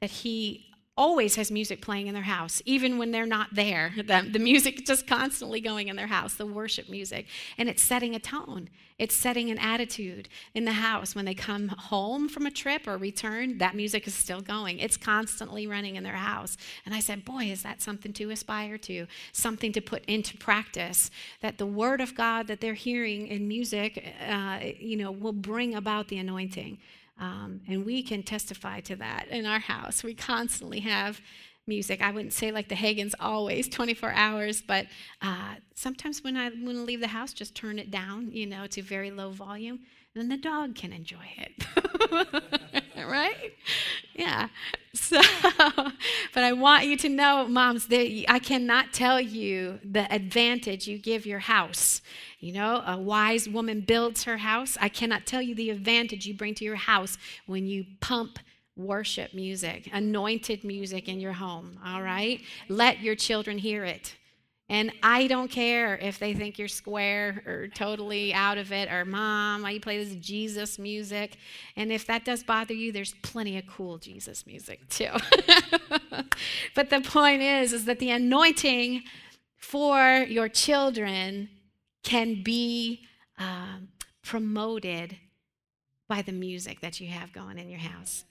that 0.00 0.10
he 0.10 0.69
always 0.96 1.36
has 1.36 1.50
music 1.50 1.80
playing 1.80 2.08
in 2.08 2.14
their 2.14 2.22
house, 2.22 2.60
even 2.66 2.98
when 2.98 3.10
they're 3.10 3.26
not 3.26 3.54
there. 3.54 3.92
The, 4.10 4.28
the 4.28 4.40
music 4.40 4.84
just 4.86 5.06
constantly 5.06 5.60
going 5.60 5.86
in 5.86 5.94
their 5.94 6.08
house, 6.08 6.34
the 6.34 6.46
worship 6.46 6.88
music. 6.88 7.26
And 7.58 7.68
it's 7.68 7.80
setting 7.80 8.16
a 8.16 8.18
tone, 8.18 8.68
it's 8.98 9.14
setting 9.14 9.50
an 9.50 9.58
attitude 9.58 10.28
in 10.52 10.64
the 10.64 10.72
house. 10.72 11.14
When 11.14 11.26
they 11.26 11.34
come 11.34 11.68
home 11.68 12.28
from 12.28 12.44
a 12.44 12.50
trip 12.50 12.88
or 12.88 12.96
return, 12.96 13.58
that 13.58 13.76
music 13.76 14.08
is 14.08 14.14
still 14.14 14.40
going. 14.40 14.78
It's 14.80 14.96
constantly 14.96 15.66
running 15.68 15.94
in 15.94 16.02
their 16.02 16.14
house. 16.14 16.56
And 16.84 16.92
I 16.92 16.98
said, 16.98 17.24
Boy, 17.24 17.44
is 17.44 17.62
that 17.62 17.80
something 17.80 18.12
to 18.14 18.30
aspire 18.30 18.78
to, 18.78 19.06
something 19.32 19.70
to 19.72 19.80
put 19.80 20.04
into 20.06 20.36
practice, 20.36 21.10
that 21.40 21.58
the 21.58 21.66
word 21.66 22.00
of 22.00 22.16
God 22.16 22.48
that 22.48 22.60
they're 22.60 22.74
hearing 22.74 23.28
in 23.28 23.46
music, 23.46 24.04
uh, 24.28 24.58
you 24.78 24.96
know, 24.96 25.12
will 25.12 25.32
bring 25.32 25.74
about 25.74 26.08
the 26.08 26.18
anointing. 26.18 26.78
Um, 27.20 27.60
and 27.68 27.84
we 27.84 28.02
can 28.02 28.22
testify 28.22 28.80
to 28.80 28.96
that 28.96 29.28
in 29.28 29.44
our 29.46 29.58
house. 29.60 30.02
We 30.02 30.14
constantly 30.14 30.80
have 30.80 31.20
music. 31.66 32.02
I 32.02 32.10
wouldn't 32.10 32.32
say 32.32 32.50
like 32.50 32.68
the 32.68 32.74
Hagins 32.74 33.12
always 33.20 33.68
24 33.68 34.10
hours, 34.12 34.62
but 34.62 34.86
uh, 35.22 35.54
sometimes 35.74 36.24
when 36.24 36.36
I 36.36 36.48
want 36.48 36.78
to 36.78 36.82
leave 36.82 37.00
the 37.00 37.08
house, 37.08 37.32
just 37.32 37.54
turn 37.54 37.78
it 37.78 37.90
down, 37.90 38.32
you 38.32 38.46
know, 38.46 38.66
to 38.68 38.82
very 38.82 39.10
low 39.10 39.30
volume, 39.30 39.80
then 40.20 40.28
the 40.28 40.36
dog 40.36 40.74
can 40.74 40.92
enjoy 40.92 41.26
it. 41.38 41.64
right? 43.08 43.54
Yeah. 44.14 44.48
So, 44.94 45.20
but 46.34 46.44
I 46.44 46.52
want 46.52 46.86
you 46.86 46.96
to 46.98 47.08
know, 47.08 47.46
moms, 47.48 47.86
that 47.88 48.24
I 48.28 48.38
cannot 48.38 48.92
tell 48.92 49.20
you 49.20 49.80
the 49.84 50.12
advantage 50.12 50.86
you 50.86 50.98
give 50.98 51.26
your 51.26 51.38
house. 51.40 52.02
You 52.38 52.52
know, 52.52 52.82
a 52.86 52.98
wise 52.98 53.48
woman 53.48 53.80
builds 53.80 54.24
her 54.24 54.38
house. 54.38 54.76
I 54.80 54.88
cannot 54.88 55.26
tell 55.26 55.42
you 55.42 55.54
the 55.54 55.70
advantage 55.70 56.26
you 56.26 56.34
bring 56.34 56.54
to 56.56 56.64
your 56.64 56.76
house 56.76 57.18
when 57.46 57.66
you 57.66 57.84
pump 58.00 58.38
worship 58.76 59.34
music, 59.34 59.88
anointed 59.92 60.64
music 60.64 61.08
in 61.08 61.20
your 61.20 61.34
home, 61.34 61.78
all 61.84 62.02
right? 62.02 62.40
Let 62.68 63.00
your 63.00 63.14
children 63.14 63.58
hear 63.58 63.84
it. 63.84 64.16
And 64.70 64.92
I 65.02 65.26
don't 65.26 65.50
care 65.50 65.96
if 65.96 66.20
they 66.20 66.32
think 66.32 66.56
you're 66.56 66.68
square 66.68 67.42
or 67.44 67.66
totally 67.66 68.32
out 68.32 68.56
of 68.56 68.70
it, 68.70 68.88
or 68.88 69.04
mom, 69.04 69.62
why 69.62 69.72
you 69.72 69.80
play 69.80 70.02
this 70.02 70.14
Jesus 70.14 70.78
music. 70.78 71.38
And 71.74 71.90
if 71.90 72.06
that 72.06 72.24
does 72.24 72.44
bother 72.44 72.72
you, 72.72 72.92
there's 72.92 73.14
plenty 73.22 73.58
of 73.58 73.66
cool 73.66 73.98
Jesus 73.98 74.46
music 74.46 74.88
too. 74.88 75.10
but 76.76 76.88
the 76.88 77.00
point 77.00 77.42
is, 77.42 77.72
is 77.72 77.84
that 77.86 77.98
the 77.98 78.10
anointing 78.10 79.02
for 79.56 80.24
your 80.28 80.48
children 80.48 81.48
can 82.04 82.40
be 82.44 83.00
um, 83.38 83.88
promoted 84.22 85.16
by 86.08 86.22
the 86.22 86.32
music 86.32 86.80
that 86.80 87.00
you 87.00 87.08
have 87.08 87.32
going 87.32 87.58
in 87.58 87.68
your 87.68 87.80
house. 87.80 88.24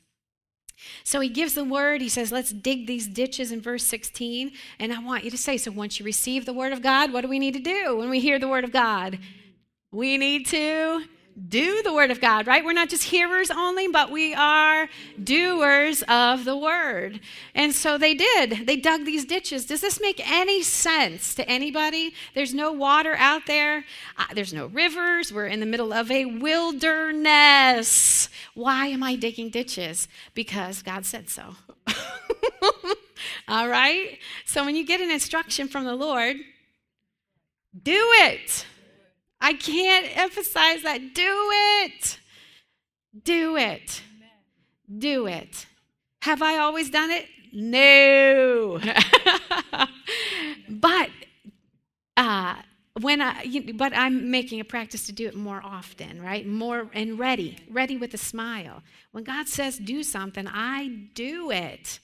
So 1.04 1.20
he 1.20 1.30
gives 1.30 1.54
the 1.54 1.64
word. 1.64 2.02
He 2.02 2.10
says, 2.10 2.32
let's 2.32 2.52
dig 2.52 2.88
these 2.88 3.08
ditches 3.08 3.52
in 3.52 3.62
verse 3.62 3.84
16. 3.84 4.52
And 4.80 4.94
I 4.94 5.00
want 5.00 5.24
you 5.24 5.32
to 5.32 5.38
say, 5.38 5.58
so 5.58 5.72
once 5.72 6.00
you 6.00 6.06
receive 6.06 6.46
the 6.46 6.54
word 6.54 6.74
of 6.74 6.82
God, 6.82 7.14
what 7.14 7.22
do 7.22 7.28
we 7.28 7.40
need 7.40 7.54
to 7.54 7.60
do 7.60 7.98
when 7.98 8.10
we 8.10 8.20
hear 8.20 8.40
the 8.40 8.48
word 8.48 8.64
of 8.64 8.72
God? 8.72 9.20
We 9.92 10.18
need 10.18 10.46
to 10.48 11.04
do 11.48 11.82
the 11.84 11.94
word 11.94 12.12
of 12.12 12.20
God, 12.20 12.48
right? 12.48 12.64
We're 12.66 12.74
not 12.74 12.90
just 12.90 13.04
hearers 13.04 13.50
only, 13.50 13.88
but 13.88 14.12
we 14.12 14.34
are 14.34 14.90
doers 15.24 16.04
of 16.08 16.44
the 16.44 16.58
word. 16.58 17.22
And 17.56 17.74
so 17.74 17.98
they 17.98 18.14
did. 18.14 18.68
They 18.68 18.76
dug 18.76 19.06
these 19.06 19.26
ditches. 19.26 19.66
Does 19.66 19.82
this 19.82 20.02
make 20.02 20.20
any 20.30 20.62
sense 20.64 21.34
to 21.36 21.48
anybody? 21.48 22.14
There's 22.34 22.54
no 22.54 22.72
water 22.72 23.16
out 23.16 23.46
there, 23.46 23.86
uh, 24.18 24.26
there's 24.34 24.54
no 24.54 24.66
rivers. 24.68 25.32
We're 25.32 25.48
in 25.48 25.60
the 25.60 25.66
middle 25.66 25.94
of 25.94 26.12
a 26.12 26.26
wilderness. 26.26 26.60
Why 28.54 28.88
am 28.88 29.04
I 29.04 29.16
digging 29.16 29.50
ditches? 29.50 30.08
Because 30.34 30.82
God 30.82 31.06
said 31.06 31.30
so. 31.30 31.56
All 33.48 33.70
right? 33.70 34.18
So 34.46 34.66
when 34.66 34.76
you 34.76 34.86
get 34.86 35.02
an 35.02 35.12
instruction 35.12 35.68
from 35.68 35.86
the 35.86 35.96
Lord, 35.96 36.38
do 37.84 37.94
it. 37.94 38.66
I 39.42 39.54
can't 39.54 40.06
emphasize 40.18 40.84
that. 40.84 41.14
Do 41.14 41.50
it. 41.52 42.20
Do 43.24 43.58
it. 43.58 44.02
Do 44.98 45.28
it. 45.28 45.66
Have 46.22 46.42
I 46.42 46.58
always 46.58 46.90
done 46.90 47.12
it? 47.12 47.26
No. 47.54 48.80
but 50.70 51.10
uh, 52.18 52.56
when 53.02 53.22
I, 53.22 53.72
but 53.76 53.94
I'm 53.96 54.30
making 54.30 54.60
a 54.60 54.66
practice 54.66 55.06
to 55.08 55.14
do 55.14 55.28
it 55.28 55.36
more 55.36 55.62
often, 55.64 56.22
right? 56.22 56.46
More 56.46 56.90
and 56.94 57.18
ready, 57.18 57.58
ready 57.70 57.98
with 57.98 58.14
a 58.14 58.18
smile. 58.18 58.84
When 59.12 59.24
God 59.24 59.48
says 59.48 59.78
do 59.78 60.04
something, 60.04 60.48
I 60.48 61.08
do 61.14 61.50
it. 61.50 62.00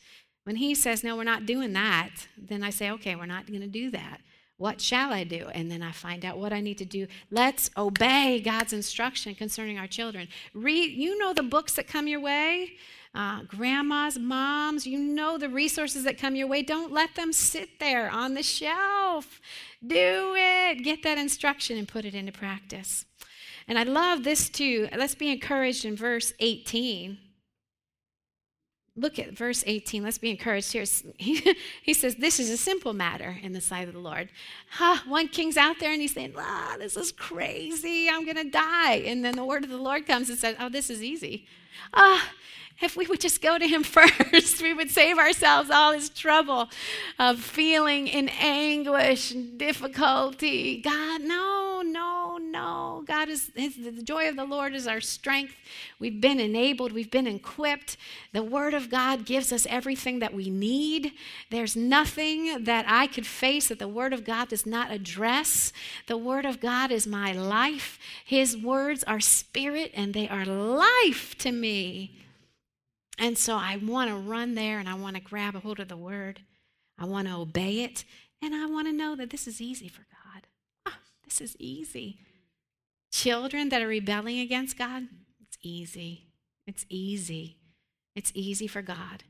When 0.46 0.56
He 0.56 0.74
says 0.76 1.04
no, 1.04 1.16
we're 1.16 1.24
not 1.24 1.46
doing 1.46 1.74
that, 1.74 2.12
then 2.38 2.64
I 2.64 2.70
say, 2.70 2.92
okay, 2.92 3.16
we're 3.16 3.26
not 3.26 3.48
going 3.48 3.62
to 3.62 3.68
do 3.68 3.92
that. 3.92 4.22
What 4.58 4.80
shall 4.80 5.12
I 5.12 5.26
do? 5.26 5.48
And 5.54 5.70
then 5.70 5.82
I 5.82 5.92
find 5.92 6.24
out 6.24 6.38
what 6.38 6.54
I 6.54 6.62
need 6.62 6.78
to 6.78 6.86
do. 6.86 7.08
Let's 7.30 7.70
obey 7.76 8.40
God's 8.40 8.72
instruction 8.72 9.36
concerning 9.36 9.78
our 9.78 9.88
children. 9.88 10.30
Read, 10.54 10.92
you 10.92 11.18
know 11.18 11.34
the 11.34 11.44
books 11.44 11.74
that 11.74 11.88
come 11.88 12.08
your 12.08 12.22
way 12.22 12.78
uh, 13.16 13.44
grandmas, 13.44 14.20
moms, 14.20 14.86
you 14.86 15.00
know 15.00 15.38
the 15.38 15.48
resources 15.48 16.04
that 16.04 16.18
come 16.18 16.36
your 16.36 16.48
way. 16.48 16.62
Don't 16.62 16.92
let 16.92 17.16
them 17.16 17.32
sit 17.32 17.80
there 17.80 18.10
on 18.10 18.34
the 18.34 18.44
shelf. 18.44 19.40
Do 19.86 20.36
it. 20.36 20.84
Get 20.84 21.02
that 21.04 21.18
instruction 21.18 21.78
and 21.78 21.88
put 21.88 22.04
it 22.04 22.14
into 22.14 22.34
practice. 22.34 23.06
And 23.68 23.80
I 23.80 23.84
love 23.84 24.24
this 24.24 24.50
too. 24.50 24.90
Let's 24.96 25.16
be 25.16 25.32
encouraged 25.32 25.86
in 25.86 25.96
verse 25.96 26.34
18. 26.40 27.18
Look 28.98 29.20
at 29.20 29.32
verse 29.34 29.64
18. 29.68 30.04
Let's 30.04 30.18
be 30.18 30.30
encouraged 30.30 30.72
here. 30.72 30.86
He, 31.18 31.56
he 31.84 31.94
says, 31.94 32.16
This 32.16 32.40
is 32.40 32.50
a 32.50 32.58
simple 32.58 32.94
matter 32.94 33.38
in 33.42 33.52
the 33.52 33.60
sight 33.60 33.88
of 33.88 33.94
the 33.94 34.00
Lord. 34.00 34.30
Huh, 34.70 35.00
one 35.06 35.28
king's 35.28 35.58
out 35.58 35.80
there 35.80 35.92
and 35.92 36.02
he's 36.02 36.14
saying, 36.14 36.34
Ah, 36.38 36.76
this 36.80 36.96
is 36.96 37.12
crazy. 37.12 38.10
I'm 38.10 38.24
going 38.24 38.38
to 38.38 38.50
die. 38.50 38.96
And 39.06 39.24
then 39.24 39.36
the 39.36 39.44
word 39.44 39.66
of 39.66 39.70
the 39.70 39.78
Lord 39.78 40.08
comes 40.08 40.30
and 40.30 40.40
says, 40.40 40.56
Oh, 40.60 40.70
this 40.70 40.90
is 40.90 41.04
easy. 41.04 41.46
Ah, 41.94 42.32
if 42.82 42.98
we 42.98 43.08
would 43.08 43.22
just 43.22 43.42
go 43.42 43.58
to 43.58 43.68
him 43.68 43.84
first, 43.84 44.62
we 44.62 44.74
would 44.74 44.90
save 44.90 45.18
ourselves 45.18 45.70
all 45.70 45.94
this 45.94 46.10
trouble 46.10 46.70
of 47.18 47.40
feeling 47.40 48.08
in 48.08 48.30
anguish 48.30 49.32
and 49.32 49.58
difficulty. 49.58 50.82
God, 50.82 51.22
no, 51.22 51.82
no, 51.86 52.38
no. 52.38 53.04
God 53.08 53.30
is 53.30 53.48
the 53.56 54.02
joy 54.04 54.28
of 54.28 54.36
the 54.36 54.46
Lord 54.46 54.74
is 54.74 54.88
our 54.88 55.00
strength. 55.00 55.56
We've 56.00 56.20
been 56.20 56.40
enabled, 56.40 56.92
we've 56.92 57.12
been 57.12 57.28
equipped. 57.28 57.98
The 58.34 58.44
Word 58.44 58.74
of 58.74 58.90
God 58.90 59.26
gives 59.26 59.54
us 59.54 59.66
everything 59.70 60.20
that 60.20 60.34
we 60.34 60.50
need. 60.50 61.14
There's 61.52 61.76
nothing 61.76 62.66
that 62.66 62.86
I 62.88 63.08
could 63.08 63.26
face 63.26 63.70
that 63.70 63.80
the 63.80 63.88
Word 63.88 64.12
of 64.12 64.26
God 64.26 64.50
does 64.50 64.66
not 64.66 64.92
address. 64.92 65.72
The 66.08 66.18
Word 66.18 66.46
of 66.46 66.60
God 66.60 66.92
is 66.92 67.08
my 67.08 67.32
life. 67.32 67.98
His 68.26 68.58
words 68.58 69.04
are 69.06 69.22
spirit 69.22 69.92
and 69.94 70.14
they 70.14 70.28
are 70.28 70.46
life 70.46 71.38
to 71.40 71.52
me. 71.52 72.25
And 73.18 73.38
so 73.38 73.56
I 73.56 73.78
want 73.78 74.10
to 74.10 74.16
run 74.16 74.56
there 74.56 74.80
and 74.80 74.90
I 74.90 74.96
want 74.96 75.16
to 75.16 75.22
grab 75.22 75.56
a 75.56 75.60
hold 75.60 75.80
of 75.80 75.88
the 75.88 75.98
word. 75.98 76.42
I 76.98 77.06
want 77.06 77.28
to 77.28 77.36
obey 77.36 77.84
it. 77.84 78.04
And 78.42 78.54
I 78.54 78.66
want 78.66 78.88
to 78.88 78.94
know 78.94 79.16
that 79.16 79.30
this 79.30 79.48
is 79.48 79.62
easy 79.62 79.88
for 79.88 80.06
God. 80.12 80.44
Ah, 80.86 81.00
this 81.24 81.42
is 81.42 81.56
easy. 81.60 82.20
Children 83.12 83.70
that 83.70 83.82
are 83.82 83.88
rebelling 83.88 84.40
against 84.40 84.78
God, 84.78 85.04
it's 85.42 85.58
easy. 85.62 86.28
It's 86.68 86.86
easy. 86.90 87.58
It's 88.16 88.32
easy 88.34 88.68
for 88.68 88.82
God. 88.82 89.24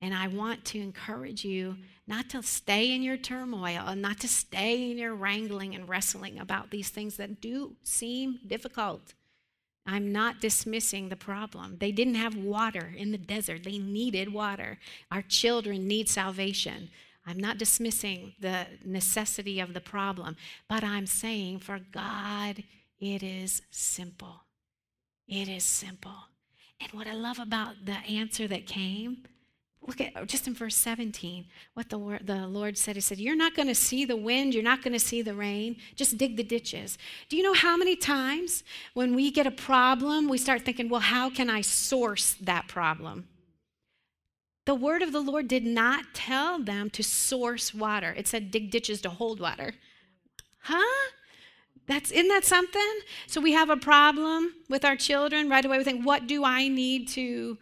And 0.00 0.14
I 0.14 0.28
want 0.28 0.64
to 0.66 0.80
encourage 0.80 1.44
you 1.44 1.78
not 2.06 2.28
to 2.30 2.42
stay 2.42 2.94
in 2.94 3.02
your 3.02 3.16
turmoil 3.16 3.82
and 3.86 4.02
not 4.02 4.20
to 4.20 4.28
stay 4.28 4.90
in 4.90 4.98
your 4.98 5.14
wrangling 5.14 5.74
and 5.74 5.88
wrestling 5.88 6.38
about 6.38 6.70
these 6.70 6.90
things 6.90 7.16
that 7.16 7.40
do 7.40 7.76
seem 7.82 8.38
difficult. 8.46 9.14
I'm 9.86 10.10
not 10.10 10.40
dismissing 10.40 11.08
the 11.08 11.16
problem. 11.16 11.76
They 11.78 11.92
didn't 11.92 12.16
have 12.16 12.36
water 12.36 12.92
in 12.96 13.12
the 13.12 13.18
desert, 13.18 13.64
they 13.64 13.78
needed 13.78 14.32
water. 14.32 14.78
Our 15.10 15.22
children 15.22 15.86
need 15.86 16.08
salvation. 16.08 16.90
I'm 17.26 17.38
not 17.38 17.58
dismissing 17.58 18.34
the 18.40 18.66
necessity 18.84 19.58
of 19.58 19.74
the 19.74 19.80
problem, 19.80 20.36
but 20.68 20.84
I'm 20.84 21.06
saying 21.06 21.58
for 21.58 21.80
God, 21.92 22.62
it 23.00 23.22
is 23.22 23.62
simple. 23.70 24.42
It 25.26 25.48
is 25.48 25.64
simple. 25.64 26.14
And 26.80 26.92
what 26.92 27.08
I 27.08 27.14
love 27.14 27.40
about 27.40 27.84
the 27.84 27.96
answer 28.08 28.46
that 28.46 28.66
came 28.66 29.24
Look 29.86 30.00
at 30.00 30.26
just 30.26 30.48
in 30.48 30.54
verse 30.54 30.74
17, 30.74 31.46
what 31.74 31.90
the, 31.90 32.18
the 32.24 32.46
Lord 32.48 32.76
said. 32.76 32.96
He 32.96 33.00
said, 33.00 33.18
You're 33.18 33.36
not 33.36 33.54
going 33.54 33.68
to 33.68 33.74
see 33.74 34.04
the 34.04 34.16
wind, 34.16 34.52
you're 34.52 34.62
not 34.62 34.82
going 34.82 34.92
to 34.92 34.98
see 34.98 35.22
the 35.22 35.34
rain, 35.34 35.76
just 35.94 36.18
dig 36.18 36.36
the 36.36 36.42
ditches. 36.42 36.98
Do 37.28 37.36
you 37.36 37.42
know 37.42 37.54
how 37.54 37.76
many 37.76 37.94
times 37.94 38.64
when 38.94 39.14
we 39.14 39.30
get 39.30 39.46
a 39.46 39.52
problem, 39.52 40.28
we 40.28 40.38
start 40.38 40.62
thinking, 40.62 40.88
Well, 40.88 41.00
how 41.00 41.30
can 41.30 41.48
I 41.48 41.60
source 41.60 42.34
that 42.40 42.66
problem? 42.66 43.28
The 44.64 44.74
word 44.74 45.02
of 45.02 45.12
the 45.12 45.20
Lord 45.20 45.46
did 45.46 45.64
not 45.64 46.06
tell 46.12 46.58
them 46.58 46.90
to 46.90 47.04
source 47.04 47.72
water, 47.72 48.12
it 48.16 48.26
said 48.26 48.50
dig 48.50 48.72
ditches 48.72 49.00
to 49.02 49.10
hold 49.10 49.38
water. 49.38 49.74
Huh? 50.62 51.10
That's 51.86 52.10
isn't 52.10 52.26
that 52.28 52.44
something? 52.44 52.98
So 53.28 53.40
we 53.40 53.52
have 53.52 53.70
a 53.70 53.76
problem 53.76 54.52
with 54.68 54.84
our 54.84 54.96
children 54.96 55.48
right 55.48 55.64
away. 55.64 55.78
We 55.78 55.84
think, 55.84 56.04
what 56.04 56.26
do 56.26 56.44
I 56.44 56.66
need 56.66 57.06
to 57.10 57.58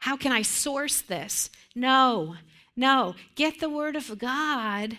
how 0.00 0.16
can 0.16 0.32
I 0.32 0.42
source 0.42 1.00
this? 1.00 1.50
No, 1.74 2.36
no. 2.74 3.14
Get 3.36 3.60
the 3.60 3.70
Word 3.70 3.96
of 3.96 4.18
God. 4.18 4.98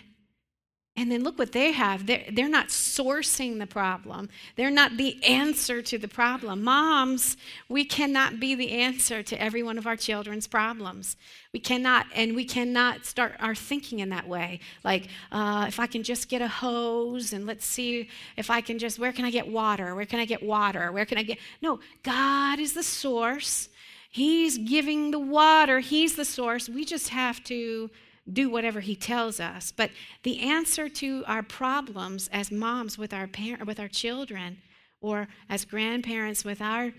And 0.94 1.10
then 1.10 1.24
look 1.24 1.38
what 1.38 1.52
they 1.52 1.72
have. 1.72 2.06
They're, 2.06 2.24
they're 2.30 2.50
not 2.50 2.68
sourcing 2.68 3.58
the 3.58 3.66
problem. 3.66 4.28
They're 4.56 4.70
not 4.70 4.98
the 4.98 5.24
answer 5.24 5.80
to 5.80 5.96
the 5.96 6.06
problem. 6.06 6.62
Moms, 6.62 7.38
we 7.70 7.86
cannot 7.86 8.38
be 8.38 8.54
the 8.54 8.72
answer 8.72 9.22
to 9.22 9.42
every 9.42 9.62
one 9.62 9.78
of 9.78 9.86
our 9.86 9.96
children's 9.96 10.46
problems. 10.46 11.16
We 11.54 11.60
cannot, 11.60 12.06
and 12.14 12.36
we 12.36 12.44
cannot 12.44 13.06
start 13.06 13.36
our 13.40 13.54
thinking 13.54 14.00
in 14.00 14.10
that 14.10 14.28
way. 14.28 14.60
Like, 14.84 15.08
uh, 15.32 15.64
if 15.66 15.80
I 15.80 15.86
can 15.86 16.02
just 16.02 16.28
get 16.28 16.42
a 16.42 16.48
hose 16.48 17.32
and 17.32 17.46
let's 17.46 17.64
see 17.64 18.10
if 18.36 18.50
I 18.50 18.60
can 18.60 18.78
just, 18.78 18.98
where 18.98 19.12
can 19.12 19.24
I 19.24 19.30
get 19.30 19.48
water? 19.48 19.94
Where 19.94 20.06
can 20.06 20.20
I 20.20 20.26
get 20.26 20.42
water? 20.42 20.92
Where 20.92 21.06
can 21.06 21.16
I 21.16 21.22
get? 21.22 21.38
No, 21.62 21.80
God 22.02 22.58
is 22.58 22.74
the 22.74 22.82
source. 22.82 23.70
He's 24.12 24.58
giving 24.58 25.10
the 25.10 25.18
water, 25.18 25.80
He's 25.80 26.16
the 26.16 26.24
source. 26.26 26.68
We 26.68 26.84
just 26.84 27.08
have 27.08 27.42
to 27.44 27.90
do 28.30 28.50
whatever 28.50 28.80
He 28.80 28.94
tells 28.94 29.40
us. 29.40 29.72
But 29.72 29.90
the 30.22 30.40
answer 30.40 30.88
to 30.90 31.24
our 31.26 31.42
problems 31.42 32.28
as 32.30 32.52
moms 32.52 32.98
with 32.98 33.14
our, 33.14 33.26
par- 33.26 33.64
with 33.66 33.80
our 33.80 33.88
children, 33.88 34.58
or 35.00 35.28
as 35.48 35.64
grandparents 35.64 36.44
with 36.44 36.60
our 36.60 36.92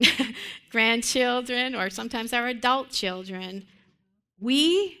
grandchildren, 0.70 1.76
or 1.76 1.88
sometimes 1.90 2.32
our 2.32 2.48
adult 2.48 2.90
children, 2.90 3.64
we 4.40 4.98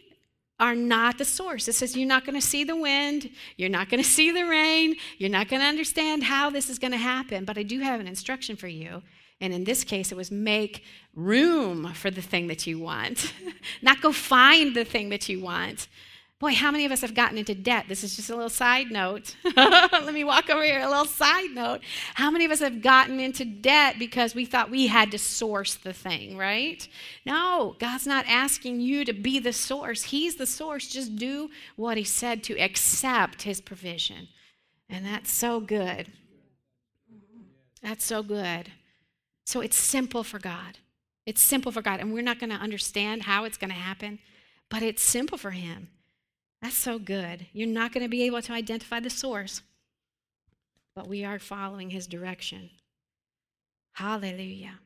are 0.60 0.76
not 0.76 1.18
the 1.18 1.24
source. 1.24 1.66
It 1.66 1.74
says 1.74 1.96
you're 1.96 2.06
not 2.06 2.24
going 2.24 2.40
to 2.40 2.46
see 2.46 2.62
the 2.62 2.76
wind, 2.76 3.30
you're 3.56 3.68
not 3.68 3.90
going 3.90 4.00
to 4.00 4.08
see 4.08 4.30
the 4.30 4.44
rain, 4.44 4.94
you're 5.18 5.28
not 5.28 5.48
going 5.48 5.60
to 5.60 5.66
understand 5.66 6.22
how 6.22 6.50
this 6.50 6.70
is 6.70 6.78
going 6.78 6.92
to 6.92 6.98
happen, 6.98 7.44
but 7.44 7.58
I 7.58 7.64
do 7.64 7.80
have 7.80 7.98
an 7.98 8.06
instruction 8.06 8.54
for 8.54 8.68
you. 8.68 9.02
And 9.42 9.52
in 9.52 9.64
this 9.64 9.82
case, 9.82 10.12
it 10.12 10.16
was 10.16 10.30
make 10.30 10.84
room 11.16 11.92
for 11.94 12.12
the 12.12 12.22
thing 12.22 12.46
that 12.46 12.64
you 12.64 12.78
want, 12.78 13.34
not 13.82 14.00
go 14.00 14.12
find 14.12 14.74
the 14.74 14.84
thing 14.84 15.08
that 15.08 15.28
you 15.28 15.40
want. 15.40 15.88
Boy, 16.38 16.54
how 16.54 16.70
many 16.70 16.84
of 16.84 16.92
us 16.92 17.00
have 17.00 17.14
gotten 17.14 17.38
into 17.38 17.54
debt? 17.54 17.86
This 17.88 18.04
is 18.04 18.14
just 18.16 18.30
a 18.30 18.34
little 18.34 18.48
side 18.48 18.90
note. 18.90 19.34
Let 19.56 20.14
me 20.14 20.22
walk 20.22 20.48
over 20.48 20.62
here, 20.62 20.80
a 20.80 20.88
little 20.88 21.04
side 21.06 21.50
note. 21.50 21.80
How 22.14 22.30
many 22.30 22.44
of 22.44 22.52
us 22.52 22.60
have 22.60 22.82
gotten 22.82 23.18
into 23.18 23.44
debt 23.44 23.96
because 23.98 24.34
we 24.34 24.44
thought 24.44 24.70
we 24.70 24.86
had 24.86 25.10
to 25.10 25.18
source 25.18 25.74
the 25.74 25.92
thing, 25.92 26.36
right? 26.36 26.86
No, 27.26 27.76
God's 27.80 28.06
not 28.06 28.24
asking 28.28 28.80
you 28.80 29.04
to 29.04 29.12
be 29.12 29.40
the 29.40 29.52
source. 29.52 30.04
He's 30.04 30.36
the 30.36 30.46
source. 30.46 30.88
Just 30.88 31.16
do 31.16 31.50
what 31.74 31.96
He 31.96 32.04
said 32.04 32.44
to 32.44 32.58
accept 32.58 33.42
His 33.42 33.60
provision. 33.60 34.28
And 34.88 35.04
that's 35.04 35.32
so 35.32 35.58
good. 35.60 36.08
That's 37.82 38.04
so 38.04 38.22
good. 38.22 38.70
So 39.44 39.60
it's 39.60 39.76
simple 39.76 40.22
for 40.24 40.38
God. 40.38 40.78
It's 41.26 41.40
simple 41.40 41.72
for 41.72 41.82
God. 41.82 42.00
And 42.00 42.12
we're 42.12 42.22
not 42.22 42.38
going 42.38 42.50
to 42.50 42.56
understand 42.56 43.22
how 43.22 43.44
it's 43.44 43.58
going 43.58 43.70
to 43.70 43.76
happen, 43.76 44.18
but 44.68 44.82
it's 44.82 45.02
simple 45.02 45.38
for 45.38 45.50
Him. 45.50 45.88
That's 46.60 46.76
so 46.76 46.98
good. 46.98 47.46
You're 47.52 47.68
not 47.68 47.92
going 47.92 48.04
to 48.04 48.08
be 48.08 48.22
able 48.24 48.42
to 48.42 48.52
identify 48.52 49.00
the 49.00 49.10
source, 49.10 49.62
but 50.94 51.08
we 51.08 51.24
are 51.24 51.38
following 51.38 51.90
His 51.90 52.06
direction. 52.06 52.70
Hallelujah. 53.94 54.78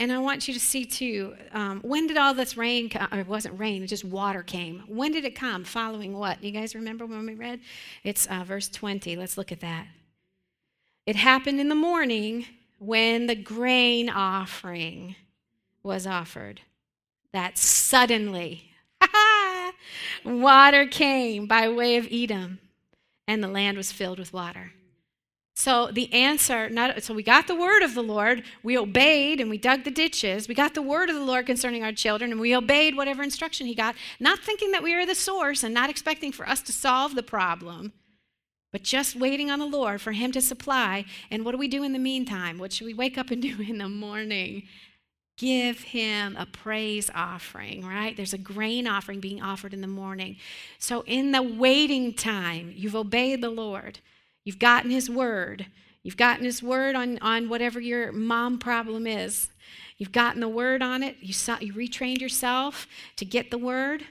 And 0.00 0.12
I 0.12 0.18
want 0.18 0.46
you 0.46 0.54
to 0.54 0.60
see 0.60 0.84
too, 0.84 1.34
um, 1.52 1.80
when 1.80 2.06
did 2.06 2.16
all 2.16 2.32
this 2.32 2.56
rain 2.56 2.88
come? 2.88 3.08
Or 3.10 3.18
it 3.18 3.26
wasn't 3.26 3.58
rain, 3.58 3.82
it 3.82 3.88
just 3.88 4.04
water 4.04 4.44
came. 4.44 4.84
When 4.86 5.10
did 5.10 5.24
it 5.24 5.34
come? 5.34 5.64
Following 5.64 6.12
what? 6.12 6.42
You 6.42 6.52
guys 6.52 6.76
remember 6.76 7.04
when 7.04 7.26
we 7.26 7.34
read? 7.34 7.60
It's 8.04 8.26
uh, 8.26 8.44
verse 8.44 8.68
20. 8.68 9.16
Let's 9.16 9.36
look 9.36 9.50
at 9.50 9.60
that. 9.60 9.86
It 11.04 11.16
happened 11.16 11.58
in 11.58 11.68
the 11.68 11.74
morning 11.74 12.46
when 12.78 13.26
the 13.26 13.34
grain 13.34 14.08
offering 14.08 15.16
was 15.82 16.06
offered, 16.06 16.60
that 17.32 17.58
suddenly 17.58 18.70
water 20.24 20.86
came 20.86 21.46
by 21.46 21.68
way 21.68 21.96
of 21.96 22.08
Edom, 22.10 22.58
and 23.26 23.42
the 23.42 23.48
land 23.48 23.76
was 23.76 23.92
filled 23.92 24.18
with 24.18 24.32
water. 24.32 24.72
So 25.58 25.90
the 25.90 26.12
answer, 26.12 26.70
not 26.70 27.02
so 27.02 27.12
we 27.12 27.24
got 27.24 27.48
the 27.48 27.54
word 27.56 27.82
of 27.82 27.94
the 27.94 28.02
Lord, 28.02 28.44
we 28.62 28.78
obeyed 28.78 29.40
and 29.40 29.50
we 29.50 29.58
dug 29.58 29.82
the 29.82 29.90
ditches. 29.90 30.46
We 30.46 30.54
got 30.54 30.74
the 30.74 30.82
word 30.82 31.08
of 31.08 31.16
the 31.16 31.24
Lord 31.24 31.46
concerning 31.46 31.82
our 31.82 31.90
children 31.90 32.30
and 32.30 32.40
we 32.40 32.54
obeyed 32.54 32.96
whatever 32.96 33.24
instruction 33.24 33.66
he 33.66 33.74
got, 33.74 33.96
not 34.20 34.38
thinking 34.38 34.70
that 34.70 34.84
we 34.84 34.94
are 34.94 35.04
the 35.04 35.16
source 35.16 35.64
and 35.64 35.74
not 35.74 35.90
expecting 35.90 36.30
for 36.30 36.48
us 36.48 36.62
to 36.62 36.72
solve 36.72 37.16
the 37.16 37.24
problem, 37.24 37.92
but 38.72 38.82
just 38.82 39.16
waiting 39.16 39.50
on 39.50 39.58
the 39.58 39.66
Lord 39.66 40.00
for 40.00 40.12
him 40.12 40.32
to 40.32 40.40
supply. 40.40 41.04
And 41.30 41.44
what 41.44 41.52
do 41.52 41.58
we 41.58 41.68
do 41.68 41.82
in 41.82 41.92
the 41.92 41.98
meantime? 41.98 42.58
What 42.58 42.72
should 42.72 42.86
we 42.86 42.94
wake 42.94 43.16
up 43.18 43.30
and 43.30 43.42
do 43.42 43.56
in 43.60 43.78
the 43.78 43.88
morning? 43.88 44.64
Give 45.38 45.80
him 45.80 46.36
a 46.36 46.46
praise 46.46 47.10
offering, 47.14 47.86
right? 47.86 48.16
There's 48.16 48.34
a 48.34 48.38
grain 48.38 48.88
offering 48.88 49.20
being 49.20 49.40
offered 49.40 49.72
in 49.72 49.80
the 49.80 49.86
morning. 49.86 50.36
So 50.78 51.02
in 51.06 51.30
the 51.30 51.42
waiting 51.42 52.12
time, 52.12 52.72
you've 52.74 52.96
obeyed 52.96 53.40
the 53.40 53.50
Lord. 53.50 54.00
You've 54.44 54.58
gotten 54.58 54.90
his 54.90 55.08
word. 55.08 55.66
You've 56.02 56.16
gotten 56.16 56.44
his 56.44 56.62
word 56.62 56.96
on, 56.96 57.18
on 57.18 57.48
whatever 57.48 57.80
your 57.80 58.10
mom 58.10 58.58
problem 58.58 59.06
is. 59.06 59.50
You've 59.96 60.12
gotten 60.12 60.40
the 60.40 60.48
word 60.48 60.82
on 60.82 61.02
it. 61.02 61.16
You, 61.20 61.32
saw, 61.32 61.58
you 61.60 61.72
retrained 61.72 62.20
yourself 62.20 62.88
to 63.16 63.24
get 63.24 63.50
the 63.50 63.58
word. 63.58 64.02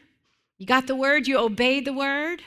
You 0.58 0.66
got 0.66 0.88
the 0.88 0.96
word. 0.96 1.28
You 1.28 1.40
obeyed 1.40 1.86
the 1.86 1.94
word. 1.94 2.42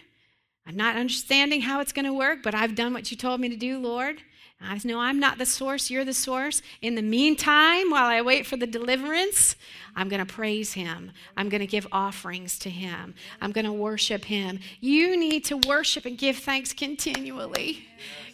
I'm 0.66 0.76
not 0.76 0.96
understanding 0.96 1.62
how 1.62 1.80
it's 1.80 1.92
going 1.92 2.04
to 2.04 2.12
work, 2.12 2.42
but 2.42 2.54
I've 2.54 2.74
done 2.74 2.92
what 2.92 3.10
you 3.10 3.16
told 3.16 3.40
me 3.40 3.48
to 3.48 3.56
do, 3.56 3.78
Lord. 3.78 4.22
I 4.62 4.78
know 4.84 4.98
I'm 4.98 5.18
not 5.18 5.38
the 5.38 5.46
source, 5.46 5.90
you're 5.90 6.04
the 6.04 6.12
source. 6.12 6.60
In 6.82 6.94
the 6.94 7.02
meantime, 7.02 7.90
while 7.90 8.04
I 8.04 8.20
wait 8.20 8.46
for 8.46 8.58
the 8.58 8.66
deliverance, 8.66 9.56
I'm 9.96 10.10
going 10.10 10.24
to 10.24 10.30
praise 10.30 10.74
him. 10.74 11.12
I'm 11.34 11.48
going 11.48 11.62
to 11.62 11.66
give 11.66 11.86
offerings 11.90 12.58
to 12.60 12.70
him. 12.70 13.14
I'm 13.40 13.52
going 13.52 13.64
to 13.64 13.72
worship 13.72 14.26
him. 14.26 14.58
You 14.80 15.16
need 15.16 15.46
to 15.46 15.56
worship 15.56 16.04
and 16.04 16.18
give 16.18 16.36
thanks 16.36 16.74
continually. 16.74 17.86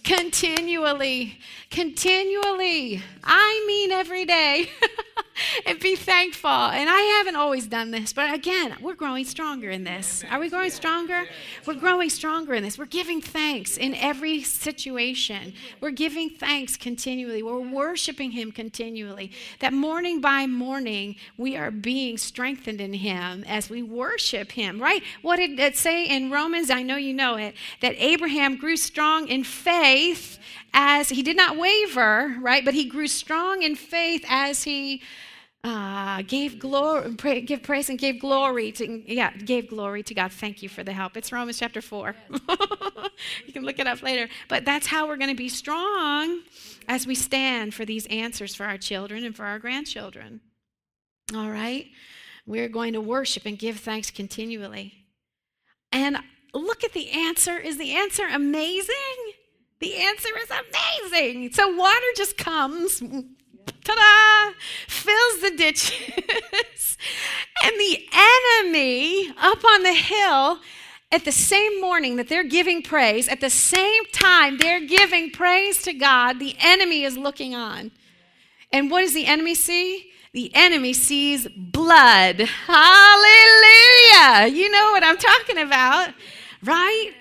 Continually. 0.06 1.36
Continually. 1.68 3.02
I 3.24 3.64
mean, 3.66 3.90
every 3.90 4.24
day. 4.24 4.70
and 5.66 5.80
be 5.80 5.96
thankful. 5.96 6.48
And 6.48 6.88
I 6.88 7.00
haven't 7.18 7.34
always 7.34 7.66
done 7.66 7.90
this, 7.90 8.12
but 8.12 8.32
again, 8.32 8.76
we're 8.80 8.94
growing 8.94 9.24
stronger 9.24 9.68
in 9.68 9.82
this. 9.82 10.24
Are 10.30 10.38
we 10.38 10.48
growing 10.48 10.70
stronger? 10.70 11.24
We're 11.66 11.74
growing 11.74 12.08
stronger 12.08 12.54
in 12.54 12.62
this. 12.62 12.78
We're 12.78 12.86
giving 12.86 13.20
thanks 13.20 13.76
in 13.76 13.96
every 13.96 14.42
situation. 14.42 15.54
We're 15.80 15.90
giving 15.90 16.30
thanks 16.30 16.76
continually. 16.76 17.42
We're 17.42 17.58
worshiping 17.58 18.30
Him 18.30 18.52
continually. 18.52 19.32
That 19.58 19.72
morning 19.72 20.20
by 20.20 20.46
morning, 20.46 21.16
we 21.36 21.56
are 21.56 21.72
being 21.72 22.16
strengthened 22.16 22.80
in 22.80 22.94
Him 22.94 23.44
as 23.48 23.68
we 23.68 23.82
worship 23.82 24.52
Him, 24.52 24.80
right? 24.80 25.02
What 25.22 25.36
did 25.36 25.58
it 25.58 25.76
say 25.76 26.06
in 26.06 26.30
Romans? 26.30 26.70
I 26.70 26.82
know 26.82 26.96
you 26.96 27.12
know 27.12 27.34
it, 27.34 27.56
that 27.80 27.94
Abraham 27.98 28.56
grew 28.56 28.76
strong 28.76 29.26
in 29.26 29.42
faith 29.42 29.95
as 30.72 31.08
he 31.08 31.22
did 31.22 31.36
not 31.36 31.56
waver, 31.56 32.36
right? 32.40 32.64
But 32.64 32.74
he 32.74 32.84
grew 32.84 33.06
strong 33.06 33.62
in 33.62 33.76
faith 33.76 34.24
as 34.28 34.64
he 34.64 35.02
uh, 35.64 36.22
gave 36.22 36.58
glory, 36.58 37.40
give 37.40 37.62
praise 37.62 37.88
and 37.88 37.98
gave 37.98 38.20
glory 38.20 38.70
to, 38.72 39.12
yeah, 39.12 39.32
gave 39.32 39.68
glory 39.68 40.02
to 40.04 40.14
God. 40.14 40.30
Thank 40.30 40.62
you 40.62 40.68
for 40.68 40.84
the 40.84 40.92
help. 40.92 41.16
It's 41.16 41.32
Romans 41.32 41.58
chapter 41.58 41.82
4. 41.82 42.14
you 43.46 43.52
can 43.52 43.64
look 43.64 43.78
it 43.78 43.86
up 43.86 44.02
later. 44.02 44.28
But 44.48 44.64
that's 44.64 44.86
how 44.86 45.08
we're 45.08 45.16
going 45.16 45.30
to 45.30 45.36
be 45.36 45.48
strong 45.48 46.42
as 46.86 47.06
we 47.06 47.16
stand 47.16 47.74
for 47.74 47.84
these 47.84 48.06
answers 48.06 48.54
for 48.54 48.64
our 48.64 48.78
children 48.78 49.24
and 49.24 49.34
for 49.34 49.44
our 49.44 49.58
grandchildren. 49.58 50.40
All 51.34 51.50
right? 51.50 51.86
We're 52.46 52.68
going 52.68 52.92
to 52.92 53.00
worship 53.00 53.44
and 53.44 53.58
give 53.58 53.78
thanks 53.78 54.10
continually. 54.10 55.06
And 55.90 56.18
look 56.54 56.84
at 56.84 56.92
the 56.92 57.10
answer. 57.10 57.58
Is 57.58 57.76
the 57.76 57.92
answer 57.92 58.24
amazing? 58.30 59.25
The 59.80 59.96
answer 59.96 60.28
is 60.42 60.50
amazing. 60.50 61.52
So 61.52 61.74
water 61.74 62.06
just 62.16 62.38
comes 62.38 63.00
ta-da, 63.84 64.54
fills 64.88 65.40
the 65.42 65.56
ditches. 65.56 66.98
and 67.62 67.72
the 67.78 68.08
enemy 68.12 69.28
up 69.38 69.64
on 69.64 69.82
the 69.82 69.94
hill 69.94 70.60
at 71.12 71.24
the 71.24 71.32
same 71.32 71.80
morning 71.80 72.16
that 72.16 72.28
they're 72.28 72.44
giving 72.44 72.82
praise, 72.82 73.28
at 73.28 73.40
the 73.40 73.50
same 73.50 74.04
time 74.12 74.58
they're 74.58 74.84
giving 74.84 75.30
praise 75.30 75.82
to 75.82 75.92
God, 75.92 76.38
the 76.38 76.56
enemy 76.58 77.04
is 77.04 77.16
looking 77.16 77.54
on. 77.54 77.92
And 78.72 78.90
what 78.90 79.02
does 79.02 79.14
the 79.14 79.26
enemy 79.26 79.54
see? 79.54 80.10
The 80.32 80.50
enemy 80.54 80.92
sees 80.92 81.46
blood. 81.48 82.40
Hallelujah. 82.66 82.88
You 84.54 84.70
know 84.70 84.90
what 84.90 85.04
I'm 85.04 85.16
talking 85.16 85.58
about, 85.58 86.12
right? 86.62 87.12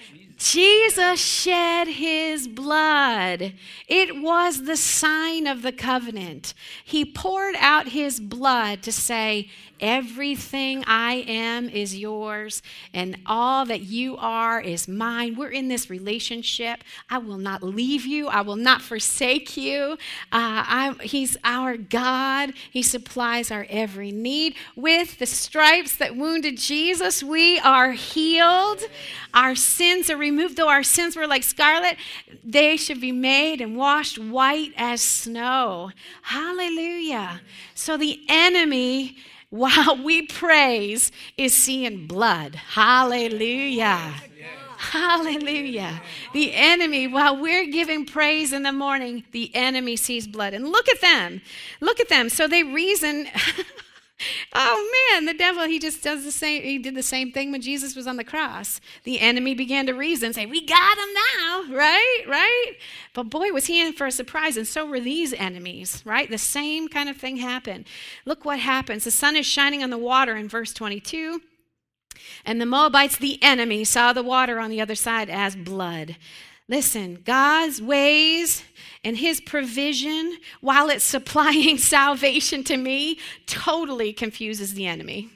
Jesus 0.45 1.19
shed 1.19 1.87
his 1.87 2.47
blood. 2.47 3.53
It 3.87 4.21
was 4.21 4.65
the 4.65 4.77
sign 4.77 5.47
of 5.47 5.63
the 5.63 5.71
covenant. 5.71 6.53
He 6.83 7.03
poured 7.03 7.55
out 7.57 7.87
his 7.87 8.19
blood 8.19 8.83
to 8.83 8.91
say, 8.91 9.49
Everything 9.79 10.83
I 10.87 11.25
am 11.27 11.69
is 11.69 11.97
yours, 11.97 12.61
and 12.93 13.17
all 13.25 13.65
that 13.65 13.81
you 13.81 14.15
are 14.17 14.61
is 14.61 14.87
mine. 14.87 15.35
We're 15.35 15.49
in 15.49 15.67
this 15.67 15.89
relationship. 15.89 16.83
I 17.09 17.17
will 17.17 17.37
not 17.37 17.61
leave 17.61 18.05
you, 18.05 18.27
I 18.27 18.41
will 18.41 18.55
not 18.55 18.81
forsake 18.81 19.57
you. 19.57 19.97
Uh, 20.31 20.93
he's 21.01 21.35
our 21.43 21.77
God, 21.77 22.53
He 22.71 22.81
supplies 22.81 23.51
our 23.51 23.67
every 23.69 24.11
need. 24.11 24.55
With 24.75 25.19
the 25.19 25.25
stripes 25.25 25.97
that 25.97 26.15
wounded 26.15 26.57
Jesus, 26.57 27.21
we 27.21 27.59
are 27.59 27.91
healed. 27.91 28.81
Our 29.33 29.55
sins 29.55 30.09
are 30.09 30.17
removed. 30.17 30.55
Though 30.55 30.69
our 30.69 30.83
sins 30.83 31.15
were 31.15 31.27
like 31.27 31.43
scarlet, 31.43 31.97
they 32.43 32.77
should 32.77 33.01
be 33.01 33.11
made 33.11 33.59
and 33.59 33.75
washed 33.75 34.17
white 34.17 34.71
as 34.77 35.01
snow. 35.01 35.91
Hallelujah. 36.21 37.41
So 37.73 37.97
the 37.97 38.21
enemy 38.29 39.17
while 39.55 40.03
we 40.03 40.21
praise 40.23 41.11
is 41.37 41.53
seeing 41.53 42.07
blood. 42.07 42.55
Hallelujah. 42.55 44.13
Hallelujah. 44.77 46.01
The 46.33 46.53
enemy, 46.53 47.07
while 47.07 47.39
we're 47.39 47.65
giving 47.65 48.05
praise 48.05 48.51
in 48.51 48.63
the 48.63 48.73
morning, 48.73 49.23
the 49.31 49.49
enemy 49.55 49.95
sees 49.95 50.27
blood. 50.27 50.53
And 50.53 50.67
look 50.67 50.89
at 50.89 50.99
them. 50.99 51.41
Look 51.79 52.01
at 52.01 52.09
them. 52.09 52.29
So 52.29 52.47
they 52.47 52.63
reason. 52.63 53.27
oh 54.53 55.09
man, 55.11 55.25
the 55.25 55.33
devil, 55.33 55.63
he 55.65 55.79
just 55.79 56.01
does 56.03 56.23
the 56.23 56.31
same. 56.31 56.63
He 56.63 56.77
did 56.77 56.95
the 56.95 57.03
same 57.03 57.31
thing 57.31 57.51
when 57.51 57.61
Jesus 57.61 57.95
was 57.95 58.07
on 58.07 58.17
the 58.17 58.23
cross. 58.23 58.79
The 59.03 59.19
enemy 59.19 59.53
began 59.53 59.85
to 59.87 59.93
reason, 59.93 60.33
say, 60.33 60.45
We 60.45 60.65
got 60.65 60.97
him 60.97 61.13
now, 61.13 61.75
right? 61.75 62.23
Right? 62.27 62.73
But 63.13 63.29
boy, 63.29 63.51
was 63.51 63.65
he 63.65 63.85
in 63.85 63.93
for 63.93 64.07
a 64.07 64.11
surprise, 64.11 64.57
and 64.57 64.67
so 64.67 64.85
were 64.85 64.99
these 64.99 65.33
enemies, 65.33 66.01
right? 66.05 66.29
The 66.29 66.37
same 66.37 66.87
kind 66.87 67.09
of 67.09 67.17
thing 67.17 67.37
happened. 67.37 67.85
Look 68.25 68.45
what 68.45 68.59
happens. 68.59 69.03
The 69.03 69.11
sun 69.11 69.35
is 69.35 69.45
shining 69.45 69.83
on 69.83 69.89
the 69.89 69.97
water 69.97 70.35
in 70.35 70.47
verse 70.47 70.73
22. 70.73 71.41
And 72.45 72.61
the 72.61 72.65
Moabites, 72.65 73.17
the 73.17 73.41
enemy, 73.43 73.83
saw 73.83 74.13
the 74.13 74.23
water 74.23 74.59
on 74.59 74.69
the 74.69 74.81
other 74.81 74.95
side 74.95 75.29
as 75.29 75.55
blood. 75.55 76.15
Listen, 76.67 77.19
God's 77.23 77.79
ways 77.79 78.63
and 79.03 79.17
his 79.17 79.39
provision, 79.39 80.37
while 80.61 80.89
it's 80.89 81.03
supplying 81.03 81.77
salvation 81.97 82.63
to 82.63 82.77
me, 82.77 83.19
totally 83.45 84.11
confuses 84.13 84.73
the 84.73 84.87
enemy. 84.87 85.29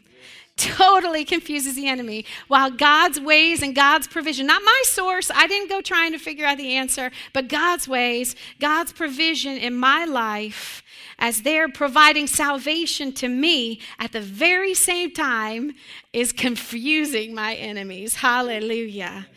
Totally 0.57 1.23
confuses 1.23 1.75
the 1.75 1.88
enemy. 1.88 2.25
While 2.47 2.71
God's 2.71 3.17
ways 3.19 3.61
and 3.61 3.73
God's 3.73 4.07
provision, 4.07 4.47
not 4.47 4.61
my 4.65 4.82
source, 4.86 5.32
I 5.34 5.47
didn't 5.47 5.69
go 5.69 5.80
trying 5.82 6.11
to 6.11 6.17
figure 6.17 6.45
out 6.45 6.57
the 6.57 6.75
answer, 6.75 7.11
but 7.32 7.47
God's 7.47 7.88
ways, 7.88 8.36
God's 8.59 8.91
provision 8.91 9.55
in 9.55 9.73
my 9.73 10.03
life, 10.03 10.84
as 11.17 11.43
they're 11.43 11.69
providing 11.69 12.27
salvation 12.27 13.13
to 13.13 13.30
me 13.30 13.80
at 13.99 14.11
the 14.11 14.19
very 14.19 14.73
same 14.73 15.11
time, 15.11 15.75
is 16.11 16.34
confusing 16.34 17.34
my 17.34 17.53
enemies. 17.55 18.15
Hallelujah. 18.15 19.27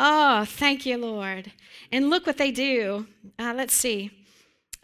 Oh, 0.00 0.44
thank 0.44 0.86
you, 0.86 0.96
Lord. 0.96 1.50
And 1.90 2.08
look 2.08 2.24
what 2.24 2.38
they 2.38 2.52
do. 2.52 3.08
Uh, 3.36 3.52
let's 3.56 3.74
see. 3.74 4.12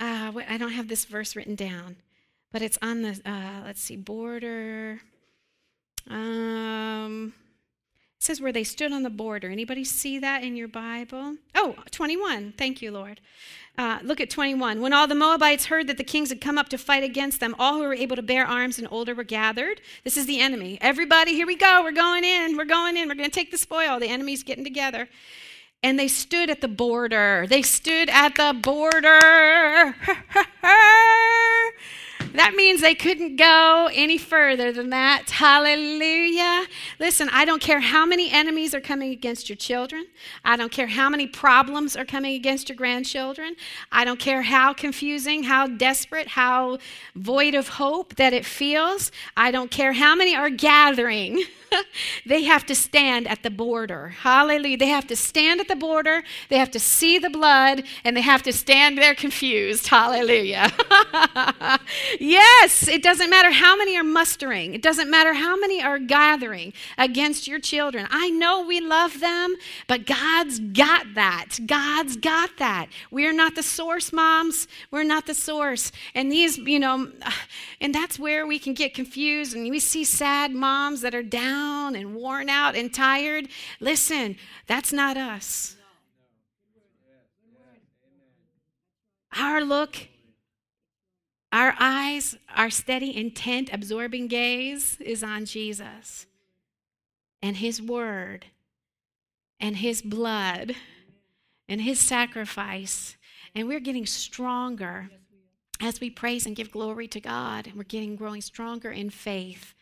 Uh, 0.00 0.32
I 0.48 0.58
don't 0.58 0.72
have 0.72 0.88
this 0.88 1.04
verse 1.04 1.36
written 1.36 1.54
down, 1.54 1.94
but 2.52 2.62
it's 2.62 2.78
on 2.82 3.02
the, 3.02 3.20
uh, 3.24 3.62
let's 3.64 3.80
see, 3.80 3.94
border. 3.94 5.00
Um, 6.10 7.32
it 8.16 8.22
says 8.24 8.40
where 8.40 8.52
they 8.52 8.64
stood 8.64 8.92
on 8.92 9.04
the 9.04 9.10
border. 9.10 9.50
Anybody 9.50 9.84
see 9.84 10.18
that 10.18 10.42
in 10.42 10.56
your 10.56 10.66
Bible? 10.66 11.36
Oh, 11.54 11.76
21. 11.92 12.54
Thank 12.58 12.82
you, 12.82 12.90
Lord. 12.90 13.20
Uh, 13.76 13.98
look 14.04 14.20
at 14.20 14.30
21. 14.30 14.80
When 14.80 14.92
all 14.92 15.08
the 15.08 15.16
Moabites 15.16 15.66
heard 15.66 15.88
that 15.88 15.98
the 15.98 16.04
kings 16.04 16.28
had 16.28 16.40
come 16.40 16.58
up 16.58 16.68
to 16.68 16.78
fight 16.78 17.02
against 17.02 17.40
them, 17.40 17.56
all 17.58 17.74
who 17.74 17.80
were 17.80 17.94
able 17.94 18.14
to 18.14 18.22
bear 18.22 18.46
arms 18.46 18.78
and 18.78 18.86
older 18.90 19.14
were 19.14 19.24
gathered. 19.24 19.80
This 20.04 20.16
is 20.16 20.26
the 20.26 20.40
enemy. 20.40 20.78
Everybody, 20.80 21.34
here 21.34 21.46
we 21.46 21.56
go. 21.56 21.82
We're 21.82 21.90
going 21.90 22.22
in. 22.22 22.56
We're 22.56 22.66
going 22.66 22.96
in. 22.96 23.08
We're 23.08 23.16
going 23.16 23.28
to 23.28 23.34
take 23.34 23.50
the 23.50 23.58
spoil. 23.58 23.98
The 23.98 24.08
enemy's 24.08 24.44
getting 24.44 24.62
together. 24.62 25.08
And 25.82 25.98
they 25.98 26.06
stood 26.06 26.50
at 26.50 26.60
the 26.60 26.68
border. 26.68 27.46
They 27.48 27.62
stood 27.62 28.08
at 28.10 28.36
the 28.36 28.56
border. 28.62 29.96
That 32.34 32.54
means 32.56 32.80
they 32.80 32.96
couldn't 32.96 33.36
go 33.36 33.88
any 33.92 34.18
further 34.18 34.72
than 34.72 34.90
that. 34.90 35.30
Hallelujah. 35.30 36.66
Listen, 36.98 37.28
I 37.32 37.44
don't 37.44 37.62
care 37.62 37.78
how 37.78 38.04
many 38.04 38.28
enemies 38.28 38.74
are 38.74 38.80
coming 38.80 39.12
against 39.12 39.48
your 39.48 39.54
children. 39.54 40.06
I 40.44 40.56
don't 40.56 40.72
care 40.72 40.88
how 40.88 41.08
many 41.08 41.28
problems 41.28 41.94
are 41.94 42.04
coming 42.04 42.34
against 42.34 42.68
your 42.68 42.76
grandchildren. 42.76 43.54
I 43.92 44.04
don't 44.04 44.18
care 44.18 44.42
how 44.42 44.72
confusing, 44.72 45.44
how 45.44 45.68
desperate, 45.68 46.26
how 46.26 46.78
void 47.14 47.54
of 47.54 47.68
hope 47.68 48.16
that 48.16 48.32
it 48.32 48.44
feels. 48.44 49.12
I 49.36 49.52
don't 49.52 49.70
care 49.70 49.92
how 49.92 50.16
many 50.16 50.34
are 50.34 50.50
gathering. 50.50 51.44
they 52.26 52.42
have 52.42 52.66
to 52.66 52.74
stand 52.74 53.28
at 53.28 53.44
the 53.44 53.50
border. 53.50 54.08
Hallelujah. 54.08 54.78
They 54.78 54.88
have 54.88 55.06
to 55.08 55.16
stand 55.16 55.60
at 55.60 55.68
the 55.68 55.76
border, 55.76 56.24
they 56.48 56.58
have 56.58 56.70
to 56.72 56.80
see 56.80 57.18
the 57.18 57.30
blood, 57.30 57.84
and 58.02 58.16
they 58.16 58.22
have 58.22 58.42
to 58.42 58.52
stand 58.52 58.98
there 58.98 59.14
confused. 59.14 59.86
Hallelujah. 59.86 60.72
yes, 62.24 62.88
it 62.88 63.02
doesn't 63.02 63.30
matter 63.30 63.50
how 63.50 63.76
many 63.76 63.96
are 63.96 64.04
mustering, 64.04 64.74
it 64.74 64.82
doesn't 64.82 65.10
matter 65.10 65.34
how 65.34 65.56
many 65.56 65.82
are 65.82 65.98
gathering 65.98 66.72
against 66.98 67.46
your 67.46 67.58
children. 67.58 68.06
I 68.10 68.30
know 68.30 68.66
we 68.66 68.80
love 68.80 69.20
them, 69.20 69.54
but 69.86 70.06
God's 70.06 70.58
got 70.58 71.14
that. 71.14 71.58
God's 71.66 72.16
got 72.16 72.56
that. 72.58 72.88
We 73.10 73.26
are 73.26 73.32
not 73.32 73.54
the 73.54 73.62
source, 73.62 74.12
moms. 74.12 74.66
We're 74.90 75.04
not 75.04 75.26
the 75.26 75.34
source. 75.34 75.92
And 76.14 76.30
these, 76.30 76.58
you 76.58 76.78
know, 76.78 77.10
and 77.80 77.94
that's 77.94 78.18
where 78.18 78.46
we 78.46 78.58
can 78.58 78.74
get 78.74 78.94
confused 78.94 79.54
and 79.54 79.70
we 79.70 79.78
see 79.78 80.04
sad 80.04 80.52
moms 80.52 81.00
that 81.02 81.14
are 81.14 81.22
down 81.22 81.94
and 81.94 82.14
worn 82.14 82.48
out 82.48 82.76
and 82.76 82.92
tired. 82.92 83.48
Listen, 83.80 84.36
that's 84.66 84.92
not 84.92 85.16
us. 85.16 85.76
Our 89.36 89.62
look, 89.62 89.96
our 91.54 91.76
eyes, 91.78 92.36
our 92.56 92.68
steady, 92.68 93.16
intent, 93.16 93.70
absorbing 93.72 94.26
gaze 94.26 94.96
is 95.00 95.22
on 95.22 95.44
Jesus 95.44 96.26
and 97.40 97.58
His 97.58 97.80
Word 97.80 98.46
and 99.60 99.76
His 99.76 100.02
blood 100.02 100.74
and 101.68 101.80
His 101.80 102.00
sacrifice. 102.00 103.16
And 103.54 103.68
we're 103.68 103.78
getting 103.78 104.04
stronger 104.04 105.10
as 105.80 106.00
we 106.00 106.10
praise 106.10 106.44
and 106.44 106.56
give 106.56 106.72
glory 106.72 107.06
to 107.06 107.20
God. 107.20 107.68
And 107.68 107.76
we're 107.76 107.84
getting 107.84 108.16
growing 108.16 108.40
stronger 108.40 108.90
in 108.90 109.08
faith. 109.08 109.74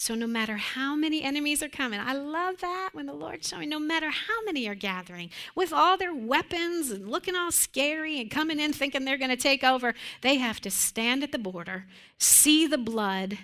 So, 0.00 0.14
no 0.14 0.26
matter 0.26 0.56
how 0.56 0.96
many 0.96 1.22
enemies 1.22 1.62
are 1.62 1.68
coming, 1.68 2.00
I 2.00 2.14
love 2.14 2.62
that 2.62 2.88
when 2.94 3.04
the 3.04 3.12
Lord 3.12 3.44
showed 3.44 3.58
me, 3.58 3.66
no 3.66 3.78
matter 3.78 4.08
how 4.08 4.42
many 4.46 4.66
are 4.66 4.74
gathering 4.74 5.28
with 5.54 5.74
all 5.74 5.98
their 5.98 6.14
weapons 6.14 6.90
and 6.90 7.10
looking 7.10 7.36
all 7.36 7.52
scary 7.52 8.18
and 8.18 8.30
coming 8.30 8.58
in 8.58 8.72
thinking 8.72 9.04
they're 9.04 9.18
going 9.18 9.28
to 9.28 9.36
take 9.36 9.62
over, 9.62 9.92
they 10.22 10.36
have 10.36 10.58
to 10.62 10.70
stand 10.70 11.22
at 11.22 11.32
the 11.32 11.38
border, 11.38 11.84
see 12.16 12.66
the 12.66 12.78
blood, 12.78 13.36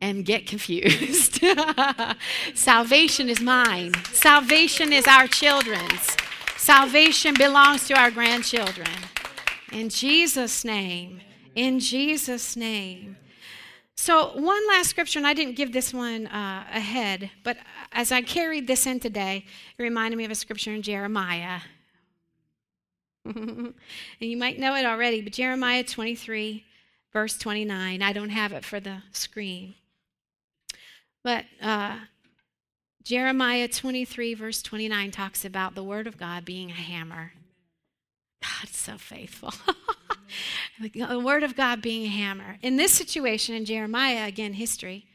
and 0.00 0.24
get 0.24 0.46
confused. 0.52 1.44
Salvation 2.54 3.28
is 3.28 3.42
mine, 3.42 3.92
salvation 4.10 4.90
is 4.90 5.06
our 5.06 5.26
children's, 5.26 6.16
salvation 6.56 7.34
belongs 7.34 7.86
to 7.88 7.94
our 7.94 8.10
grandchildren. 8.10 8.88
In 9.70 9.90
Jesus' 9.90 10.64
name, 10.64 11.20
in 11.54 11.78
Jesus' 11.78 12.56
name. 12.56 13.18
So, 13.96 14.36
one 14.36 14.66
last 14.68 14.90
scripture, 14.90 15.18
and 15.18 15.26
I 15.26 15.34
didn't 15.34 15.54
give 15.56 15.72
this 15.72 15.94
one 15.94 16.26
uh, 16.26 16.64
ahead, 16.72 17.30
but 17.44 17.56
as 17.92 18.10
I 18.10 18.22
carried 18.22 18.66
this 18.66 18.86
in 18.86 18.98
today, 19.00 19.44
it 19.78 19.82
reminded 19.82 20.16
me 20.16 20.24
of 20.24 20.30
a 20.30 20.34
scripture 20.34 20.74
in 20.74 20.82
Jeremiah. 20.82 21.60
and 23.24 23.74
you 24.18 24.36
might 24.36 24.58
know 24.58 24.74
it 24.74 24.84
already, 24.84 25.22
but 25.22 25.32
Jeremiah 25.32 25.84
23, 25.84 26.64
verse 27.12 27.38
29. 27.38 28.02
I 28.02 28.12
don't 28.12 28.30
have 28.30 28.52
it 28.52 28.64
for 28.64 28.80
the 28.80 29.02
screen. 29.12 29.74
But 31.22 31.46
uh, 31.62 31.98
Jeremiah 33.04 33.68
23, 33.68 34.34
verse 34.34 34.60
29 34.60 35.10
talks 35.12 35.44
about 35.44 35.74
the 35.74 35.84
Word 35.84 36.06
of 36.06 36.18
God 36.18 36.44
being 36.44 36.70
a 36.70 36.74
hammer. 36.74 37.32
God's 38.42 38.76
so 38.76 38.98
faithful. 38.98 39.54
the 40.80 41.20
Word 41.20 41.42
of 41.42 41.56
God 41.56 41.82
being 41.82 42.04
a 42.04 42.08
hammer. 42.08 42.58
In 42.62 42.76
this 42.76 42.92
situation 42.92 43.54
in 43.54 43.64
Jeremiah, 43.64 44.26
again, 44.26 44.54
history, 44.54 45.06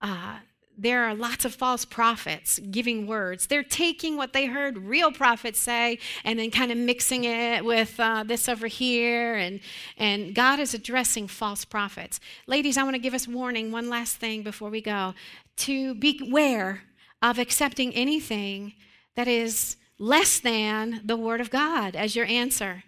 uh, 0.00 0.38
there 0.78 1.04
are 1.04 1.14
lots 1.14 1.44
of 1.44 1.54
false 1.54 1.84
prophets 1.84 2.58
giving 2.70 3.06
words. 3.06 3.46
They're 3.46 3.62
taking 3.62 4.16
what 4.16 4.34
they 4.34 4.46
heard 4.46 4.76
real 4.76 5.10
prophets 5.10 5.58
say 5.58 5.98
and 6.22 6.38
then 6.38 6.50
kind 6.50 6.70
of 6.70 6.76
mixing 6.76 7.24
it 7.24 7.64
with 7.64 7.98
uh, 7.98 8.24
this 8.24 8.48
over 8.48 8.66
here. 8.66 9.36
And, 9.36 9.60
and 9.96 10.34
God 10.34 10.60
is 10.60 10.74
addressing 10.74 11.28
false 11.28 11.64
prophets. 11.64 12.20
Ladies, 12.46 12.76
I 12.76 12.82
want 12.82 12.94
to 12.94 13.00
give 13.00 13.14
us 13.14 13.26
warning 13.26 13.72
one 13.72 13.88
last 13.88 14.16
thing 14.16 14.42
before 14.42 14.68
we 14.68 14.82
go 14.82 15.14
to 15.56 15.94
beware 15.94 16.82
of 17.22 17.38
accepting 17.38 17.94
anything 17.94 18.74
that 19.14 19.28
is 19.28 19.76
less 19.98 20.38
than 20.38 21.00
the 21.04 21.16
Word 21.16 21.40
of 21.40 21.48
God 21.50 21.96
as 21.96 22.14
your 22.14 22.26
answer. 22.26 22.84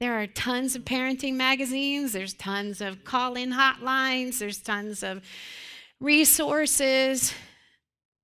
There 0.00 0.18
are 0.18 0.26
tons 0.26 0.74
of 0.76 0.86
parenting 0.86 1.34
magazines, 1.34 2.12
there's 2.12 2.32
tons 2.32 2.80
of 2.80 3.04
call 3.04 3.34
in 3.34 3.52
hotlines, 3.52 4.38
there's 4.38 4.56
tons 4.56 5.02
of 5.02 5.22
resources 6.00 7.34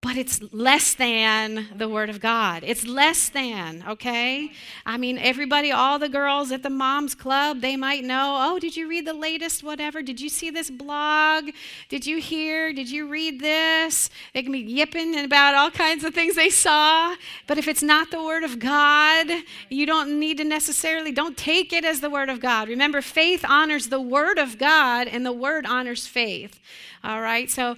but 0.07 0.17
it's 0.17 0.41
less 0.53 0.95
than 0.95 1.67
the 1.77 1.89
Word 1.89 2.09
of 2.11 2.21
God. 2.21 2.63
It's 2.65 2.87
less 2.87 3.29
than, 3.29 3.85
okay? 3.89 4.53
I 4.85 4.99
mean, 4.99 5.19
everybody, 5.19 5.73
all 5.73 5.99
the 5.99 6.09
girls 6.09 6.53
at 6.53 6.63
the 6.63 6.71
Moms 6.71 7.17
Club, 7.17 7.61
they 7.61 7.77
might 7.77 8.05
know, 8.05 8.37
oh, 8.39 8.61
did 8.61 8.77
you 8.77 8.89
read 8.89 9.05
the 9.05 9.13
latest 9.13 9.65
whatever? 9.65 10.03
Did 10.03 10.21
you 10.21 10.29
see 10.29 10.49
this 10.49 10.71
blog? 10.71 11.51
Did 11.89 12.07
you 12.07 12.21
hear? 12.21 12.73
Did 12.73 12.89
you 12.89 13.09
read 13.09 13.41
this? 13.41 14.09
They 14.33 14.45
can 14.45 14.53
be 14.53 14.61
yipping 14.61 15.19
about 15.25 15.57
all 15.57 15.73
kinds 15.73 16.05
of 16.05 16.15
things 16.15 16.37
they 16.37 16.51
saw. 16.51 17.17
But 17.49 17.59
if 17.59 17.67
it's 17.67 17.83
not 17.83 18.13
the 18.13 18.23
Word 18.23 18.45
of 18.45 18.61
God, 18.61 19.27
you 19.71 19.87
don't 19.87 20.21
need 20.21 20.39
to 20.39 20.45
necessarily, 20.45 21.11
don't 21.11 21.37
take 21.37 21.73
it 21.73 21.85
as 21.85 22.01
the 22.01 22.11
Word 22.11 22.29
of 22.29 22.39
God. 22.39 22.69
Remember, 22.69 23.03
faith 23.03 23.45
honors 23.49 23.89
the 23.89 24.01
Word 24.01 24.39
of 24.39 24.57
God, 24.57 25.09
and 25.09 25.27
the 25.27 25.33
Word 25.33 25.67
honors 25.67 26.07
faith. 26.07 26.61
All 27.05 27.21
right, 27.21 27.51
so 27.51 27.77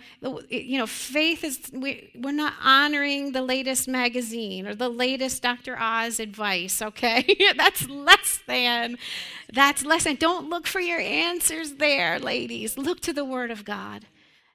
you 0.49 0.79
know, 0.79 0.87
faith 0.87 1.45
is 1.45 1.71
we, 1.73 2.11
we're 2.15 2.33
not 2.33 2.55
honoring 2.63 3.33
the 3.33 3.43
latest 3.43 3.89
magazine 3.89 4.67
or 4.67 4.75
the 4.75 4.89
latest 4.89 5.43
Dr. 5.43 5.79
Oz 5.79 6.21
advice. 6.21 6.81
Okay, 6.81 7.37
that's 7.57 7.89
less 7.89 8.41
than. 8.47 8.97
That's 9.53 9.85
less 9.85 10.05
than. 10.05 10.17
Don't 10.17 10.49
look 10.49 10.67
for 10.67 10.81
your 10.81 11.01
answers 11.01 11.75
there, 11.75 12.19
ladies. 12.19 12.79
Look 12.79 13.01
to 13.01 13.13
the 13.13 13.25
Word 13.25 13.51
of 13.51 13.65
God. 13.65 14.07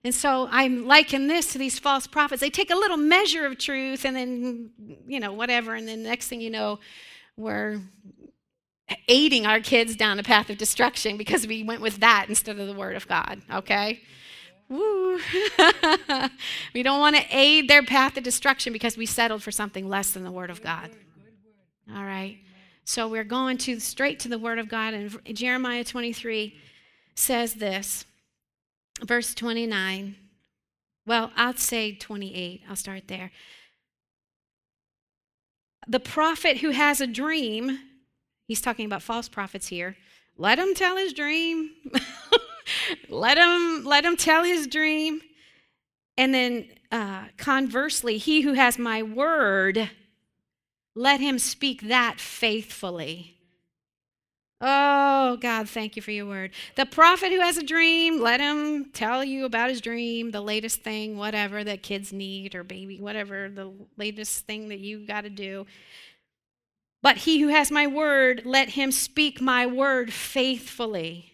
And 0.03 0.13
so 0.13 0.49
I'm 0.51 0.85
liking 0.85 1.27
this 1.27 1.53
to 1.53 1.57
these 1.57 1.79
false 1.79 2.07
prophets. 2.07 2.41
They 2.41 2.49
take 2.49 2.71
a 2.71 2.75
little 2.75 2.97
measure 2.97 3.45
of 3.45 3.57
truth 3.57 4.03
and 4.03 4.15
then, 4.15 4.71
you 5.07 5.19
know, 5.19 5.31
whatever. 5.31 5.75
And 5.75 5.87
then 5.87 6.03
the 6.03 6.09
next 6.09 6.27
thing 6.27 6.41
you 6.41 6.49
know, 6.49 6.79
we're 7.37 7.79
aiding 9.07 9.45
our 9.45 9.61
kids 9.61 9.95
down 9.95 10.19
a 10.19 10.23
path 10.23 10.49
of 10.49 10.57
destruction 10.57 11.17
because 11.17 11.47
we 11.47 11.63
went 11.63 11.81
with 11.81 11.97
that 12.01 12.25
instead 12.27 12.59
of 12.59 12.67
the 12.67 12.73
Word 12.73 12.95
of 12.95 13.07
God, 13.07 13.41
okay? 13.51 14.01
Woo. 14.73 15.19
we 16.73 16.81
don't 16.81 16.99
want 16.99 17.15
to 17.15 17.23
aid 17.29 17.69
their 17.69 17.83
path 17.83 18.15
to 18.15 18.21
destruction 18.21 18.73
because 18.73 18.97
we 18.97 19.05
settled 19.05 19.43
for 19.43 19.51
something 19.51 19.87
less 19.87 20.11
than 20.11 20.23
the 20.23 20.31
Word 20.31 20.49
of 20.49 20.63
God. 20.63 20.89
All 21.95 22.03
right. 22.03 22.39
So 22.83 23.07
we're 23.07 23.23
going 23.23 23.59
to 23.59 23.79
straight 23.79 24.19
to 24.21 24.29
the 24.29 24.39
Word 24.39 24.57
of 24.57 24.67
God. 24.67 24.95
And 24.95 25.19
Jeremiah 25.35 25.83
23 25.83 26.55
says 27.13 27.53
this, 27.53 28.05
verse 29.03 29.35
29. 29.35 30.15
Well, 31.05 31.31
I'll 31.35 31.55
say 31.55 31.93
28. 31.93 32.63
I'll 32.67 32.75
start 32.75 33.07
there. 33.07 33.31
The 35.87 35.99
prophet 35.99 36.57
who 36.57 36.71
has 36.71 36.99
a 36.99 37.05
dream, 37.05 37.77
he's 38.47 38.61
talking 38.61 38.87
about 38.87 39.03
false 39.03 39.29
prophets 39.29 39.67
here, 39.67 39.97
let 40.35 40.57
him 40.57 40.73
tell 40.73 40.97
his 40.97 41.13
dream. 41.13 41.69
let 43.09 43.37
him 43.37 43.83
let 43.83 44.05
him 44.05 44.15
tell 44.15 44.43
his 44.43 44.67
dream. 44.67 45.21
And 46.17 46.33
then 46.33 46.67
uh, 46.91 47.25
conversely 47.37 48.17
he 48.17 48.41
who 48.41 48.53
has 48.53 48.77
my 48.77 49.01
word 49.01 49.89
let 50.95 51.19
him 51.19 51.39
speak 51.39 51.81
that 51.81 52.19
faithfully. 52.19 53.35
Oh 54.61 55.37
god 55.41 55.67
thank 55.67 55.95
you 55.95 56.01
for 56.01 56.11
your 56.11 56.25
word. 56.25 56.51
The 56.75 56.85
prophet 56.85 57.31
who 57.31 57.41
has 57.41 57.57
a 57.57 57.63
dream 57.63 58.21
let 58.21 58.39
him 58.39 58.91
tell 58.91 59.23
you 59.23 59.45
about 59.45 59.69
his 59.69 59.81
dream 59.81 60.31
the 60.31 60.41
latest 60.41 60.83
thing 60.83 61.17
whatever 61.17 61.63
that 61.63 61.83
kids 61.83 62.13
need 62.13 62.55
or 62.55 62.63
baby 62.63 62.99
whatever 62.99 63.49
the 63.49 63.73
latest 63.97 64.45
thing 64.45 64.69
that 64.69 64.79
you 64.79 65.05
got 65.05 65.21
to 65.21 65.29
do. 65.29 65.65
But 67.01 67.17
he 67.17 67.41
who 67.41 67.49
has 67.49 67.71
my 67.71 67.87
word 67.87 68.43
let 68.45 68.69
him 68.69 68.91
speak 68.91 69.41
my 69.41 69.65
word 69.65 70.13
faithfully 70.13 71.32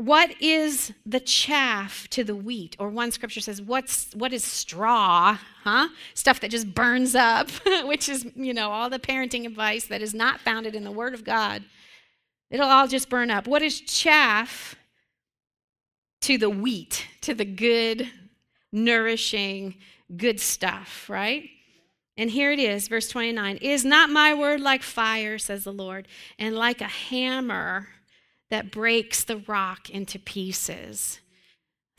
what 0.00 0.40
is 0.40 0.94
the 1.04 1.20
chaff 1.20 2.08
to 2.08 2.24
the 2.24 2.34
wheat? 2.34 2.74
Or 2.78 2.88
one 2.88 3.10
scripture 3.10 3.42
says, 3.42 3.60
What's 3.60 4.10
what 4.14 4.32
is 4.32 4.42
straw? 4.42 5.36
Huh? 5.62 5.88
Stuff 6.14 6.40
that 6.40 6.50
just 6.50 6.74
burns 6.74 7.14
up, 7.14 7.50
which 7.84 8.08
is, 8.08 8.26
you 8.34 8.54
know, 8.54 8.70
all 8.70 8.88
the 8.88 8.98
parenting 8.98 9.44
advice 9.44 9.84
that 9.88 10.00
is 10.00 10.14
not 10.14 10.40
founded 10.40 10.74
in 10.74 10.84
the 10.84 10.90
Word 10.90 11.12
of 11.12 11.22
God. 11.22 11.64
It'll 12.50 12.68
all 12.68 12.88
just 12.88 13.10
burn 13.10 13.30
up. 13.30 13.46
What 13.46 13.60
is 13.60 13.78
chaff 13.78 14.74
to 16.22 16.38
the 16.38 16.50
wheat, 16.50 17.06
to 17.20 17.34
the 17.34 17.44
good, 17.44 18.10
nourishing, 18.72 19.74
good 20.16 20.40
stuff, 20.40 21.10
right? 21.10 21.50
And 22.16 22.30
here 22.30 22.52
it 22.52 22.58
is, 22.58 22.88
verse 22.88 23.10
29 23.10 23.58
Is 23.58 23.84
not 23.84 24.08
my 24.08 24.32
word 24.32 24.62
like 24.62 24.82
fire, 24.82 25.36
says 25.36 25.64
the 25.64 25.74
Lord, 25.74 26.08
and 26.38 26.56
like 26.56 26.80
a 26.80 26.84
hammer 26.84 27.88
that 28.50 28.70
breaks 28.70 29.24
the 29.24 29.38
rock 29.38 29.88
into 29.88 30.18
pieces? 30.18 31.20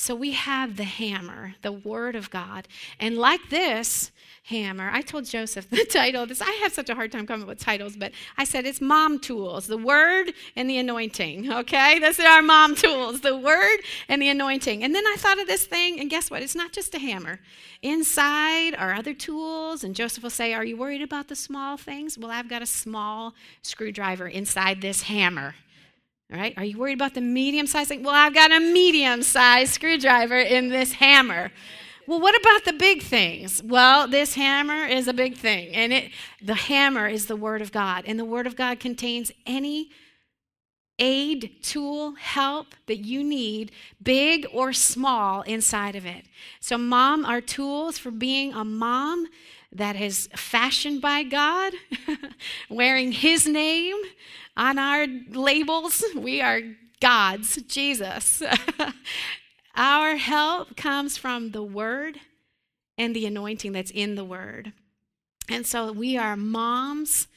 So 0.01 0.15
we 0.15 0.31
have 0.31 0.77
the 0.77 0.83
hammer, 0.83 1.53
the 1.61 1.71
word 1.71 2.15
of 2.15 2.31
God. 2.31 2.67
And 2.99 3.19
like 3.19 3.51
this 3.51 4.09
hammer, 4.45 4.89
I 4.91 5.01
told 5.01 5.25
Joseph 5.25 5.69
the 5.69 5.85
title, 5.85 6.25
this 6.25 6.41
I 6.41 6.49
have 6.63 6.73
such 6.73 6.89
a 6.89 6.95
hard 6.95 7.11
time 7.11 7.27
coming 7.27 7.43
up 7.43 7.47
with 7.47 7.59
titles, 7.59 7.95
but 7.95 8.11
I 8.35 8.43
said 8.43 8.65
it's 8.65 8.81
mom 8.81 9.19
tools, 9.19 9.67
the 9.67 9.77
word 9.77 10.33
and 10.55 10.67
the 10.67 10.79
anointing. 10.79 11.53
Okay? 11.53 11.99
Those 11.99 12.19
are 12.19 12.27
our 12.27 12.41
mom 12.41 12.73
tools, 12.73 13.21
the 13.21 13.37
word 13.37 13.81
and 14.09 14.19
the 14.19 14.29
anointing. 14.29 14.83
And 14.83 14.95
then 14.95 15.05
I 15.05 15.17
thought 15.19 15.39
of 15.39 15.45
this 15.45 15.67
thing, 15.67 15.99
and 15.99 16.09
guess 16.09 16.31
what? 16.31 16.41
It's 16.41 16.55
not 16.55 16.71
just 16.71 16.95
a 16.95 16.99
hammer. 16.99 17.39
Inside 17.83 18.73
are 18.73 18.95
other 18.95 19.13
tools, 19.13 19.83
and 19.83 19.93
Joseph 19.93 20.23
will 20.23 20.31
say, 20.31 20.55
Are 20.55 20.65
you 20.65 20.77
worried 20.77 21.03
about 21.03 21.27
the 21.27 21.35
small 21.35 21.77
things? 21.77 22.17
Well, 22.17 22.31
I've 22.31 22.49
got 22.49 22.63
a 22.63 22.65
small 22.65 23.35
screwdriver 23.61 24.27
inside 24.27 24.81
this 24.81 25.03
hammer. 25.03 25.53
All 26.31 26.39
right? 26.39 26.53
Are 26.57 26.63
you 26.63 26.77
worried 26.77 26.93
about 26.93 27.13
the 27.13 27.21
medium 27.21 27.67
size 27.67 27.87
thing? 27.87 28.03
Well, 28.03 28.15
I've 28.15 28.33
got 28.33 28.51
a 28.51 28.59
medium 28.59 29.21
sized 29.21 29.73
screwdriver 29.73 30.39
in 30.39 30.69
this 30.69 30.93
hammer. 30.93 31.51
Well, 32.07 32.21
what 32.21 32.39
about 32.39 32.65
the 32.65 32.73
big 32.73 33.03
things? 33.03 33.61
Well, 33.63 34.07
this 34.07 34.35
hammer 34.35 34.85
is 34.85 35.07
a 35.07 35.13
big 35.13 35.37
thing. 35.37 35.73
And 35.73 35.91
it 35.91 36.11
the 36.41 36.55
hammer 36.55 37.07
is 37.07 37.25
the 37.25 37.35
word 37.35 37.61
of 37.61 37.71
God. 37.71 38.05
And 38.07 38.17
the 38.17 38.25
word 38.25 38.47
of 38.47 38.55
God 38.55 38.79
contains 38.79 39.31
any 39.45 39.91
aid, 40.99 41.57
tool, 41.63 42.13
help 42.15 42.75
that 42.85 42.99
you 42.99 43.23
need, 43.23 43.71
big 44.01 44.45
or 44.53 44.71
small, 44.71 45.41
inside 45.41 45.95
of 45.95 46.05
it. 46.05 46.25
So, 46.59 46.77
mom, 46.77 47.25
our 47.25 47.41
tools 47.41 47.97
for 47.97 48.11
being 48.11 48.53
a 48.53 48.63
mom 48.63 49.27
that 49.71 49.95
is 49.95 50.27
fashioned 50.35 51.01
by 51.01 51.23
God, 51.23 51.73
wearing 52.69 53.11
His 53.11 53.47
name 53.47 53.97
on 54.57 54.77
our 54.77 55.07
labels. 55.29 56.03
We 56.15 56.41
are 56.41 56.61
God's, 56.99 57.61
Jesus. 57.63 58.43
our 59.75 60.15
help 60.15 60.75
comes 60.75 61.17
from 61.17 61.51
the 61.51 61.63
Word 61.63 62.19
and 62.97 63.15
the 63.15 63.25
anointing 63.25 63.71
that's 63.71 63.91
in 63.91 64.15
the 64.15 64.25
Word. 64.25 64.73
And 65.49 65.65
so 65.65 65.91
we 65.91 66.17
are 66.17 66.35
moms 66.35 67.27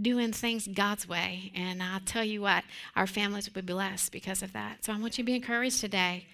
doing 0.00 0.32
things 0.32 0.68
God's 0.68 1.08
way. 1.08 1.52
And 1.54 1.82
I'll 1.82 2.00
tell 2.00 2.24
you 2.24 2.40
what, 2.40 2.64
our 2.94 3.06
families 3.06 3.46
will 3.46 3.62
be 3.62 3.72
blessed 3.72 4.12
because 4.12 4.42
of 4.42 4.52
that. 4.52 4.84
So 4.84 4.92
I 4.92 4.98
want 4.98 5.18
you 5.18 5.24
to 5.24 5.26
be 5.26 5.34
encouraged 5.34 5.80
today. 5.80 6.26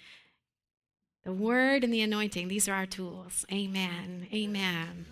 The 1.24 1.32
word 1.32 1.84
and 1.84 1.92
the 1.92 2.02
anointing, 2.02 2.48
these 2.48 2.68
are 2.68 2.74
our 2.74 2.84
tools. 2.84 3.46
Amen. 3.50 4.26
Amen. 4.30 5.06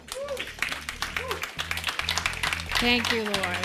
Thank 2.77 3.11
you, 3.11 3.23
Lord. 3.23 3.57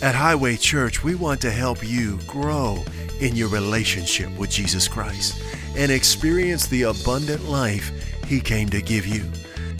At 0.00 0.14
Highway 0.14 0.54
Church, 0.54 1.02
we 1.02 1.16
want 1.16 1.40
to 1.40 1.50
help 1.50 1.82
you 1.82 2.20
grow 2.28 2.84
in 3.20 3.34
your 3.34 3.48
relationship 3.48 4.30
with 4.38 4.48
Jesus 4.48 4.86
Christ 4.86 5.42
and 5.76 5.90
experience 5.90 6.68
the 6.68 6.82
abundant 6.82 7.48
life 7.48 7.90
He 8.26 8.40
came 8.40 8.68
to 8.68 8.80
give 8.80 9.08
you. 9.08 9.24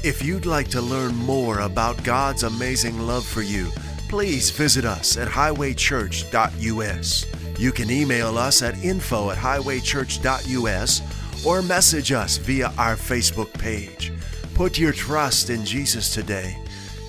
If 0.03 0.25
you'd 0.25 0.45
like 0.45 0.71
to 0.71 0.81
learn 0.81 1.15
more 1.15 1.61
about 1.61 2.03
God's 2.03 2.43
amazing 2.43 2.99
love 2.99 3.25
for 3.25 3.43
you, 3.43 3.69
please 4.09 4.51
visit 4.51 4.85
us 4.85 5.17
at 5.17 5.29
highwaychurch.us. 5.29 7.42
You 7.63 7.71
can 7.71 7.93
email 7.93 8.39
us 8.39 8.61
at 8.61 8.83
info 8.83 9.31
at 9.31 9.39
highwaychurch.us 9.39 11.47
or 11.47 11.63
message 11.63 12.11
us 12.11 12.39
via 12.39 12.73
our 12.77 12.97
Facebook 12.97 13.53
page. 13.53 14.13
Put 14.55 14.81
your 14.81 14.91
trust 14.91 15.49
in 15.49 15.65
Jesus 15.65 16.13
today 16.13 16.59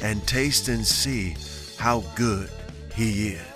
and 0.04 0.22
taste 0.28 0.68
and 0.68 0.86
see 0.86 1.36
how 1.80 2.01
good 2.16 2.51
He 2.93 3.30
is. 3.30 3.53